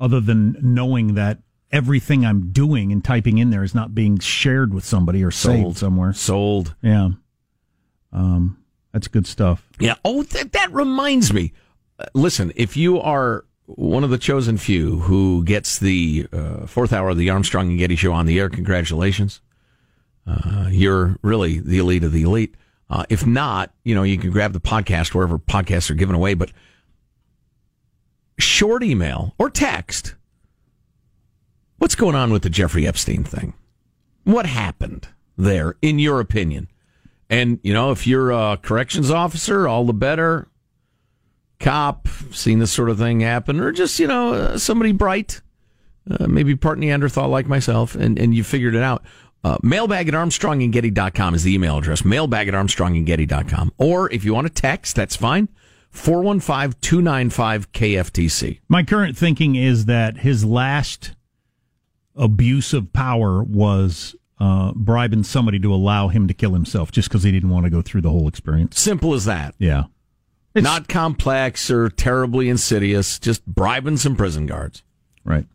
other 0.00 0.20
than 0.20 0.56
knowing 0.60 1.14
that 1.14 1.38
everything 1.70 2.24
I'm 2.24 2.52
doing 2.52 2.92
and 2.92 3.02
typing 3.04 3.38
in 3.38 3.50
there 3.50 3.64
is 3.64 3.74
not 3.74 3.94
being 3.94 4.18
shared 4.18 4.72
with 4.72 4.84
somebody 4.84 5.24
or 5.24 5.30
saved 5.30 5.62
Sold. 5.62 5.76
somewhere. 5.78 6.12
Sold. 6.12 6.74
Yeah, 6.82 7.10
um, 8.12 8.58
that's 8.92 9.08
good 9.08 9.26
stuff. 9.26 9.68
Yeah. 9.80 9.96
Oh, 10.04 10.22
that, 10.22 10.52
that 10.52 10.72
reminds 10.72 11.32
me. 11.32 11.52
Uh, 11.98 12.06
listen, 12.14 12.52
if 12.56 12.76
you 12.76 13.00
are 13.00 13.44
one 13.66 14.04
of 14.04 14.10
the 14.10 14.18
chosen 14.18 14.56
few 14.58 15.00
who 15.00 15.42
gets 15.44 15.78
the 15.78 16.26
uh, 16.32 16.66
fourth 16.66 16.92
hour 16.92 17.08
of 17.10 17.16
the 17.16 17.30
Armstrong 17.30 17.70
and 17.70 17.78
Getty 17.78 17.96
show 17.96 18.12
on 18.12 18.26
the 18.26 18.38
air, 18.38 18.48
congratulations. 18.48 19.40
Uh, 20.26 20.68
you're 20.70 21.16
really 21.22 21.58
the 21.60 21.78
elite 21.78 22.04
of 22.04 22.12
the 22.12 22.22
elite. 22.22 22.54
Uh, 22.88 23.04
if 23.08 23.26
not, 23.26 23.72
you 23.82 23.94
know, 23.94 24.02
you 24.02 24.18
can 24.18 24.30
grab 24.30 24.52
the 24.52 24.60
podcast 24.60 25.14
wherever 25.14 25.38
podcasts 25.38 25.90
are 25.90 25.94
given 25.94 26.14
away, 26.14 26.34
but 26.34 26.50
short 28.38 28.82
email 28.82 29.34
or 29.38 29.50
text. 29.50 30.14
What's 31.78 31.94
going 31.94 32.14
on 32.14 32.32
with 32.32 32.42
the 32.42 32.50
Jeffrey 32.50 32.86
Epstein 32.86 33.24
thing? 33.24 33.54
What 34.24 34.46
happened 34.46 35.08
there, 35.36 35.76
in 35.82 35.98
your 35.98 36.20
opinion? 36.20 36.68
And, 37.28 37.58
you 37.62 37.72
know, 37.72 37.90
if 37.90 38.06
you're 38.06 38.30
a 38.30 38.58
corrections 38.60 39.10
officer, 39.10 39.66
all 39.68 39.84
the 39.84 39.92
better. 39.92 40.48
Cop, 41.60 42.08
seen 42.30 42.58
this 42.58 42.72
sort 42.72 42.90
of 42.90 42.98
thing 42.98 43.20
happen, 43.20 43.60
or 43.60 43.72
just, 43.72 43.98
you 43.98 44.06
know, 44.06 44.34
uh, 44.34 44.58
somebody 44.58 44.92
bright, 44.92 45.40
uh, 46.10 46.26
maybe 46.26 46.56
part 46.56 46.78
Neanderthal 46.78 47.28
like 47.28 47.46
myself, 47.46 47.94
and, 47.94 48.18
and 48.18 48.34
you 48.34 48.44
figured 48.44 48.74
it 48.74 48.82
out. 48.82 49.04
Uh, 49.42 49.58
mailbag 49.62 50.08
at 50.08 50.14
armstrongandgetty.com 50.14 51.34
is 51.34 51.42
the 51.42 51.54
email 51.54 51.78
address. 51.78 52.04
Mailbag 52.04 52.48
at 52.48 52.54
armstrongandgetty.com. 52.54 53.72
Or 53.78 54.10
if 54.10 54.24
you 54.24 54.32
want 54.32 54.46
to 54.46 54.52
text, 54.52 54.96
that's 54.96 55.16
fine. 55.16 55.48
415 55.94 56.74
295 56.80 57.72
KFTC. 57.72 58.60
My 58.68 58.82
current 58.82 59.16
thinking 59.16 59.54
is 59.56 59.86
that 59.86 60.18
his 60.18 60.44
last 60.44 61.14
abuse 62.16 62.74
of 62.74 62.92
power 62.92 63.42
was 63.42 64.14
uh, 64.38 64.72
bribing 64.74 65.22
somebody 65.22 65.58
to 65.60 65.72
allow 65.72 66.08
him 66.08 66.26
to 66.28 66.34
kill 66.34 66.52
himself 66.52 66.90
just 66.90 67.08
because 67.08 67.22
he 67.22 67.30
didn't 67.32 67.50
want 67.50 67.64
to 67.64 67.70
go 67.70 67.80
through 67.80 68.02
the 68.02 68.10
whole 68.10 68.28
experience. 68.28 68.78
Simple 68.78 69.14
as 69.14 69.24
that. 69.24 69.54
Yeah. 69.58 69.84
It's, 70.54 70.64
Not 70.64 70.88
complex 70.88 71.70
or 71.70 71.88
terribly 71.88 72.48
insidious, 72.48 73.18
just 73.18 73.46
bribing 73.46 73.96
some 73.96 74.16
prison 74.16 74.46
guards. 74.46 74.82
Right. 75.24 75.46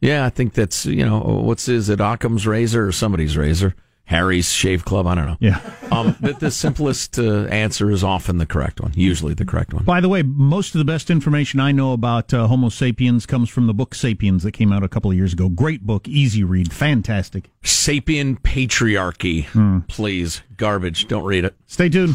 Yeah, 0.00 0.24
I 0.24 0.30
think 0.30 0.54
that's, 0.54 0.84
you 0.86 1.04
know, 1.04 1.18
what's 1.20 1.68
is 1.68 1.88
it 1.88 2.00
Occam's 2.00 2.46
razor 2.46 2.86
or 2.86 2.92
somebody's 2.92 3.36
razor? 3.36 3.74
Harry's 4.12 4.52
shave 4.52 4.84
club? 4.84 5.06
I 5.06 5.14
don't 5.14 5.26
know. 5.26 5.36
Yeah. 5.40 5.60
um, 5.90 6.14
but 6.20 6.38
the 6.38 6.50
simplest 6.50 7.18
uh, 7.18 7.44
answer 7.46 7.90
is 7.90 8.04
often 8.04 8.38
the 8.38 8.46
correct 8.46 8.80
one, 8.80 8.92
usually 8.94 9.34
the 9.34 9.44
correct 9.44 9.72
one. 9.74 9.84
By 9.84 10.00
the 10.00 10.08
way, 10.08 10.22
most 10.22 10.74
of 10.74 10.78
the 10.78 10.84
best 10.84 11.10
information 11.10 11.58
I 11.60 11.72
know 11.72 11.92
about 11.92 12.32
uh, 12.32 12.46
Homo 12.46 12.68
sapiens 12.68 13.26
comes 13.26 13.48
from 13.48 13.66
the 13.66 13.74
book 13.74 13.94
Sapiens 13.94 14.42
that 14.42 14.52
came 14.52 14.72
out 14.72 14.82
a 14.82 14.88
couple 14.88 15.10
of 15.10 15.16
years 15.16 15.32
ago. 15.32 15.48
Great 15.48 15.82
book, 15.86 16.06
easy 16.06 16.44
read, 16.44 16.72
fantastic. 16.72 17.50
Sapien 17.62 18.38
patriarchy. 18.40 19.46
Please, 19.88 20.42
garbage. 20.56 21.08
Don't 21.08 21.24
read 21.24 21.44
it. 21.44 21.54
Stay 21.66 21.88
tuned. 21.88 22.14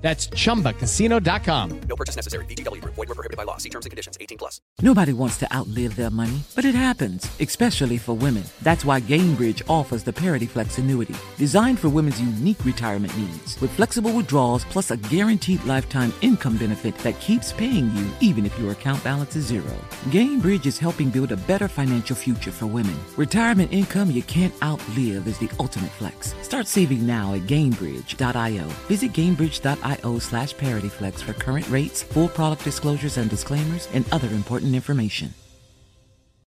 That's 0.00 0.28
chumbacasino.com. 0.28 1.80
No 1.88 1.96
purchase 1.96 2.16
necessary. 2.16 2.44
VGW 2.46 2.80
Group. 2.80 2.94
Void 2.94 3.08
were 3.08 3.14
prohibited 3.14 3.36
by 3.36 3.44
law. 3.44 3.58
See 3.58 3.68
terms 3.68 3.86
and 3.86 3.90
conditions. 3.90 4.16
18 4.20 4.38
plus. 4.38 4.60
Nobody 4.80 5.12
wants 5.12 5.36
to 5.38 5.54
outlive 5.54 5.94
their 5.96 6.10
money, 6.10 6.40
but 6.54 6.64
it 6.64 6.74
happens, 6.74 7.30
especially 7.38 7.98
for 7.98 8.14
women. 8.14 8.44
That's 8.62 8.84
why 8.84 9.00
Gainbridge 9.00 9.62
offers 9.68 10.02
the 10.02 10.12
Parity 10.12 10.46
Flex 10.46 10.78
annuity, 10.78 11.14
designed 11.36 11.78
for 11.78 11.90
women's 11.90 12.20
unique 12.20 12.64
retirement 12.64 13.16
needs, 13.18 13.60
with 13.60 13.70
flexible 13.72 14.12
withdrawals 14.12 14.64
plus 14.66 14.90
a 14.90 14.96
guaranteed 14.96 15.62
lifetime 15.64 16.12
income 16.22 16.56
benefit 16.56 16.96
that 16.98 17.20
keeps 17.20 17.52
paying 17.52 17.94
you 17.94 18.10
even 18.20 18.46
if 18.46 18.58
your 18.58 18.72
account 18.72 19.02
balance 19.04 19.36
is 19.36 19.46
zero. 19.46 19.74
Gainbridge 20.06 20.64
is 20.66 20.78
helping 20.78 21.10
build 21.10 21.32
a 21.32 21.36
better 21.36 21.68
financial 21.68 22.16
future 22.16 22.50
for 22.50 22.66
women. 22.66 22.96
Retirement 23.16 23.72
income 23.72 24.10
you 24.10 24.22
can't 24.22 24.54
outlive 24.62 25.26
is 25.26 25.38
the 25.38 25.50
ultimate 25.60 25.90
flex. 25.90 26.34
Start 26.42 26.66
saving 26.66 27.06
now 27.06 27.34
at 27.34 27.42
Gainbridge.io. 27.42 28.64
Visit 28.88 29.12
Gainbridge.io 29.90 30.18
slash 30.18 30.54
ParityFlex 30.54 31.22
for 31.22 31.32
current 31.32 31.68
rates, 31.68 32.02
full 32.02 32.28
product 32.28 32.64
disclosures 32.64 33.16
and 33.16 33.30
disclaimers, 33.30 33.88
and 33.92 34.04
other 34.12 34.28
important 34.28 34.74
information. 34.74 35.34